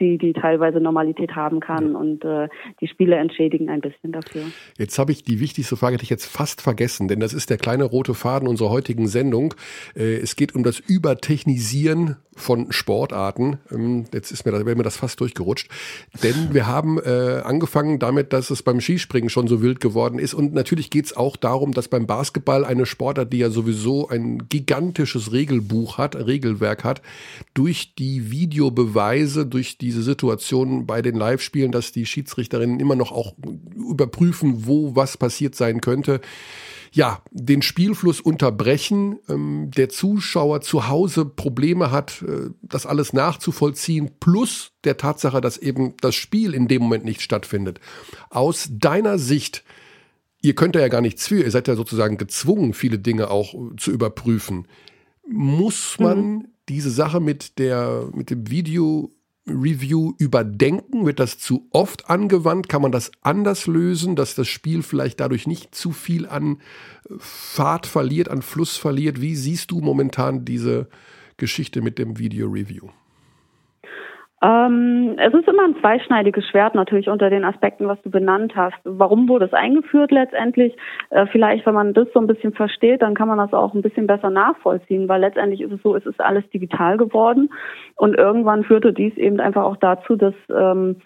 [0.00, 1.98] die, die teilweise Normalität haben kann ja.
[1.98, 2.48] und äh,
[2.80, 4.42] die Spiele entschädigen ein bisschen dafür.
[4.78, 7.58] Jetzt habe ich die wichtigste Frage, die ich jetzt fast vergessen, denn das ist der
[7.58, 9.54] kleine rote Faden unserer heutigen Sendung.
[9.96, 13.58] Äh, es geht um das Übertechnisieren von Sportarten.
[13.70, 15.70] Ähm, jetzt ist mir, da wäre mir das fast durchgerutscht.
[16.22, 20.34] Denn wir haben äh, angefangen damit, dass es beim Skispringen schon so wild geworden ist.
[20.34, 24.48] Und natürlich geht es auch darum, dass beim Basketball eine Sportart, die ja sowieso ein
[24.48, 27.02] gigantisches Regelbuch hat, Regelwerk hat,
[27.54, 33.34] durch die Videobeweise, durch diese Situation bei den Live-Spielen, dass die Schiedsrichterinnen immer noch auch
[33.76, 36.20] überprüfen, wo was passiert sein könnte
[36.94, 44.12] ja, den Spielfluss unterbrechen, ähm, der Zuschauer zu Hause Probleme hat, äh, das alles nachzuvollziehen,
[44.20, 47.80] plus der Tatsache, dass eben das Spiel in dem Moment nicht stattfindet.
[48.30, 49.64] Aus deiner Sicht,
[50.40, 53.54] ihr könnt da ja gar nichts für, ihr seid ja sozusagen gezwungen, viele Dinge auch
[53.54, 54.68] äh, zu überprüfen.
[55.28, 56.48] Muss man mhm.
[56.68, 59.10] diese Sache mit der, mit dem Video
[59.46, 61.06] Review überdenken?
[61.06, 62.68] Wird das zu oft angewandt?
[62.68, 66.58] Kann man das anders lösen, dass das Spiel vielleicht dadurch nicht zu viel an
[67.18, 69.20] Fahrt verliert, an Fluss verliert?
[69.20, 70.88] Wie siehst du momentan diese
[71.36, 72.88] Geschichte mit dem Video Review?
[74.44, 78.76] Ähm, es ist immer ein zweischneidiges Schwert natürlich unter den Aspekten, was du benannt hast.
[78.84, 80.76] Warum wurde es eingeführt letztendlich?
[81.08, 83.80] Äh, vielleicht, wenn man das so ein bisschen versteht, dann kann man das auch ein
[83.80, 87.48] bisschen besser nachvollziehen, weil letztendlich ist es so, es ist alles digital geworden
[87.96, 90.96] und irgendwann führte dies eben einfach auch dazu, dass ähm,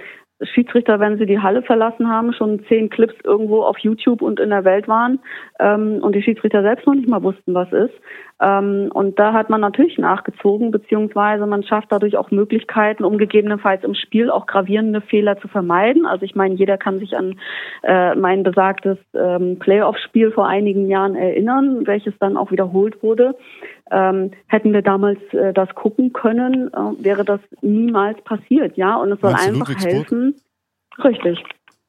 [0.40, 4.50] Schiedsrichter, wenn sie die Halle verlassen haben, schon zehn Clips irgendwo auf YouTube und in
[4.50, 5.18] der Welt waren
[5.58, 7.94] ähm, und die Schiedsrichter selbst noch nicht mal wussten, was ist.
[8.40, 13.82] Ähm, und da hat man natürlich nachgezogen, beziehungsweise man schafft dadurch auch Möglichkeiten, um gegebenenfalls
[13.82, 16.06] im Spiel auch gravierende Fehler zu vermeiden.
[16.06, 17.38] Also ich meine, jeder kann sich an
[17.82, 23.34] äh, mein besagtes ähm, Playoff-Spiel vor einigen Jahren erinnern, welches dann auch wiederholt wurde.
[23.90, 28.96] Ähm, hätten wir damals äh, das gucken können, äh, wäre das niemals passiert, ja.
[28.96, 30.34] Und es soll einfach helfen.
[31.02, 31.42] Richtig.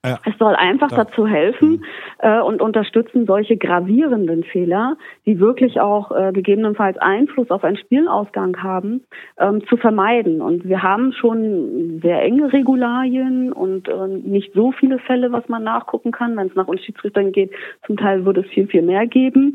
[0.06, 0.18] Ja.
[0.26, 1.04] Es soll einfach da.
[1.04, 1.84] dazu helfen mhm.
[2.20, 4.96] äh, und unterstützen, solche gravierenden Fehler,
[5.26, 9.04] die wirklich auch äh, gegebenenfalls Einfluss auf einen Spielausgang haben,
[9.38, 10.42] ähm, zu vermeiden.
[10.42, 15.66] Und wir haben schon sehr enge Regularien und äh, nicht so viele Fälle, was man
[15.66, 16.38] nachgucken kann.
[16.38, 17.52] Wenn es nach uns Schiedsrichtern geht,
[17.86, 19.52] zum Teil würde es viel, viel mehr geben.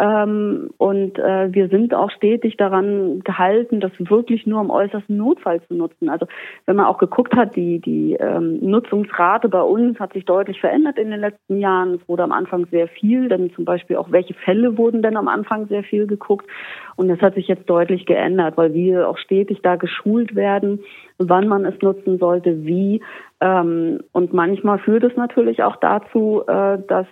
[0.00, 5.60] Ähm, und äh, wir sind auch stetig daran gehalten, das wirklich nur im äußersten Notfall
[5.68, 6.08] zu nutzen.
[6.08, 6.26] Also
[6.64, 10.96] wenn man auch geguckt hat, die, die ähm, Nutzungsrate bei uns hat sich deutlich verändert
[10.96, 11.96] in den letzten Jahren.
[11.96, 15.28] Es wurde am Anfang sehr viel, denn zum Beispiel auch welche Fälle wurden denn am
[15.28, 16.46] Anfang sehr viel geguckt.
[16.96, 20.80] Und das hat sich jetzt deutlich geändert, weil wir auch stetig da geschult werden,
[21.18, 23.02] wann man es nutzen sollte, wie.
[23.42, 27.06] Ähm, und manchmal führt es natürlich auch dazu, äh, dass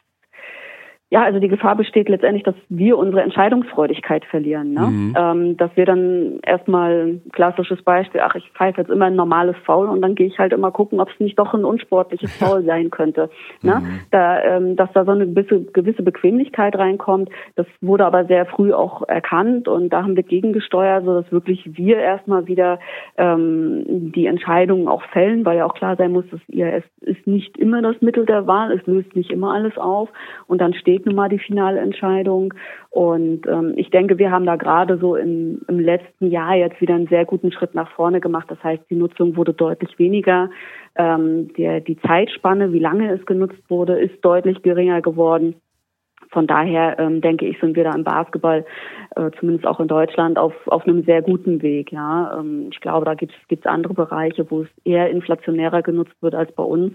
[1.10, 4.74] ja, also die Gefahr besteht letztendlich, dass wir unsere Entscheidungsfreudigkeit verlieren.
[4.74, 4.80] Ne?
[4.80, 5.16] Mhm.
[5.18, 9.88] Ähm, dass wir dann erstmal klassisches Beispiel, ach, ich pfeife jetzt immer ein normales Foul
[9.88, 12.90] und dann gehe ich halt immer gucken, ob es nicht doch ein unsportliches Foul sein
[12.90, 13.30] könnte.
[13.62, 13.76] Ne?
[13.76, 14.00] Mhm.
[14.10, 18.74] Da, ähm, dass da so eine gewisse, gewisse Bequemlichkeit reinkommt, das wurde aber sehr früh
[18.74, 22.80] auch erkannt und da haben wir gegengesteuert, so dass wirklich wir erstmal wieder
[23.16, 27.26] ähm, die Entscheidungen auch fällen, weil ja auch klar sein muss, dass ihr es ist
[27.26, 30.10] nicht immer das Mittel der Wahl, es löst nicht immer alles auf
[30.46, 32.54] und dann steht steht nun mal die finale Entscheidung.
[32.90, 36.94] Und ähm, ich denke, wir haben da gerade so im, im letzten Jahr jetzt wieder
[36.94, 38.46] einen sehr guten Schritt nach vorne gemacht.
[38.48, 40.50] Das heißt, die Nutzung wurde deutlich weniger.
[40.96, 45.54] Ähm, der, die Zeitspanne, wie lange es genutzt wurde, ist deutlich geringer geworden.
[46.30, 48.64] Von daher ähm, denke ich, sind wir da im Basketball,
[49.16, 51.92] äh, zumindest auch in Deutschland, auf, auf einem sehr guten Weg.
[51.92, 56.34] Ja, ähm, ich glaube, da gibt es andere Bereiche, wo es eher inflationärer genutzt wird
[56.34, 56.94] als bei uns.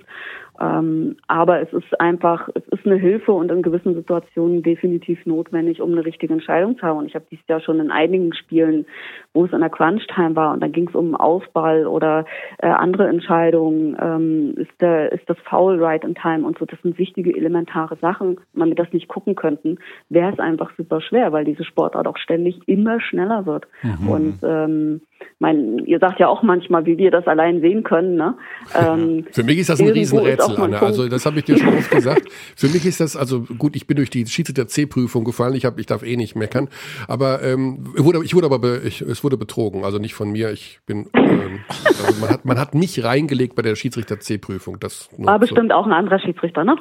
[0.62, 5.82] Ähm, aber es ist einfach, es ist eine Hilfe und in gewissen Situationen definitiv notwendig,
[5.82, 7.00] um eine richtige Entscheidung zu haben.
[7.00, 8.86] Und ich habe dieses Jahr schon in einigen Spielen,
[9.34, 12.26] wo es an der Crunch-Time war und dann ging es um Ausball oder
[12.60, 16.66] äh, andere Entscheidungen, ähm, ist, der, ist das Foul right in time und so.
[16.66, 18.40] Das sind wichtige, elementare Sachen.
[18.54, 19.78] Wenn wir das nicht gucken könnten,
[20.10, 23.66] wäre es einfach super schwer, weil diese Sportart auch ständig immer schneller wird.
[23.82, 24.08] Mhm.
[24.08, 25.02] Und ähm,
[25.40, 28.16] mein, ihr sagt ja auch manchmal, wie wir das allein sehen können.
[28.16, 28.36] Ne?
[28.76, 30.82] Ähm, Für mich ist das ein Riesenrätsel, Anne.
[30.82, 32.32] Also das habe ich dir schon oft gesagt.
[32.56, 35.54] Für mich ist das, also gut, ich bin durch die Schiedsrichter C-Prüfung gefallen.
[35.54, 36.70] Ich, hab, ich darf eh nicht meckern.
[37.08, 39.84] Aber ähm, wurde, ich wurde aber be, ich, es wurde betrogen.
[39.84, 40.52] Also nicht von mir.
[40.52, 44.80] Ich bin, ähm, also man, hat, man hat mich reingelegt bei der Schiedsrichter C-Prüfung.
[44.80, 45.76] Das War bestimmt so.
[45.76, 46.76] auch ein anderer Schiedsrichter, ne?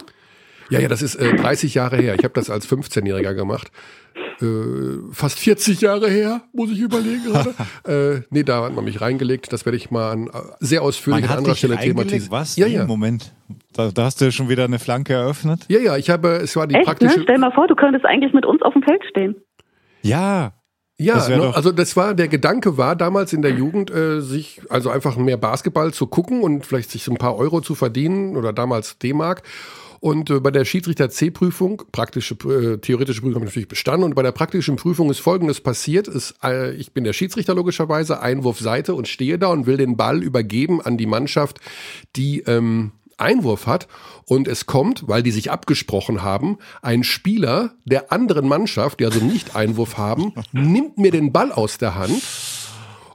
[0.72, 2.14] Ja, ja, das ist äh, 30 Jahre her.
[2.14, 3.70] Ich habe das als 15-Jähriger gemacht.
[4.40, 7.54] Äh, fast 40 Jahre her, muss ich überlegen gerade.
[8.16, 9.52] äh, nee, da hat man mich reingelegt.
[9.52, 12.30] Das werde ich mal an, äh, sehr ausführlich an anderer Stelle thematisieren.
[12.30, 12.56] Was?
[12.56, 12.86] Ja, ja.
[12.86, 13.32] Moment.
[13.74, 15.66] Da, da, hast du schon wieder eine Flanke eröffnet?
[15.68, 17.18] Ja, ja, ich habe, es war die Echt, praktische.
[17.18, 17.22] Ne?
[17.24, 19.36] Stell mal vor, du könntest eigentlich mit uns auf dem Feld stehen.
[20.00, 20.54] Ja,
[20.98, 24.60] ja, das ne, also das war der Gedanke war damals in der Jugend, äh, sich
[24.68, 28.36] also einfach mehr Basketball zu gucken und vielleicht sich so ein paar Euro zu verdienen
[28.36, 29.42] oder damals D-Mark.
[30.02, 34.02] Und äh, bei der Schiedsrichter C-Prüfung, praktische, äh, theoretische Prüfung habe ich natürlich bestanden.
[34.02, 36.08] Und bei der praktischen Prüfung ist Folgendes passiert.
[36.08, 39.96] Ist, äh, ich bin der Schiedsrichter logischerweise, Einwurf Seite und stehe da und will den
[39.96, 41.60] Ball übergeben an die Mannschaft,
[42.16, 43.86] die ähm, Einwurf hat.
[44.26, 49.24] Und es kommt, weil die sich abgesprochen haben, ein Spieler der anderen Mannschaft, die also
[49.24, 52.24] nicht Einwurf haben, nimmt mir den Ball aus der Hand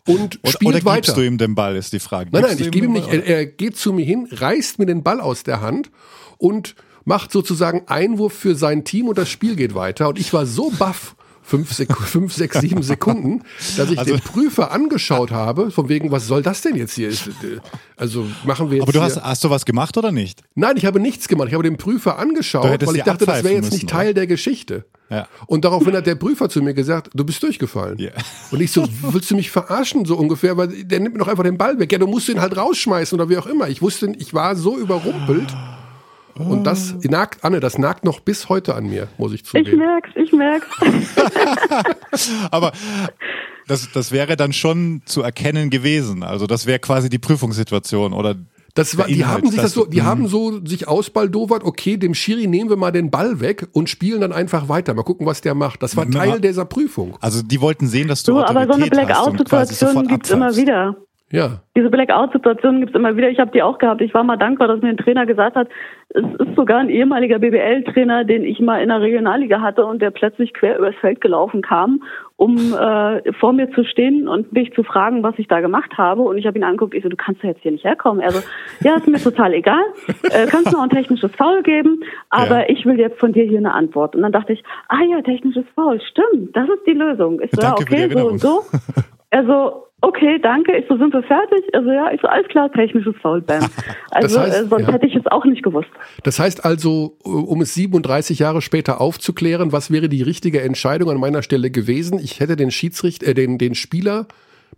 [0.07, 1.01] und oder, spielt oder weiter.
[1.01, 2.29] gibst du ihm den Ball, ist die Frage.
[2.31, 3.09] Nein, nein, ich gebe ihm nicht.
[3.09, 5.91] Er, er, geht zu mir hin, reißt mir den Ball aus der Hand
[6.38, 6.75] und
[7.05, 10.09] macht sozusagen Einwurf für sein Team und das Spiel geht weiter.
[10.09, 11.15] Und ich war so baff,
[11.47, 13.43] fünf, Sek fünf sechs, sieben Sekunden,
[13.77, 17.11] dass ich also, den Prüfer angeschaut habe, von wegen, was soll das denn jetzt hier?
[17.95, 18.83] Also machen wir jetzt.
[18.83, 20.43] Aber du hast, hast du was gemacht oder nicht?
[20.55, 21.47] Nein, ich habe nichts gemacht.
[21.47, 24.15] Ich habe den Prüfer angeschaut, weil ich dachte, das wäre jetzt nicht Teil oder?
[24.15, 24.85] der Geschichte.
[25.09, 25.27] Ja.
[25.45, 27.97] Und daraufhin hat der Prüfer zu mir gesagt, du bist durchgefallen.
[27.97, 28.11] Yeah.
[28.51, 31.45] Und ich so, willst du mich verarschen, so ungefähr, weil der nimmt mir doch einfach
[31.45, 31.93] den Ball weg.
[31.93, 33.69] Ja, du musst ihn halt rausschmeißen oder wie auch immer.
[33.69, 35.55] Ich wusste, ich war so überrumpelt.
[36.39, 39.69] Und das nagt, Anne, das nagt noch bis heute an mir, muss ich zugeben.
[39.69, 40.67] Ich merk's, ich merk's.
[42.51, 42.71] Aber
[43.67, 46.23] das, das wäre dann schon zu erkennen gewesen.
[46.23, 48.35] Also das wäre quasi die Prüfungssituation oder
[48.77, 52.45] das war, die haben sich das so, die haben so sich ausbaldowert, okay, dem Schiri
[52.45, 54.93] nehmen wir mal den Ball weg und spielen dann einfach weiter.
[54.93, 55.81] Mal gucken, was der macht.
[55.81, 57.18] Das war Teil dieser Prüfung.
[57.19, 60.95] Also die wollten sehen, dass du so, aber so eine Blackout-Situation gibt's immer wieder.
[61.29, 61.59] Ja.
[61.75, 63.29] Diese Blackout-Situationen gibt es immer wieder.
[63.29, 63.99] Ich habe die auch gehabt.
[64.01, 65.67] Ich war mal dankbar, dass mir ein Trainer gesagt hat,
[66.09, 70.11] es ist sogar ein ehemaliger BBL-Trainer, den ich mal in der Regionalliga hatte und der
[70.11, 72.01] plötzlich quer übers Feld gelaufen kam,
[72.37, 76.21] um äh, vor mir zu stehen und mich zu fragen, was ich da gemacht habe.
[76.21, 78.21] Und ich habe ihn angeguckt, ich so, du kannst ja jetzt hier nicht herkommen.
[78.21, 78.39] Er so,
[78.79, 79.83] ja, ist mir total egal.
[80.31, 82.69] Äh, kannst nur ein technisches Foul geben, aber ja.
[82.69, 84.15] ich will jetzt von dir hier eine Antwort.
[84.15, 87.41] Und dann dachte ich, ah ja, technisches Foul, stimmt, das ist die Lösung.
[87.41, 88.61] Ich so, ja, okay, so und so.
[89.29, 90.77] Also, okay, danke.
[90.77, 91.63] Ich so, sind wir fertig?
[91.73, 93.65] Also ja, ich so, alles klar, technisches Foul, bam.
[94.11, 94.93] Also heißt, äh, sonst ja.
[94.93, 95.89] hätte ich es auch nicht gewusst.
[96.23, 101.09] Das heißt also, äh, um es 37 Jahre später aufzuklären, was wäre die richtige Entscheidung
[101.09, 102.19] an meiner Stelle gewesen?
[102.19, 104.27] Ich hätte den Schiedsrichter, äh, den, den Spieler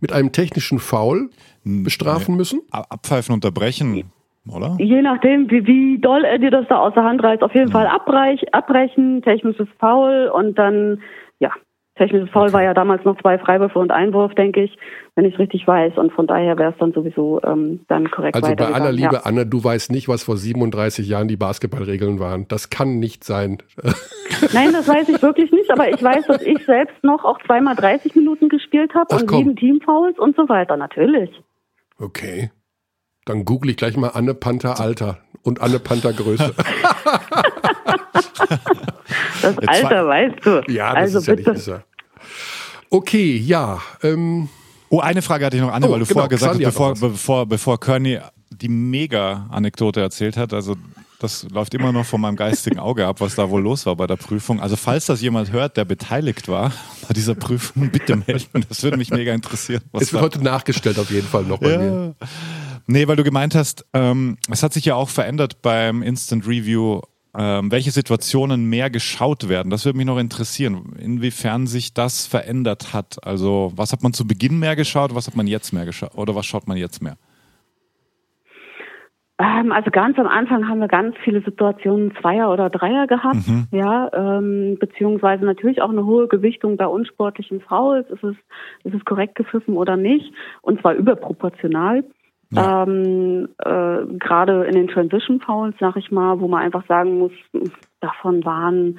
[0.00, 1.30] mit einem technischen Foul
[1.64, 2.38] bestrafen nee.
[2.38, 2.62] müssen?
[2.70, 4.10] Abpfeifen, unterbrechen.
[4.48, 4.76] Oder?
[4.78, 7.68] Je nachdem, wie, wie doll er dir das da aus der Hand reißt, auf jeden
[7.68, 7.72] mhm.
[7.72, 11.29] Fall abbrech, abbrechen, technisches Foul und dann, ja,
[12.00, 14.78] Technisches Foul war ja damals noch zwei Freiwürfe und Einwurf, denke ich,
[15.16, 15.98] wenn ich es richtig weiß.
[15.98, 19.20] Und von daher wäre es dann sowieso ähm, dann korrekt Also bei aller Liebe, ja.
[19.24, 22.48] Anne, du weißt nicht, was vor 37 Jahren die Basketballregeln waren.
[22.48, 23.58] Das kann nicht sein.
[24.54, 25.70] Nein, das weiß ich wirklich nicht.
[25.70, 29.56] Aber ich weiß, dass ich selbst noch auch zweimal 30 Minuten gespielt habe und sieben
[29.56, 30.78] Teamfouls und so weiter.
[30.78, 31.30] Natürlich.
[31.98, 32.50] Okay.
[33.26, 36.54] Dann google ich gleich mal Anne Panther Alter und Anne Panther Größe.
[39.42, 40.62] das Alter weißt du.
[40.72, 41.42] Ja, das also ist bitte.
[41.42, 41.84] ja nicht besser.
[42.90, 43.80] Okay, ja.
[44.02, 44.48] Ähm,
[44.88, 46.94] oh, eine Frage hatte ich noch, Anne, oh, weil du genau, vorher gesagt hast, bevor,
[46.94, 48.18] bevor, bevor Kearney
[48.50, 50.76] die Mega-Anekdote erzählt hat, also
[51.20, 54.06] das läuft immer noch von meinem geistigen Auge ab, was da wohl los war bei
[54.06, 54.58] der Prüfung.
[54.58, 56.72] Also falls das jemand hört, der beteiligt war
[57.06, 58.64] bei dieser Prüfung, bitte melden.
[58.68, 59.82] Das würde mich mega interessieren.
[59.92, 61.78] es wird heute nachgestellt auf jeden Fall noch bei ja.
[61.78, 62.14] mir.
[62.92, 67.00] Nee, weil du gemeint hast, ähm, es hat sich ja auch verändert beim Instant Review
[67.38, 69.70] ähm, welche Situationen mehr geschaut werden.
[69.70, 73.18] Das würde mich noch interessieren, inwiefern sich das verändert hat.
[73.22, 76.34] Also was hat man zu Beginn mehr geschaut, was hat man jetzt mehr geschaut oder
[76.34, 77.16] was schaut man jetzt mehr?
[79.38, 83.68] Ähm, also ganz am Anfang haben wir ganz viele Situationen Zweier oder Dreier gehabt, mhm.
[83.70, 88.10] ja, ähm, beziehungsweise natürlich auch eine hohe Gewichtung bei unsportlichen Fouls.
[88.10, 88.34] Ist es,
[88.82, 90.34] ist es korrekt gepfiffen oder nicht?
[90.62, 92.02] Und zwar überproportional.
[92.50, 92.82] Ja.
[92.82, 97.32] Ähm, äh, Gerade in den Transition Fouls, sag ich mal, wo man einfach sagen muss,
[98.00, 98.98] davon waren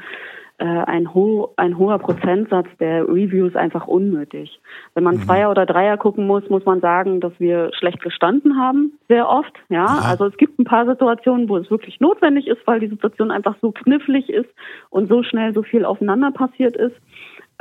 [0.61, 4.61] äh, ein, ho ein hoher Prozentsatz der Reviews einfach unnötig.
[4.93, 5.23] Wenn man mhm.
[5.23, 9.53] Zweier oder Dreier gucken muss, muss man sagen, dass wir schlecht gestanden haben, sehr oft.
[9.69, 10.11] Ja, Aha.
[10.11, 13.55] also es gibt ein paar Situationen, wo es wirklich notwendig ist, weil die Situation einfach
[13.59, 14.49] so knifflig ist
[14.91, 16.95] und so schnell so viel aufeinander passiert ist.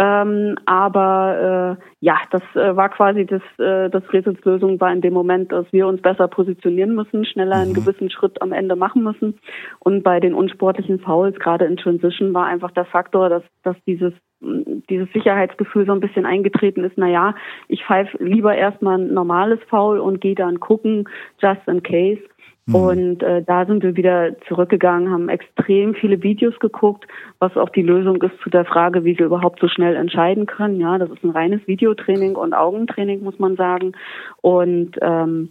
[0.01, 5.13] Ähm, aber äh, ja, das äh, war quasi das, äh, das Rätselslösung war in dem
[5.13, 7.75] Moment, dass wir uns besser positionieren müssen, schneller einen mhm.
[7.75, 9.39] gewissen Schritt am Ende machen müssen.
[9.79, 14.15] Und bei den unsportlichen Fouls, gerade in Transition, war einfach der Faktor, dass, dass dieses
[14.43, 17.35] dieses Sicherheitsgefühl so ein bisschen eingetreten ist, na ja,
[17.69, 21.07] ich pfeife lieber erstmal ein normales Foul und gehe dann gucken,
[21.43, 22.23] just in case.
[22.67, 22.75] Mhm.
[22.75, 27.07] Und äh, da sind wir wieder zurückgegangen, haben extrem viele Videos geguckt,
[27.39, 30.81] was auch die Lösung ist zu der Frage, wie wir überhaupt so schnell entscheiden können.
[30.81, 33.93] Ja, das ist ein reines Videotraining und Augentraining, muss man sagen.
[34.41, 35.51] Und ähm,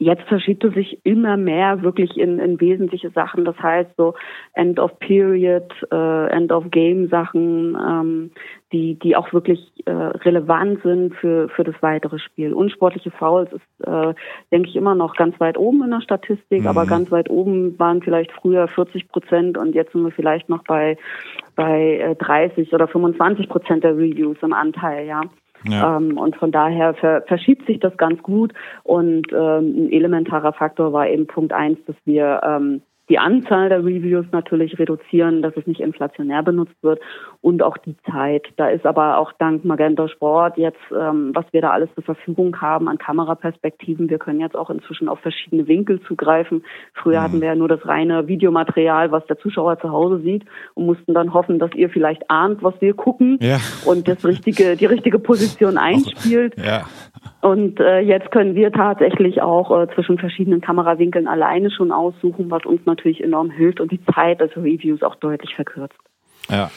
[0.00, 3.44] Jetzt verschiebt es sich immer mehr wirklich in, in wesentliche Sachen.
[3.44, 4.14] Das heißt so
[4.54, 8.30] End of Period, äh, End of Game Sachen, ähm,
[8.72, 12.52] die, die auch wirklich äh, relevant sind für, für das weitere Spiel.
[12.52, 14.14] Unsportliche Fouls ist, äh,
[14.52, 16.68] denke ich, immer noch ganz weit oben in der Statistik, mhm.
[16.68, 20.62] aber ganz weit oben waren vielleicht früher 40 Prozent und jetzt sind wir vielleicht noch
[20.62, 20.96] bei,
[21.56, 25.22] bei 30 äh, oder 25 Prozent der Reviews im Anteil, ja.
[25.64, 25.96] Ja.
[25.96, 28.52] Ähm, und von daher ver verschiebt sich das ganz gut.
[28.84, 33.84] Und ähm, ein elementarer Faktor war eben Punkt eins, dass wir ähm, die Anzahl der
[33.84, 37.00] Reviews natürlich reduzieren, dass es nicht inflationär benutzt wird
[37.40, 38.46] und auch die Zeit.
[38.56, 42.60] Da ist aber auch dank Magenta Sport jetzt, ähm, was wir da alles zur Verfügung
[42.60, 44.10] haben an Kameraperspektiven.
[44.10, 46.64] Wir können jetzt auch inzwischen auf verschiedene Winkel zugreifen.
[46.94, 47.24] Früher mhm.
[47.24, 50.44] hatten wir ja nur das reine Videomaterial, was der Zuschauer zu Hause sieht
[50.74, 53.58] und mussten dann hoffen, dass ihr vielleicht ahnt, was wir gucken ja.
[53.86, 56.54] und das richtige, die richtige Position einspielt.
[56.58, 56.84] Ja.
[57.40, 62.64] Und äh, jetzt können wir tatsächlich auch äh, zwischen verschiedenen Kamerawinkeln alleine schon aussuchen, was
[62.64, 65.98] uns natürlich enorm hilft und die Zeit des Reviews auch deutlich verkürzt.
[66.50, 66.70] Ja.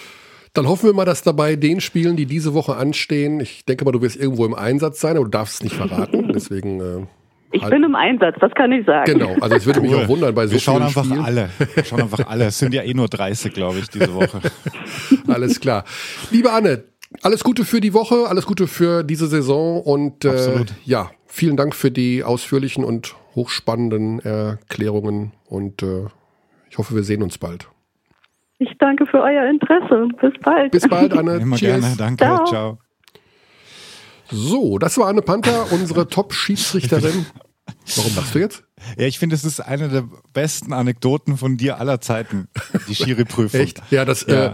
[0.54, 3.92] Dann hoffen wir mal, dass dabei den Spielen, die diese Woche anstehen, ich denke mal,
[3.92, 6.28] du wirst irgendwo im Einsatz sein, aber du darfst es nicht verraten.
[6.34, 6.80] Deswegen.
[6.80, 7.08] Äh,
[7.54, 7.74] ich halt.
[7.74, 9.20] bin im Einsatz, das kann ich sagen.
[9.20, 11.24] Genau, also es würde mich auch wundern bei so Wir schauen einfach Spielen.
[11.24, 11.50] alle.
[11.74, 12.46] Wir schauen einfach alle.
[12.46, 14.40] Es sind ja eh nur 30, glaube ich, diese Woche.
[15.28, 15.84] Alles klar.
[16.32, 16.84] Liebe Anne,
[17.22, 21.76] alles Gute für die Woche, alles Gute für diese Saison und äh, ja, vielen Dank
[21.76, 26.06] für die ausführlichen und hochspannenden Erklärungen und äh,
[26.70, 27.68] ich hoffe, wir sehen uns bald.
[28.60, 30.08] Ich danke für euer Interesse.
[30.22, 30.72] Bis bald.
[30.72, 31.38] Bis bald, Anne.
[31.42, 31.82] Immer Cheers.
[31.82, 31.96] gerne.
[31.98, 32.24] Danke.
[32.24, 32.46] Ciao.
[32.46, 32.80] Ciao.
[34.30, 37.26] So, das war Anne Panther, unsere Top-Schiedsrichterin.
[37.96, 38.64] Warum lachst du jetzt?
[38.98, 42.48] Ja, ich finde, es ist eine der besten Anekdoten von dir aller Zeiten,
[42.88, 43.60] die Schiri-Prüfung.
[43.60, 43.82] Echt?
[43.92, 44.54] Ja, das ja.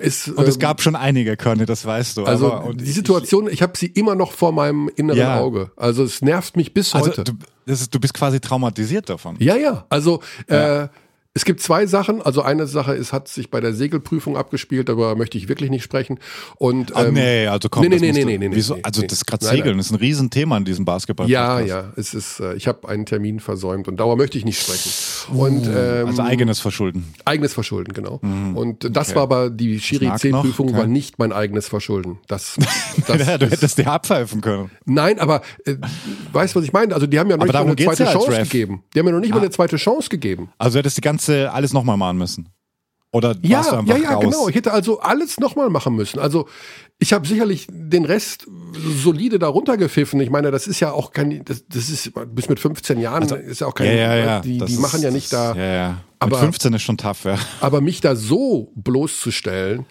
[0.00, 0.28] ist.
[0.28, 2.24] Und es ähm, gab schon einige Körne, das weißt du.
[2.24, 5.40] Also aber, die Situation, ich, ich habe sie immer noch vor meinem inneren ja.
[5.40, 5.70] Auge.
[5.76, 7.24] Also es nervt mich bis also heute.
[7.24, 7.32] Du,
[7.66, 9.36] ist, du, bist quasi traumatisiert davon.
[9.38, 9.86] Ja, ja.
[9.88, 10.84] Also ja.
[10.84, 10.88] Äh,
[11.36, 12.22] Es gibt zwei Sachen.
[12.22, 15.82] Also eine Sache ist, hat sich bei der Segelprüfung abgespielt, darüber möchte ich wirklich nicht
[15.82, 16.20] sprechen.
[16.58, 18.78] Und, ähm, nee, also komm, nee, nee, nee, nee, nee, nee, wieso?
[18.84, 21.28] Also nee, das gerade Segeln ist ein Riesenthema in diesem Basketball.
[21.28, 24.62] Ja, ja, es ist, äh, ich habe einen Termin versäumt und darüber möchte ich nicht
[24.62, 25.36] sprechen.
[25.36, 27.12] Und, ähm, also eigenes Verschulden.
[27.24, 28.20] Eigenes Verschulden, genau.
[28.22, 28.56] Mhm.
[28.56, 29.16] Und das okay.
[29.16, 30.78] war aber, die Schiri C-Prüfung okay.
[30.78, 32.20] war nicht mein eigenes Verschulden.
[32.28, 32.56] Das,
[33.08, 34.70] das ja, du hättest dir abpfeifen können.
[34.84, 35.74] Nein, aber äh,
[36.32, 36.94] weißt du, was ich meine?
[36.94, 38.84] Also die haben ja noch aber nicht mal eine zweite Chance gegeben.
[38.94, 39.34] Die haben ja noch nicht ah.
[39.34, 40.50] mal eine zweite Chance gegeben.
[40.58, 42.48] Also hättest die ganze alles nochmal machen müssen.
[43.14, 44.24] Oder ja, warst du einfach ja, ja, raus?
[44.24, 44.48] genau.
[44.48, 46.18] Ich hätte also alles nochmal machen müssen.
[46.18, 46.48] Also
[46.98, 48.48] ich habe sicherlich den Rest
[49.02, 50.18] solide darunter gepfiffen.
[50.18, 53.36] Ich meine, das ist ja auch kein, das, das ist bis mit 15 Jahren also,
[53.36, 54.40] ist ja auch kein, ja, ja, ja.
[54.40, 55.54] die, die machen ja nicht da.
[55.54, 55.98] Ja, ja.
[56.18, 57.38] Aber, 15 ist schon tough, ja.
[57.60, 59.86] Aber mich da so bloßzustellen,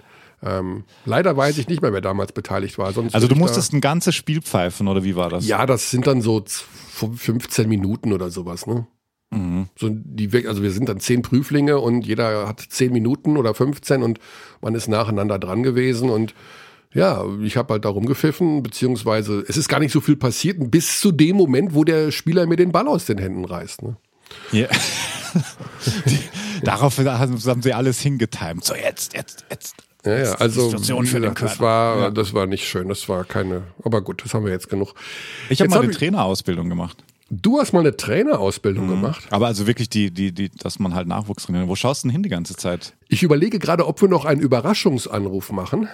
[0.46, 2.92] ähm, leider weiß ich nicht mehr, wer damals beteiligt war.
[2.92, 5.48] Sonst also du musstest ein ganzes Spiel pfeifen oder wie war das?
[5.48, 8.68] Ja, das sind dann so 15 Minuten oder sowas.
[8.68, 8.86] Ne?
[9.34, 9.68] Mhm.
[9.78, 14.04] So die, also wir sind dann zehn Prüflinge und jeder hat zehn Minuten oder 15
[14.04, 14.20] und
[14.62, 16.34] man ist nacheinander dran gewesen und
[16.94, 21.00] ja, ich habe halt da rumgepfiffen, beziehungsweise es ist gar nicht so viel passiert, bis
[21.00, 23.82] zu dem Moment, wo der Spieler mir den Ball aus den Händen reißt.
[23.82, 23.98] Ne?
[24.52, 24.68] Ja.
[26.06, 26.20] die,
[26.64, 28.64] darauf haben sie alles hingetimt.
[28.64, 29.76] So jetzt, jetzt, jetzt.
[30.06, 32.10] Ja, ja, also gesagt, das war, ja.
[32.12, 34.94] das war nicht schön, das war keine, aber gut, das haben wir jetzt genug.
[35.50, 37.04] Ich habe mal eine Trainerausbildung gemacht.
[37.42, 38.90] Du hast mal eine Trainerausbildung mhm.
[38.90, 39.28] gemacht.
[39.32, 41.68] Aber also wirklich die, die, die, dass man halt Nachwuchs trainiert.
[41.68, 42.94] Wo schaust du denn hin die ganze Zeit?
[43.08, 45.88] Ich überlege gerade, ob wir noch einen Überraschungsanruf machen.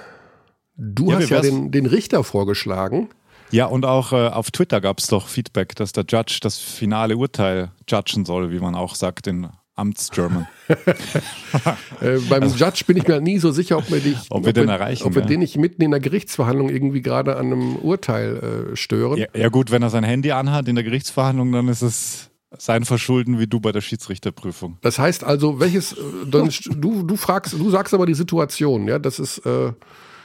[0.75, 3.09] Du ja, hast ja den, den Richter vorgeschlagen.
[3.51, 7.17] Ja, und auch äh, auf Twitter gab es doch Feedback, dass der Judge das finale
[7.17, 9.47] Urteil judgen soll, wie man auch sagt in
[9.79, 10.47] Amtsgerman.
[10.67, 14.53] äh, beim also, Judge bin ich mir nie so sicher, ob wir, dich, ob wir
[14.53, 15.03] den erreichen.
[15.03, 15.27] Ob wir ja.
[15.27, 19.17] den nicht mitten in der Gerichtsverhandlung irgendwie gerade an einem Urteil äh, stören.
[19.17, 22.85] Ja, ja, gut, wenn er sein Handy anhat in der Gerichtsverhandlung, dann ist es sein
[22.85, 24.77] Verschulden wie du bei der Schiedsrichterprüfung.
[24.81, 25.97] Das heißt also, welches, äh,
[26.29, 29.39] dann, du, du fragst, du sagst aber die Situation, ja, das ist.
[29.45, 29.73] Äh,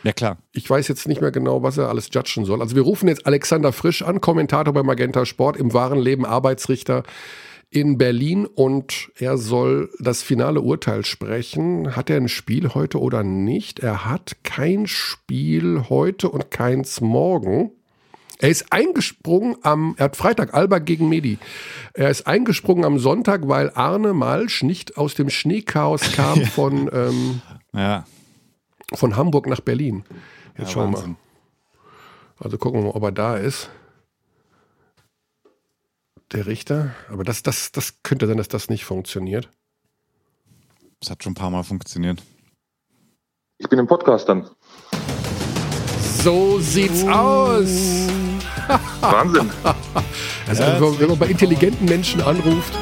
[0.04, 0.36] ja, klar.
[0.52, 2.60] Ich weiß jetzt nicht mehr genau, was er alles judgen soll.
[2.60, 7.04] Also wir rufen jetzt Alexander Frisch an, Kommentator bei Magenta Sport, im wahren Leben Arbeitsrichter
[7.74, 11.96] in Berlin und er soll das finale Urteil sprechen.
[11.96, 13.80] Hat er ein Spiel heute oder nicht?
[13.80, 17.72] Er hat kein Spiel heute und keins morgen.
[18.38, 21.38] Er ist eingesprungen am, er hat Freitag Alba gegen Medi.
[21.94, 27.42] Er ist eingesprungen am Sonntag, weil Arne Malsch nicht aus dem Schneechaos kam von, ähm,
[27.72, 28.04] ja.
[28.92, 30.04] von Hamburg nach Berlin.
[30.56, 31.16] Jetzt ja, schauen wir mal.
[32.38, 33.68] Also gucken wir mal, ob er da ist
[36.34, 36.94] der Richter.
[37.08, 39.48] Aber das, das, das könnte sein, dass das nicht funktioniert.
[41.00, 42.22] Das hat schon ein paar Mal funktioniert.
[43.58, 44.50] Ich bin im Podcast dann.
[46.22, 48.08] So sieht's aus.
[49.00, 49.50] Wahnsinn.
[50.46, 52.74] Also, wenn man bei intelligenten Menschen anruft.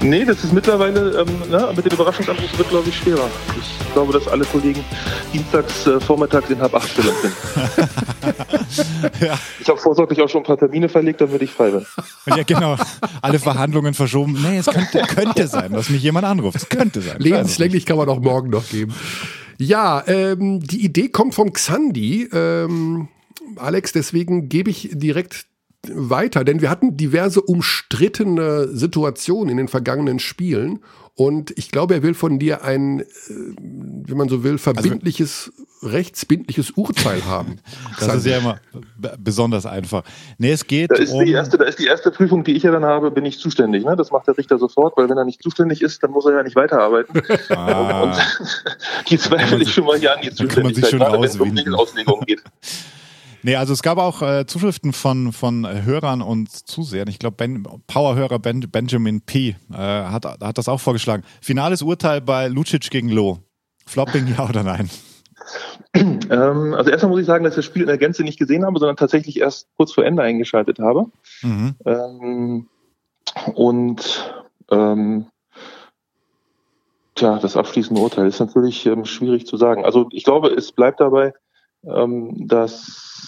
[0.00, 3.28] Nee, das ist mittlerweile, ähm, ne, mit den Überraschungsanrufen wird, glaube ich, schwerer.
[3.58, 4.84] Ich glaube, dass alle Kollegen
[5.32, 7.08] dienstags äh, vormittags in halb acht sind.
[9.20, 9.38] ja.
[9.60, 11.86] Ich habe vorsorglich auch schon ein paar Termine verlegt, damit ich frei bin.
[12.26, 12.76] Ja, genau.
[13.22, 14.38] Alle Verhandlungen verschoben.
[14.40, 16.56] Nee, es könnte, könnte sein, dass mich jemand anruft.
[16.56, 17.16] Es könnte sein.
[17.18, 18.94] Lebenslänglich kann man auch morgen noch geben.
[19.58, 22.28] Ja, ähm, die Idee kommt vom Xandi.
[22.32, 23.08] Ähm,
[23.56, 25.46] Alex, deswegen gebe ich direkt
[25.86, 30.80] weiter, denn wir hatten diverse umstrittene Situationen in den vergangenen Spielen
[31.18, 33.04] und ich glaube, er will von dir ein, äh,
[33.58, 35.50] wenn man so will, also verbindliches,
[35.82, 37.58] also, rechtsbindliches Urteil haben.
[37.98, 38.60] Das ist ja immer
[39.18, 40.04] besonders einfach.
[40.38, 42.62] Nee, es geht da ist um die erste, Da ist die erste Prüfung, die ich
[42.62, 43.84] ja dann habe, bin ich zuständig.
[43.84, 43.96] Ne?
[43.96, 46.42] Das macht der Richter sofort, weil wenn er nicht zuständig ist, dann muss er ja
[46.44, 47.20] nicht weiterarbeiten.
[47.48, 48.02] Ah.
[48.02, 48.16] Und, und
[49.10, 52.42] die zweifle ich schon mal hier an die Zuständigkeit, gerade wenn es um Regelauslegungen geht.
[53.42, 57.08] Nee, also es gab auch äh, Zuschriften von, von Hörern und Zusehern.
[57.08, 59.56] Ich glaube, ben, Powerhörer ben, Benjamin P.
[59.72, 61.22] Äh, hat, hat das auch vorgeschlagen.
[61.40, 63.38] Finales Urteil bei Lucic gegen Loh.
[63.86, 64.90] Flopping, ja oder nein?
[65.94, 68.64] Ähm, also erstmal muss ich sagen, dass ich das Spiel in der Gänze nicht gesehen
[68.66, 71.06] habe, sondern tatsächlich erst kurz vor Ende eingeschaltet habe.
[71.42, 71.74] Mhm.
[71.86, 72.68] Ähm,
[73.54, 74.34] und
[74.70, 75.26] ähm,
[77.14, 79.84] tja, das abschließende Urteil ist natürlich ähm, schwierig zu sagen.
[79.86, 81.32] Also ich glaube, es bleibt dabei,
[81.84, 83.27] ähm, dass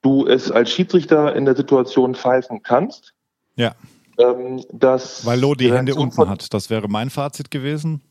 [0.00, 3.14] du es als Schiedsrichter in der Situation pfeifen kannst.
[3.56, 3.74] Ja.
[4.18, 6.52] Ähm, dass Weil Lo die Hände unten hat.
[6.52, 8.02] Das wäre mein Fazit gewesen.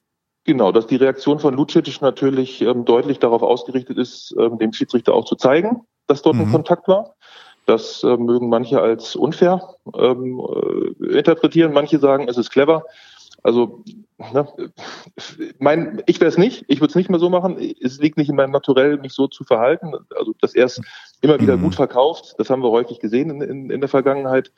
[0.44, 5.14] Genau, dass die Reaktion von Lucic natürlich ähm, deutlich darauf ausgerichtet ist, ähm, dem Schiedsrichter
[5.14, 6.42] auch zu zeigen, dass dort mhm.
[6.42, 7.16] ein Kontakt war.
[7.68, 10.42] Das äh, mögen manche als unfair ähm,
[11.02, 12.86] äh, interpretieren, manche sagen, es ist clever.
[13.44, 13.84] Also,
[14.34, 14.48] ne,
[15.60, 17.58] mein, ich wäre es nicht, ich würde es nicht mehr so machen.
[17.82, 19.94] Es liegt nicht in meinem Naturell, mich so zu verhalten.
[20.18, 20.82] Also, dass er es
[21.22, 21.64] immer wieder mhm.
[21.64, 24.52] gut verkauft, das haben wir häufig gesehen in, in, in der Vergangenheit.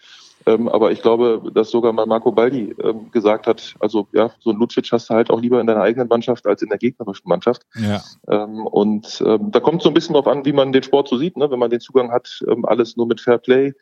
[0.45, 4.49] Ähm, aber ich glaube, dass sogar mal Marco Baldi ähm, gesagt hat, also ja, so
[4.49, 7.29] ein Lucic hast du halt auch lieber in deiner eigenen Mannschaft als in der gegnerischen
[7.29, 7.61] Mannschaft.
[7.75, 8.01] Ja.
[8.27, 11.17] Ähm, und ähm, da kommt so ein bisschen drauf an, wie man den Sport so
[11.17, 11.49] sieht, ne?
[11.49, 13.73] wenn man den Zugang hat, ähm, alles nur mit Fair Play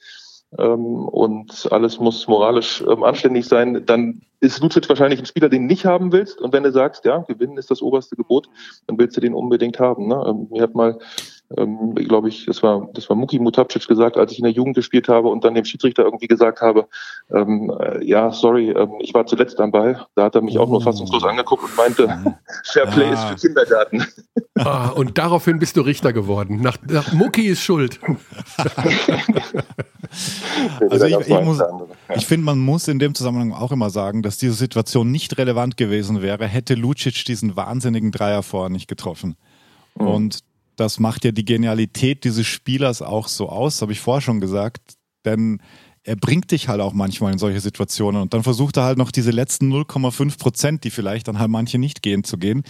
[0.57, 5.64] ähm, und alles muss moralisch ähm, anständig sein, dann ist Lucic wahrscheinlich ein Spieler, den
[5.64, 6.41] du nicht haben willst.
[6.41, 8.49] Und wenn du sagst, ja, gewinnen ist das oberste Gebot,
[8.88, 10.07] dann willst du den unbedingt haben.
[10.07, 10.23] Ne?
[10.28, 10.99] Ähm, mir hat mal
[11.57, 14.76] ähm, glaube ich, das war, das war Muki Mutapcic gesagt, als ich in der Jugend
[14.76, 16.88] gespielt habe und dann dem Schiedsrichter irgendwie gesagt habe,
[17.34, 20.06] ähm, äh, ja, sorry, ähm, ich war zuletzt am Ball.
[20.15, 20.82] Da hat er mich auch nur oh.
[20.82, 22.07] fassungslos angeguckt und meinte,
[22.65, 23.14] Fair Play ah.
[23.14, 24.06] ist für Kindergarten.
[24.57, 26.61] Ah, und daraufhin bist du Richter geworden.
[26.61, 27.99] Nach, nach Mucki ist schuld.
[30.90, 31.61] also ich, ich, muss,
[32.15, 35.78] ich finde, man muss in dem Zusammenhang auch immer sagen, dass diese Situation nicht relevant
[35.78, 39.36] gewesen wäre, hätte Lucic diesen wahnsinnigen Dreier vorher nicht getroffen.
[39.95, 40.07] Mhm.
[40.07, 40.40] Und
[40.82, 44.95] das macht ja die Genialität dieses Spielers auch so aus, habe ich vorher schon gesagt.
[45.26, 45.62] Denn
[46.03, 49.12] er bringt dich halt auch manchmal in solche Situationen und dann versucht er halt noch
[49.12, 52.64] diese letzten 0,5 Prozent, die vielleicht dann halt manche nicht gehen, zu gehen.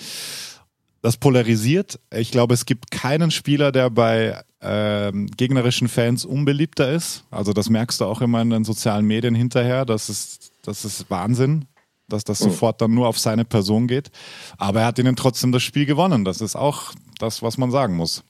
[1.02, 2.00] Das polarisiert.
[2.14, 7.24] Ich glaube, es gibt keinen Spieler, der bei ähm, gegnerischen Fans unbeliebter ist.
[7.32, 9.86] Also das merkst du auch immer in den sozialen Medien hinterher.
[9.86, 11.66] Das ist, das ist Wahnsinn
[12.12, 12.50] dass das mhm.
[12.50, 14.12] sofort dann nur auf seine Person geht.
[14.58, 16.26] Aber er hat ihnen trotzdem das Spiel gewonnen.
[16.26, 18.24] Das ist auch das, was man sagen muss.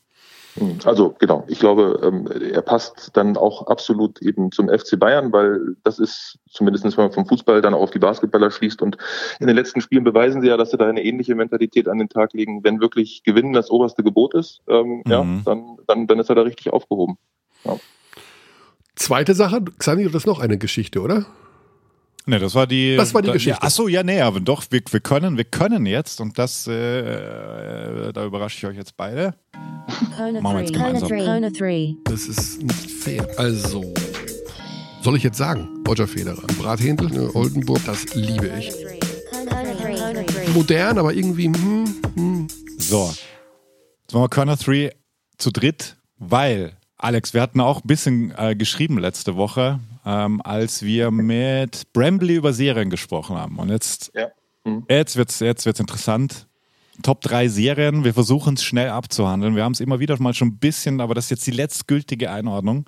[0.56, 0.80] Mhm.
[0.84, 5.76] Also genau, ich glaube, ähm, er passt dann auch absolut eben zum FC Bayern, weil
[5.84, 8.98] das ist zumindest wenn man vom Fußball dann auf die Basketballer schließt und
[9.40, 12.10] in den letzten Spielen beweisen sie ja, dass sie da eine ähnliche Mentalität an den
[12.10, 12.64] Tag legen.
[12.64, 15.12] Wenn wirklich Gewinnen das oberste Gebot ist, ähm, mhm.
[15.12, 17.18] ja, dann, dann, dann ist er da richtig aufgehoben.
[17.64, 17.78] Ja.
[18.96, 21.26] Zweite Sache, Xani, das ist noch eine Geschichte, oder?
[22.26, 22.96] Ne, das war die.
[22.96, 23.60] Das war die da, Geschichte.
[23.60, 28.14] Ja, achso, ja, nee, aber doch, wir, wir können, wir können jetzt, und das, äh,
[28.14, 29.34] da überrasche ich euch jetzt beide.
[30.42, 31.10] Machen wir jetzt gemeinsam.
[32.04, 33.28] Das ist nicht fair.
[33.38, 33.94] Also,
[35.02, 38.72] soll ich jetzt sagen, Roger Federer, Brathändel, ne, Oldenburg, das liebe ich.
[40.54, 42.48] Modern, aber irgendwie, hm, hm.
[42.78, 43.12] So,
[44.02, 44.92] jetzt machen wir Corner 3
[45.38, 50.84] zu dritt, weil Alex, wir hatten auch ein bisschen äh, geschrieben letzte Woche, ähm, als
[50.84, 53.58] wir mit Brambley über Serien gesprochen haben.
[53.58, 54.28] Und jetzt, ja.
[54.66, 54.86] mhm.
[54.88, 56.48] jetzt wird es jetzt wird's interessant.
[57.02, 59.56] Top 3 Serien, wir versuchen es schnell abzuhandeln.
[59.56, 62.30] Wir haben es immer wieder mal schon ein bisschen, aber das ist jetzt die letztgültige
[62.30, 62.88] Einordnung.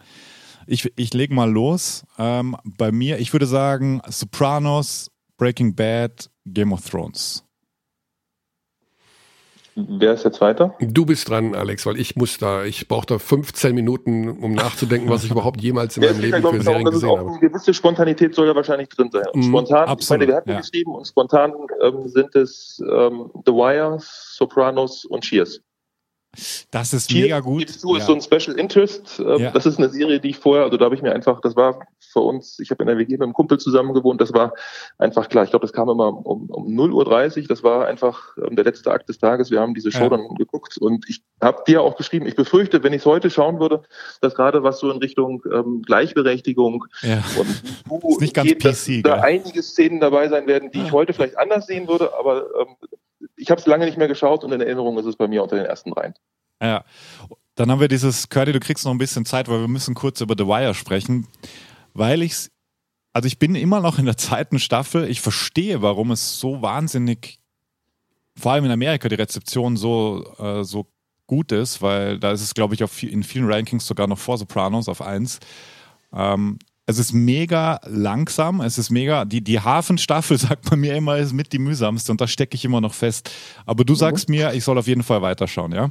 [0.67, 2.05] Ich, ich lege mal los.
[2.19, 7.43] Ähm, bei mir, ich würde sagen Sopranos, Breaking Bad, Game of Thrones.
[9.75, 10.75] Wer ist jetzt weiter?
[10.79, 15.09] Du bist dran, Alex, weil ich muss da, ich brauche da 15 Minuten, um nachzudenken,
[15.09, 17.29] was ich überhaupt jemals in meinem Leben für Serien gesehen habe.
[17.29, 19.25] Eine gewisse Spontanität soll ja wahrscheinlich drin sein.
[19.33, 20.59] Und mhm, spontan, mm, ich meine, wir hatten ja.
[20.59, 25.61] geschrieben und spontan ähm, sind es ähm, The Wire, Sopranos und Cheers.
[26.71, 27.83] Das ist Cheers, mega gut.
[27.83, 27.99] Du, ja.
[27.99, 29.19] ist so ein Special Interest.
[29.19, 29.51] Ähm, ja.
[29.51, 31.85] Das ist eine Serie, die ich vorher, also da habe ich mir einfach, das war
[31.99, 34.53] für uns, ich habe in der WG mit einem Kumpel zusammen gewohnt, das war
[34.97, 35.43] einfach klar.
[35.43, 38.91] Ich glaube, das kam immer um, um 0.30 Uhr, das war einfach ähm, der letzte
[38.91, 39.51] Akt des Tages.
[39.51, 40.09] Wir haben diese Show ja.
[40.09, 43.59] dann geguckt und ich habe dir auch geschrieben, ich befürchte, wenn ich es heute schauen
[43.59, 43.83] würde,
[44.21, 46.85] dass gerade was so in Richtung ähm, Gleichberechtigung
[47.37, 50.91] und du nicht ganz geht, PC, dass da einige Szenen dabei sein werden, die ich
[50.91, 52.75] heute vielleicht anders sehen würde, aber ähm,
[53.35, 55.55] ich habe es lange nicht mehr geschaut und in Erinnerung ist es bei mir unter
[55.55, 56.13] den ersten dreien.
[56.61, 56.83] Ja.
[57.55, 60.21] Dann haben wir dieses, Curdy, du kriegst noch ein bisschen Zeit, weil wir müssen kurz
[60.21, 61.27] über The Wire sprechen,
[61.93, 62.49] weil ich
[63.13, 65.07] also ich bin immer noch in der zweiten Staffel.
[65.07, 67.39] Ich verstehe, warum es so wahnsinnig,
[68.35, 70.87] vor allem in Amerika, die Rezeption so, äh, so
[71.27, 74.39] gut ist, weil da ist es, glaube ich, auf, in vielen Rankings sogar noch vor
[74.39, 75.39] Sopranos auf 1.
[76.11, 81.17] Ähm, es ist mega langsam, es ist mega, die, die Hafenstaffel, sagt man mir immer,
[81.17, 83.31] ist mit die mühsamste und da stecke ich immer noch fest.
[83.65, 84.35] Aber du sagst mhm.
[84.35, 85.89] mir, ich soll auf jeden Fall weiterschauen, ja?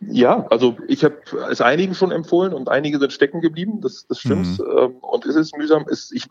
[0.00, 1.16] Ja, also ich habe
[1.50, 4.58] es einigen schon empfohlen und einige sind stecken geblieben, das, das stimmt.
[4.58, 4.64] Mhm.
[4.78, 6.26] Ähm, und es ist mühsam, ist, ich,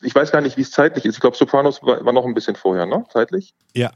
[0.00, 1.14] ich weiß gar nicht, wie es zeitlich ist.
[1.14, 3.04] Ich glaube, Sopranos war, war noch ein bisschen vorher, ne?
[3.12, 3.54] Zeitlich?
[3.74, 3.92] Ja.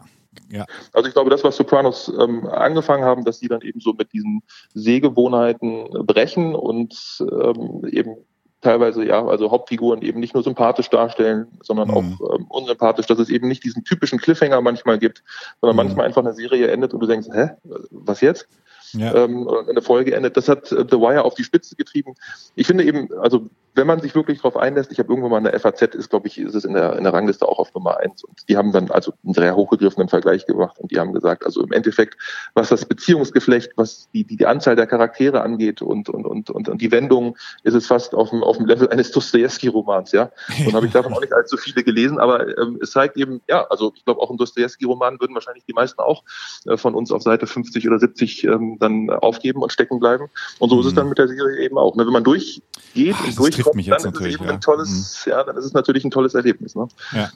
[0.50, 0.66] Ja.
[0.92, 4.12] Also ich glaube, das, was Sopranos ähm, angefangen haben, dass sie dann eben so mit
[4.12, 4.42] diesen
[4.74, 8.16] Sehgewohnheiten brechen und ähm, eben
[8.60, 11.94] teilweise ja, also Hauptfiguren eben nicht nur sympathisch darstellen, sondern mhm.
[11.94, 15.22] auch ähm, unsympathisch, dass es eben nicht diesen typischen Cliffhanger manchmal gibt,
[15.60, 15.84] sondern mhm.
[15.84, 17.50] manchmal einfach eine Serie endet und du denkst, hä,
[17.90, 18.48] was jetzt?
[18.92, 19.14] Ja.
[19.14, 20.36] ähm, eine Folge endet.
[20.36, 22.14] Das hat äh, The Wire auf die Spitze getrieben.
[22.54, 25.58] Ich finde eben, also wenn man sich wirklich darauf einlässt, ich habe irgendwann mal eine
[25.58, 28.24] FAZ, ist glaube ich, ist es in der, in der Rangliste auch auf Nummer eins.
[28.24, 31.62] Und die haben dann also einen sehr hochgegriffenen Vergleich gemacht und die haben gesagt, also
[31.62, 32.16] im Endeffekt,
[32.54, 36.68] was das Beziehungsgeflecht, was die, die, die Anzahl der Charaktere angeht und, und, und, und,
[36.68, 40.30] und die Wendung, ist es fast auf dem, auf dem Level eines Dostoevsky-Romans, ja.
[40.66, 43.66] Und habe ich davon auch nicht allzu viele gelesen, aber ähm, es zeigt eben, ja,
[43.68, 46.24] also ich glaube auch ein Dostoevsky-Roman würden wahrscheinlich die meisten auch
[46.66, 50.28] äh, von uns auf Seite 50 oder 70 ähm, dann aufgeben und stecken bleiben.
[50.58, 50.80] Und so mhm.
[50.80, 50.96] ist es mhm.
[50.96, 51.94] dann mit der Serie eben auch.
[51.96, 52.06] Ne?
[52.06, 54.12] Wenn man durchgeht Ach, und durch trifft mich jetzt dann.
[54.12, 54.50] Ist es eben ja.
[54.50, 55.30] Ein tolles, mhm.
[55.32, 56.74] ja, dann ist es natürlich ein tolles Erlebnis.
[56.74, 56.88] Ne?
[57.12, 57.30] Ja.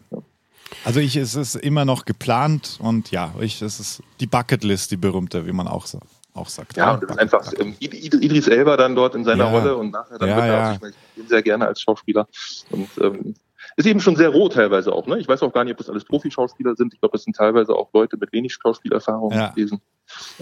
[0.84, 4.96] Also ich, es ist immer noch geplant und ja, ich, es ist die Bucketlist, die
[4.96, 5.98] berühmte, wie man auch, so,
[6.32, 6.76] auch sagt.
[6.76, 9.50] Ja, und das ist einfach ähm, Idris Elba dann dort in seiner ja.
[9.50, 10.72] Rolle und nachher dann ja, wird er ja.
[10.74, 12.28] ich, ich sehr gerne als Schauspieler
[12.70, 13.34] und ähm,
[13.76, 15.06] ist eben schon sehr roh teilweise auch.
[15.06, 15.18] Ne?
[15.18, 16.94] Ich weiß auch gar nicht, ob das alles Profi-Schauspieler sind.
[16.94, 19.48] Ich glaube, das sind teilweise auch Leute mit wenig Schauspielerfahrung ja.
[19.48, 19.80] gewesen.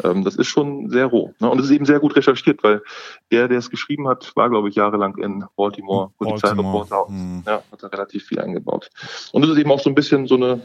[0.03, 1.35] Ähm, das ist schon sehr roh.
[1.41, 1.51] Ne?
[1.51, 2.83] Und es ist eben sehr gut recherchiert, weil
[3.31, 6.11] der, der es geschrieben hat, war, glaube ich, jahrelang in Baltimore.
[6.19, 7.09] Baltimore.
[7.09, 7.43] Hm.
[7.47, 8.91] Ja, hat da relativ viel eingebaut.
[9.33, 10.61] Und es ist eben auch so ein bisschen so eine,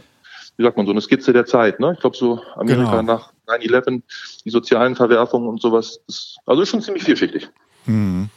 [0.57, 1.80] wie sagt man, so eine Skizze der Zeit.
[1.80, 1.94] Ne?
[1.94, 3.14] Ich glaube, so Amerika genau.
[3.14, 4.02] nach 9-11,
[4.45, 5.99] die sozialen Verwerfungen und sowas.
[6.07, 7.49] Das, also ist schon ziemlich vielschichtig.
[7.85, 8.30] Mhm.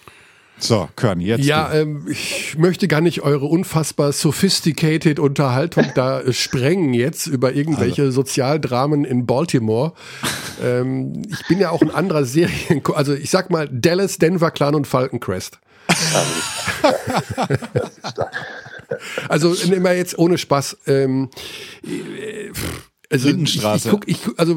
[0.58, 1.44] So, Körn, jetzt.
[1.44, 7.52] Ja, ähm, ich möchte gar nicht eure unfassbar sophisticated Unterhaltung da äh, sprengen jetzt über
[7.52, 8.22] irgendwelche also.
[8.22, 9.92] Sozialdramen in Baltimore.
[10.62, 14.74] ähm, ich bin ja auch ein anderer Serien, also ich sag mal Dallas, Denver Clan
[14.74, 15.58] und Falcon Crest.
[19.28, 20.78] also immer jetzt ohne Spaß.
[20.86, 21.28] Ähm,
[21.84, 22.50] äh,
[23.10, 24.56] also ich, ich, guck, ich, also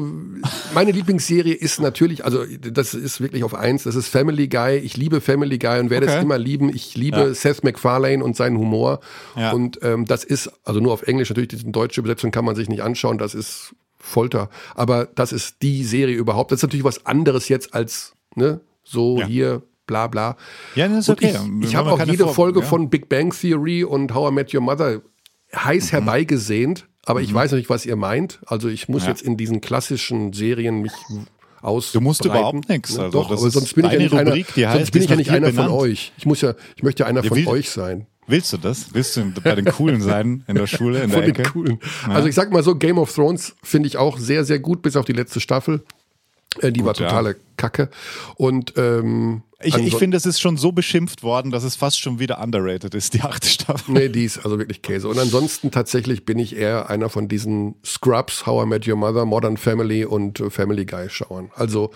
[0.74, 4.78] meine Lieblingsserie ist natürlich, also das ist wirklich auf eins, das ist Family Guy.
[4.78, 6.16] Ich liebe Family Guy und werde okay.
[6.16, 6.74] es immer lieben.
[6.74, 7.34] Ich liebe ja.
[7.34, 9.00] Seth MacFarlane und seinen Humor.
[9.36, 9.52] Ja.
[9.52, 12.68] Und ähm, das ist, also nur auf Englisch, natürlich, diese deutsche Übersetzung kann man sich
[12.68, 14.50] nicht anschauen, das ist Folter.
[14.74, 16.50] Aber das ist die Serie überhaupt.
[16.50, 19.26] Das ist natürlich was anderes jetzt als, ne, so ja.
[19.26, 20.36] hier bla bla.
[20.74, 21.36] Ja, das ist okay.
[21.60, 22.66] Ich, ich habe auch jede Folge ja.
[22.66, 25.02] von Big Bang Theory und How I Met Your Mother
[25.54, 25.90] heiß mhm.
[25.90, 27.36] herbeigesehnt aber ich mhm.
[27.36, 28.40] weiß nicht, was ihr meint.
[28.46, 29.10] Also ich muss ja.
[29.10, 30.92] jetzt in diesen klassischen Serien mich
[31.62, 31.92] aus.
[31.92, 32.98] Du musst überhaupt nichts.
[32.98, 35.30] Also Doch, aber sonst bin ich ja nicht Rubrik, einer, sonst bin ich ja nicht
[35.30, 35.70] einer benannt.
[35.70, 36.12] von euch.
[36.18, 38.06] Ich muss ja, ich möchte ja einer ja, von euch sein.
[38.26, 38.94] Willst du das?
[38.94, 41.42] Willst du bei den Coolen sein in der Schule, in der Von Ecke?
[41.42, 41.78] Den Coolen.
[42.06, 42.14] Ja.
[42.14, 44.96] Also ich sag mal so, Game of Thrones finde ich auch sehr, sehr gut, bis
[44.96, 45.82] auf die letzte Staffel.
[46.60, 47.36] Äh, die Gut, war totale.
[47.56, 47.90] Kacke.
[48.36, 52.18] Und ähm, ich, ich finde, es ist schon so beschimpft worden, dass es fast schon
[52.18, 53.92] wieder underrated ist, die achte Staffel.
[53.92, 55.08] Nee, die ist also wirklich Käse.
[55.08, 59.26] Und ansonsten tatsächlich bin ich eher einer von diesen Scrubs, How I Met Your Mother,
[59.26, 61.50] Modern Family und äh, Family Guy schauern.
[61.54, 61.90] Also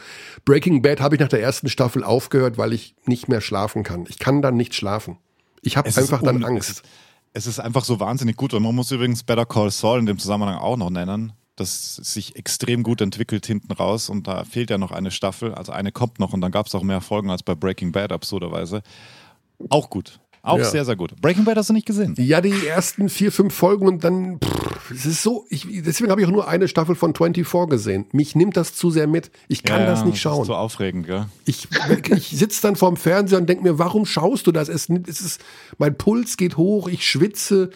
[0.44, 4.04] Breaking Bad habe ich nach der ersten Staffel aufgehört, weil ich nicht mehr schlafen kann.
[4.08, 5.16] Ich kann dann nicht schlafen.
[5.62, 6.82] Ich habe einfach dann Angst.
[7.32, 8.52] Es ist einfach so wahnsinnig gut.
[8.54, 12.36] Und man muss übrigens Better Call Saul in dem Zusammenhang auch noch nennen das sich
[12.36, 16.18] extrem gut entwickelt hinten raus und da fehlt ja noch eine Staffel, also eine kommt
[16.18, 18.82] noch und dann gab es auch mehr Folgen als bei Breaking Bad, absurderweise.
[19.68, 20.18] Auch gut.
[20.42, 20.64] Auch ja.
[20.64, 21.18] sehr, sehr gut.
[21.22, 22.14] Breaking Bad hast du nicht gesehen?
[22.18, 26.20] Ja, die ersten vier, fünf Folgen und dann, pff, es ist so, ich, deswegen habe
[26.20, 28.06] ich auch nur eine Staffel von 24 gesehen.
[28.12, 29.30] Mich nimmt das zu sehr mit.
[29.48, 30.40] Ich kann ja, das nicht schauen.
[30.40, 31.26] Das ist so aufregend, gell?
[31.46, 31.68] Ich,
[32.10, 34.68] ich sitze dann vorm Fernseher und denke mir, warum schaust du das?
[34.68, 35.40] Es, es ist,
[35.78, 37.70] mein Puls geht hoch, ich schwitze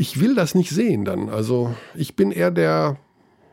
[0.00, 1.28] ich will das nicht sehen dann.
[1.28, 2.96] Also ich bin eher der,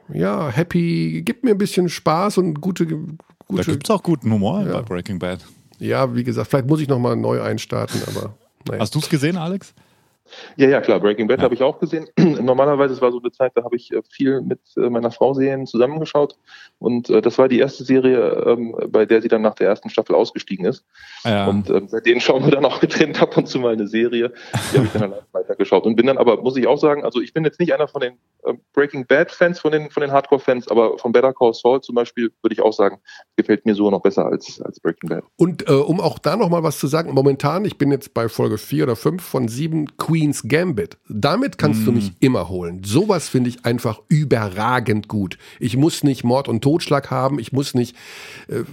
[0.07, 2.87] ja, happy, gibt mir ein bisschen Spaß und gute.
[2.87, 3.17] gute
[3.49, 4.71] da gibt es auch guten Humor ja.
[4.71, 5.45] bei Breaking Bad.
[5.77, 8.37] Ja, wie gesagt, vielleicht muss ich nochmal neu einstarten, aber.
[8.65, 8.79] Naja.
[8.79, 9.73] Hast du es gesehen, Alex?
[10.55, 10.99] Ja, ja, klar.
[10.99, 11.43] Breaking Bad ja.
[11.43, 12.07] habe ich auch gesehen.
[12.19, 15.33] Normalerweise, es war so eine Zeit, da habe ich äh, viel mit äh, meiner Frau
[15.33, 16.37] Serien zusammengeschaut.
[16.79, 19.89] Und äh, das war die erste Serie, ähm, bei der sie dann nach der ersten
[19.89, 20.85] Staffel ausgestiegen ist.
[21.23, 21.47] Ja.
[21.47, 24.33] Und ähm, seitdem schauen wir dann auch getrennt ab und zu mal eine Serie.
[24.71, 25.85] Die habe ich dann weitergeschaut.
[25.85, 28.01] Und bin dann aber, muss ich auch sagen, also ich bin jetzt nicht einer von
[28.01, 28.13] den
[28.43, 32.31] äh, Breaking Bad-Fans, von den, von den Hardcore-Fans, aber von Better Call Saul zum Beispiel
[32.41, 32.99] würde ich auch sagen,
[33.35, 35.23] gefällt mir so noch besser als, als Breaking Bad.
[35.37, 38.57] Und äh, um auch da nochmal was zu sagen, momentan, ich bin jetzt bei Folge
[38.57, 40.97] 4 oder 5 von 7 Queen's Gambit.
[41.07, 41.85] Damit kannst mm.
[41.85, 42.83] du mich immer holen.
[42.83, 45.37] Sowas finde ich einfach überragend gut.
[45.59, 47.37] Ich muss nicht Mord und Totschlag haben.
[47.37, 47.95] Ich muss nicht
[48.47, 48.63] äh,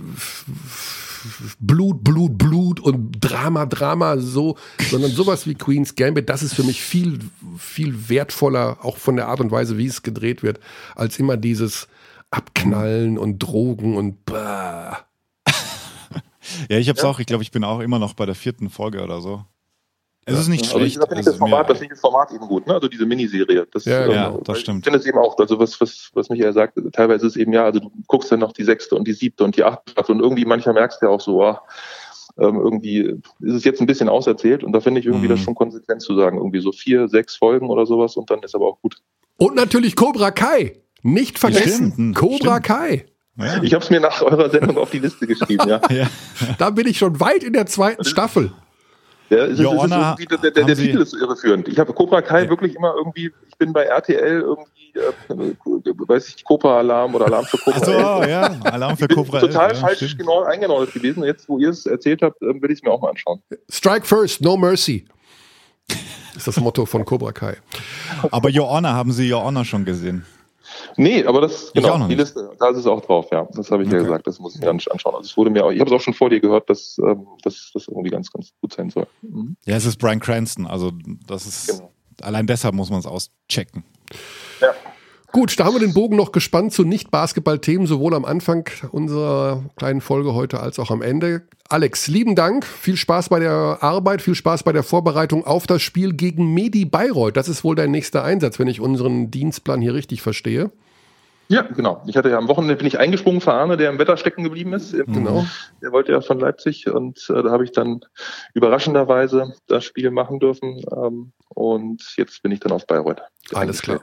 [1.61, 4.57] Blut, Blut, Blut und Drama, Drama so,
[4.91, 7.19] sondern sowas wie Queen's Gambit, das ist für mich viel,
[7.59, 10.61] viel wertvoller, auch von der Art und Weise, wie es gedreht wird,
[10.95, 11.89] als immer dieses
[12.31, 15.07] Abknallen und Drogen und bah.
[16.69, 17.09] Ja, ich hab's ja.
[17.09, 19.45] auch, ich glaube, ich bin auch immer noch bei der vierten Folge oder so.
[20.27, 20.99] Es ist nicht also schlecht.
[20.99, 22.75] Also ich finde das Format, das, das Format eben gut, ne?
[22.75, 23.67] Also diese Miniserie.
[23.71, 24.79] Das, ja, ähm, ja, das stimmt.
[24.79, 27.53] Ich finde es eben auch, also was, was, was Michael sagt, teilweise ist es eben
[27.53, 30.15] ja, also du guckst dann noch die sechste und die siebte und die achte Staffel
[30.15, 32.99] und irgendwie manchmal merkst du ja auch so, ähm, irgendwie
[33.41, 35.33] ist es jetzt ein bisschen auserzählt und da finde ich irgendwie mhm.
[35.33, 36.39] das schon konsequent zu sagen.
[36.39, 38.97] Irgendwie so vier, sechs Folgen oder sowas und dann ist aber auch gut.
[39.37, 40.81] Und natürlich Cobra Kai.
[41.03, 41.93] Nicht vergessen.
[41.93, 42.65] Stimmt, Cobra stimmt.
[42.65, 43.07] Kai.
[43.37, 43.63] Ja.
[43.63, 45.81] Ich habe es mir nach eurer Sendung auf die Liste geschrieben, ja.
[45.91, 46.07] ja.
[46.59, 48.53] Da bin ich schon weit in der zweiten Staffel.
[49.35, 51.69] Ja, es ist, Joanna, ist der, der, der Titel ist irreführend.
[51.69, 52.51] Ich habe Cobra Kai ja.
[52.51, 57.45] wirklich immer irgendwie, ich bin bei RTL irgendwie, äh, weiß ich, Cobra Alarm oder Alarm
[57.45, 57.79] für Cobra.
[57.81, 59.41] Ach so, ja, Alarm für Cobra.
[59.41, 60.19] Total ja, falsch stimmt.
[60.19, 61.25] genau eingenordet gewesen.
[61.25, 63.43] Jetzt, wo ihr es erzählt habt, äh, will ich es mir auch mal anschauen.
[63.71, 65.05] Strike first, no mercy.
[66.37, 67.57] ist das Motto von Cobra Kai.
[68.31, 70.25] Aber Your Honor, haben Sie Your Honor schon gesehen?
[70.97, 73.47] Nee, aber das, genau, die Liste, da ist es auch drauf, ja.
[73.53, 73.99] Das habe ich okay.
[73.99, 75.15] ja gesagt, das muss ich mir anschauen.
[75.15, 77.27] Also es wurde mir auch, ich habe es auch schon vor dir gehört, dass, ähm,
[77.43, 79.07] dass das irgendwie ganz, ganz gut sein soll.
[79.23, 79.57] Mhm.
[79.65, 80.93] Ja, es ist Brian Cranston, also
[81.27, 81.93] das ist, genau.
[82.23, 83.85] allein deshalb muss man es auschecken.
[84.61, 84.75] Ja.
[85.35, 90.01] Gut, da haben wir den Bogen noch gespannt zu Nicht-Basketball-Themen, sowohl am Anfang unserer kleinen
[90.01, 91.43] Folge heute als auch am Ende.
[91.69, 92.65] Alex, lieben Dank.
[92.65, 96.85] Viel Spaß bei der Arbeit, viel Spaß bei der Vorbereitung auf das Spiel gegen Medi
[96.85, 97.37] Bayreuth.
[97.37, 100.71] Das ist wohl dein nächster Einsatz, wenn ich unseren Dienstplan hier richtig verstehe.
[101.49, 102.03] Ja, genau.
[102.07, 104.73] Ich hatte ja am Wochenende bin ich eingesprungen für Arne, der im Wetter stecken geblieben
[104.73, 104.93] ist.
[104.93, 105.45] Genau.
[105.83, 108.01] Der wollte ja von Leipzig und äh, da habe ich dann
[108.55, 110.83] überraschenderweise das Spiel machen dürfen.
[110.91, 113.23] Ähm, und jetzt bin ich dann auf Bayreuth.
[113.53, 114.01] Alles klar.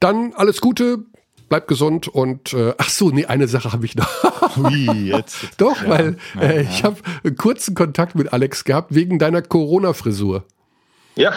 [0.00, 1.04] Dann alles Gute,
[1.48, 4.56] bleib gesund und äh, ach so, nee, eine Sache habe ich noch.
[4.56, 5.48] Ui, jetzt.
[5.58, 6.60] Doch, ja, weil äh, ja.
[6.62, 6.96] ich habe
[7.36, 10.44] kurzen Kontakt mit Alex gehabt wegen deiner Corona-Frisur.
[11.14, 11.32] Ja.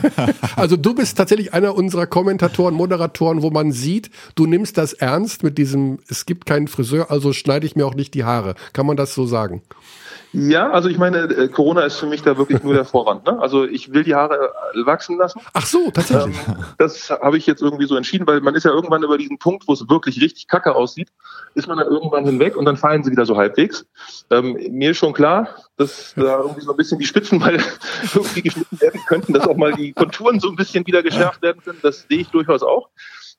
[0.56, 5.42] also du bist tatsächlich einer unserer Kommentatoren, Moderatoren, wo man sieht, du nimmst das ernst
[5.42, 8.54] mit diesem, es gibt keinen Friseur, also schneide ich mir auch nicht die Haare.
[8.72, 9.62] Kann man das so sagen?
[10.32, 13.26] Ja, also ich meine, äh, Corona ist für mich da wirklich nur der Vorwand.
[13.26, 13.38] Ne?
[13.40, 15.40] Also ich will die Haare äh, wachsen lassen.
[15.54, 16.36] Ach so, tatsächlich.
[16.46, 19.38] Ähm, das habe ich jetzt irgendwie so entschieden, weil man ist ja irgendwann über diesen
[19.38, 21.08] Punkt, wo es wirklich richtig kacke aussieht,
[21.54, 23.86] ist man dann irgendwann hinweg und dann fallen sie wieder so halbwegs.
[24.30, 27.58] Ähm, mir ist schon klar, dass da irgendwie so ein bisschen die Spitzen mal
[28.14, 31.60] irgendwie geschnitten werden könnten, dass auch mal die Konturen so ein bisschen wieder geschärft werden
[31.64, 31.78] können.
[31.82, 32.88] Das sehe ich durchaus auch.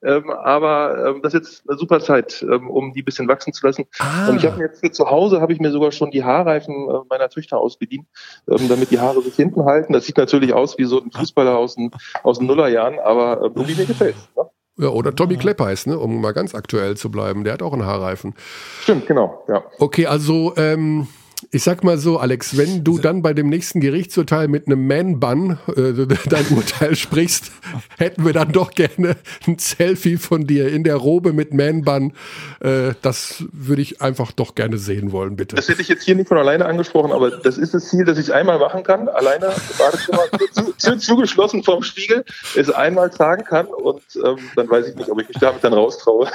[0.03, 3.65] Ähm, aber ähm, das ist jetzt eine super Zeit, ähm, um die bisschen wachsen zu
[3.65, 3.85] lassen.
[3.99, 4.29] Ah.
[4.29, 6.73] Und ich habe mir jetzt für zu Hause habe ich mir sogar schon die Haarreifen
[6.73, 8.07] äh, meiner Töchter ausgedient,
[8.49, 9.93] ähm, damit die Haare sich hinten halten.
[9.93, 11.91] Das sieht natürlich aus wie so ein Fußballer aus den,
[12.23, 14.49] aus den Nullerjahren, aber äh, irgendwie mir gefällt ne?
[14.77, 17.43] Ja, oder Tommy Kleppeis, ne, um mal ganz aktuell zu bleiben.
[17.43, 18.33] Der hat auch einen Haarreifen.
[18.81, 19.63] Stimmt, genau, ja.
[19.77, 21.07] Okay, also ähm,
[21.53, 25.59] ich sag mal so, Alex, wenn du dann bei dem nächsten Gerichtsurteil mit einem Man-Bun
[25.75, 27.51] äh, dein Urteil sprichst,
[27.97, 32.13] hätten wir dann doch gerne ein Selfie von dir in der Robe mit Man-Bun.
[32.61, 35.57] Äh, das würde ich einfach doch gerne sehen wollen, bitte.
[35.57, 38.17] Das hätte ich jetzt hier nicht von alleine angesprochen, aber das ist das Ziel, dass
[38.17, 40.23] ich es einmal machen kann, alleine Badezimmer
[40.53, 42.23] zu, zu, zugeschlossen vorm Spiegel,
[42.55, 45.73] es einmal sagen kann und ähm, dann weiß ich nicht, ob ich mich damit dann
[45.73, 46.29] raustraue.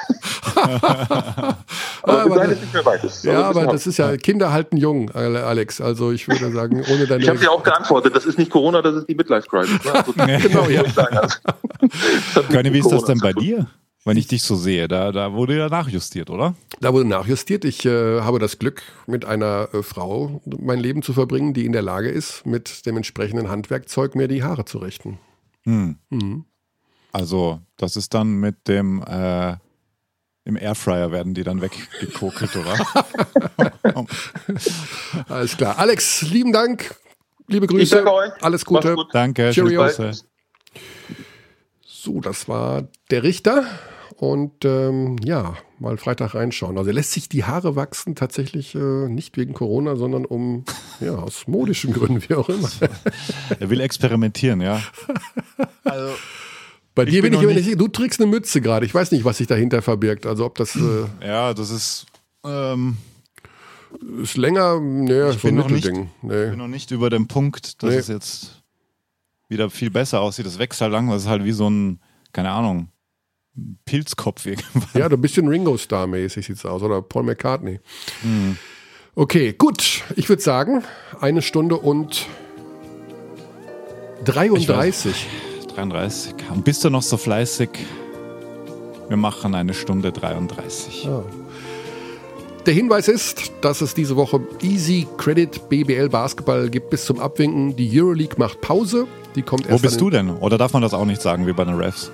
[0.56, 1.56] aber,
[2.02, 3.02] aber das, nicht mehr weit.
[3.02, 5.80] Das ja, aber das ist ja, Kinder halten jung Alex.
[5.80, 7.22] Also ich würde sagen, ohne deine.
[7.22, 9.84] Ich habe dir auch geantwortet, das ist nicht Corona, das ist die Midlife Crisis.
[9.84, 9.92] Ne?
[9.92, 10.12] Also,
[10.48, 10.82] genau, ja.
[12.50, 13.66] Keine, wie ist das denn bei dir?
[14.06, 16.54] Wenn ich dich so sehe, da, da wurde ja nachjustiert, oder?
[16.80, 17.64] Da wurde nachjustiert.
[17.64, 21.72] Ich äh, habe das Glück, mit einer äh, Frau mein Leben zu verbringen, die in
[21.72, 25.18] der Lage ist, mit dem entsprechenden Handwerkzeug mir die Haare zu richten.
[25.64, 25.96] Hm.
[26.10, 26.44] Mhm.
[27.10, 29.56] Also, das ist dann mit dem äh,
[30.46, 32.86] im Airfryer werden die dann weggekokelt, oder?
[35.28, 35.78] Alles klar.
[35.78, 36.94] Alex, lieben Dank.
[37.48, 37.82] Liebe Grüße.
[37.82, 38.30] Ich danke euch.
[38.40, 38.94] Alles Gute.
[38.94, 39.08] Gut.
[39.12, 39.50] Danke.
[39.50, 39.88] Cheerio.
[41.84, 43.64] So, das war der Richter.
[44.18, 46.78] Und ähm, ja, mal Freitag reinschauen.
[46.78, 50.64] Also lässt sich die Haare wachsen tatsächlich äh, nicht wegen Corona, sondern um,
[51.00, 52.70] ja, aus modischen Gründen, wie auch immer.
[53.58, 54.80] er will experimentieren, ja.
[55.84, 56.14] Also
[56.96, 58.86] bei ich dir bin ich immer nicht, du trägst eine Mütze gerade.
[58.86, 60.26] Ich weiß nicht, was sich dahinter verbirgt.
[60.26, 60.74] Also ob das.
[60.74, 62.06] Äh, ja, das ist.
[62.42, 62.96] Ähm,
[64.22, 66.10] ist länger, nee, ich so ein Mittelding.
[66.22, 66.44] Nee.
[66.44, 67.96] Ich bin noch nicht über dem Punkt, dass nee.
[67.96, 68.62] es jetzt
[69.48, 70.46] wieder viel besser aussieht.
[70.46, 72.00] Das wächst halt lang, das ist halt wie so ein,
[72.32, 72.88] keine Ahnung,
[73.84, 74.82] Pilzkopf irgendwann.
[74.94, 76.82] Ja, ein bisschen Ringo-Star-mäßig sieht es aus.
[76.82, 77.80] Oder Paul McCartney.
[78.22, 78.56] Mhm.
[79.14, 80.02] Okay, gut.
[80.16, 80.82] Ich würde sagen,
[81.20, 82.26] eine Stunde und
[84.24, 85.26] 33.
[85.76, 86.34] 33.
[86.52, 87.70] Und bist du noch so fleißig?
[89.08, 91.04] Wir machen eine Stunde 33.
[91.04, 91.22] Ja.
[92.64, 97.76] Der Hinweis ist, dass es diese Woche Easy Credit BBL Basketball gibt bis zum Abwinken.
[97.76, 99.06] Die Euroleague macht Pause.
[99.36, 100.30] Die kommt erst Wo bist du denn?
[100.30, 102.10] Oder darf man das auch nicht sagen wie bei den Refs?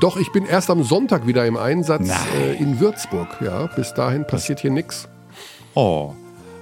[0.00, 3.28] Doch, ich bin erst am Sonntag wieder im Einsatz äh, in Würzburg.
[3.40, 5.06] Ja, bis dahin passiert hier nichts.
[5.74, 6.14] Oh.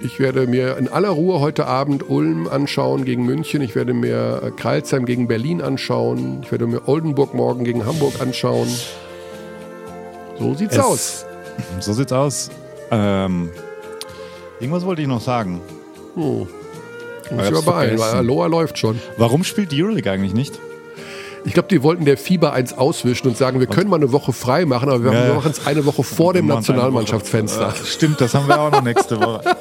[0.03, 3.61] Ich werde mir in aller Ruhe heute Abend Ulm anschauen gegen München.
[3.61, 6.41] Ich werde mir äh, Kreilsheim gegen Berlin anschauen.
[6.43, 8.67] Ich werde mir Oldenburg morgen gegen Hamburg anschauen.
[10.39, 11.25] So sieht's es, aus.
[11.79, 12.49] So sieht's aus.
[12.89, 13.51] Ähm,
[14.59, 15.61] irgendwas wollte ich noch sagen.
[16.15, 16.23] Hm.
[16.23, 16.47] Muss
[17.29, 18.99] ich aber beeilen, weil Aloha läuft schon.
[19.17, 20.59] Warum spielt die Euroleague eigentlich nicht?
[21.43, 24.31] Ich glaube, die wollten der Fieber eins auswischen und sagen, wir können mal eine Woche
[24.33, 25.33] frei machen, aber wir ja.
[25.33, 27.73] machen es eine Woche vor dem Nationalmannschaftsfenster.
[27.85, 29.41] Stimmt, das haben wir auch noch nächste Woche.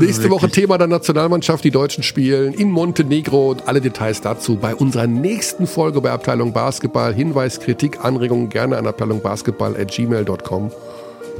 [0.00, 4.74] Nächste Woche Thema der Nationalmannschaft, die Deutschen spielen in Montenegro und alle Details dazu bei
[4.74, 7.12] unserer nächsten Folge bei Abteilung Basketball.
[7.12, 10.70] Hinweis, Kritik, Anregungen gerne an Abteilung Basketball at gmail.com.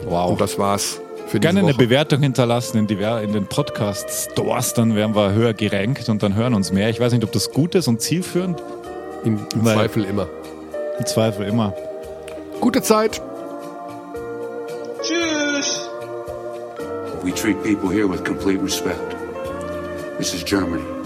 [0.06, 0.32] Wow.
[0.32, 1.00] Und das war's.
[1.28, 6.08] Für Gerne eine Bewertung hinterlassen in, die, in den Podcast-Stores, dann werden wir höher gerankt
[6.08, 6.90] und dann hören uns mehr.
[6.90, 8.62] Ich weiß nicht, ob das gut ist und zielführend.
[9.24, 10.28] Im, im Zweifel immer.
[10.98, 11.74] Im Zweifel immer.
[12.60, 13.20] Gute Zeit.
[15.02, 15.88] Tschüss.
[17.22, 19.16] We treat people here with complete respect.
[20.18, 21.01] This is Germany.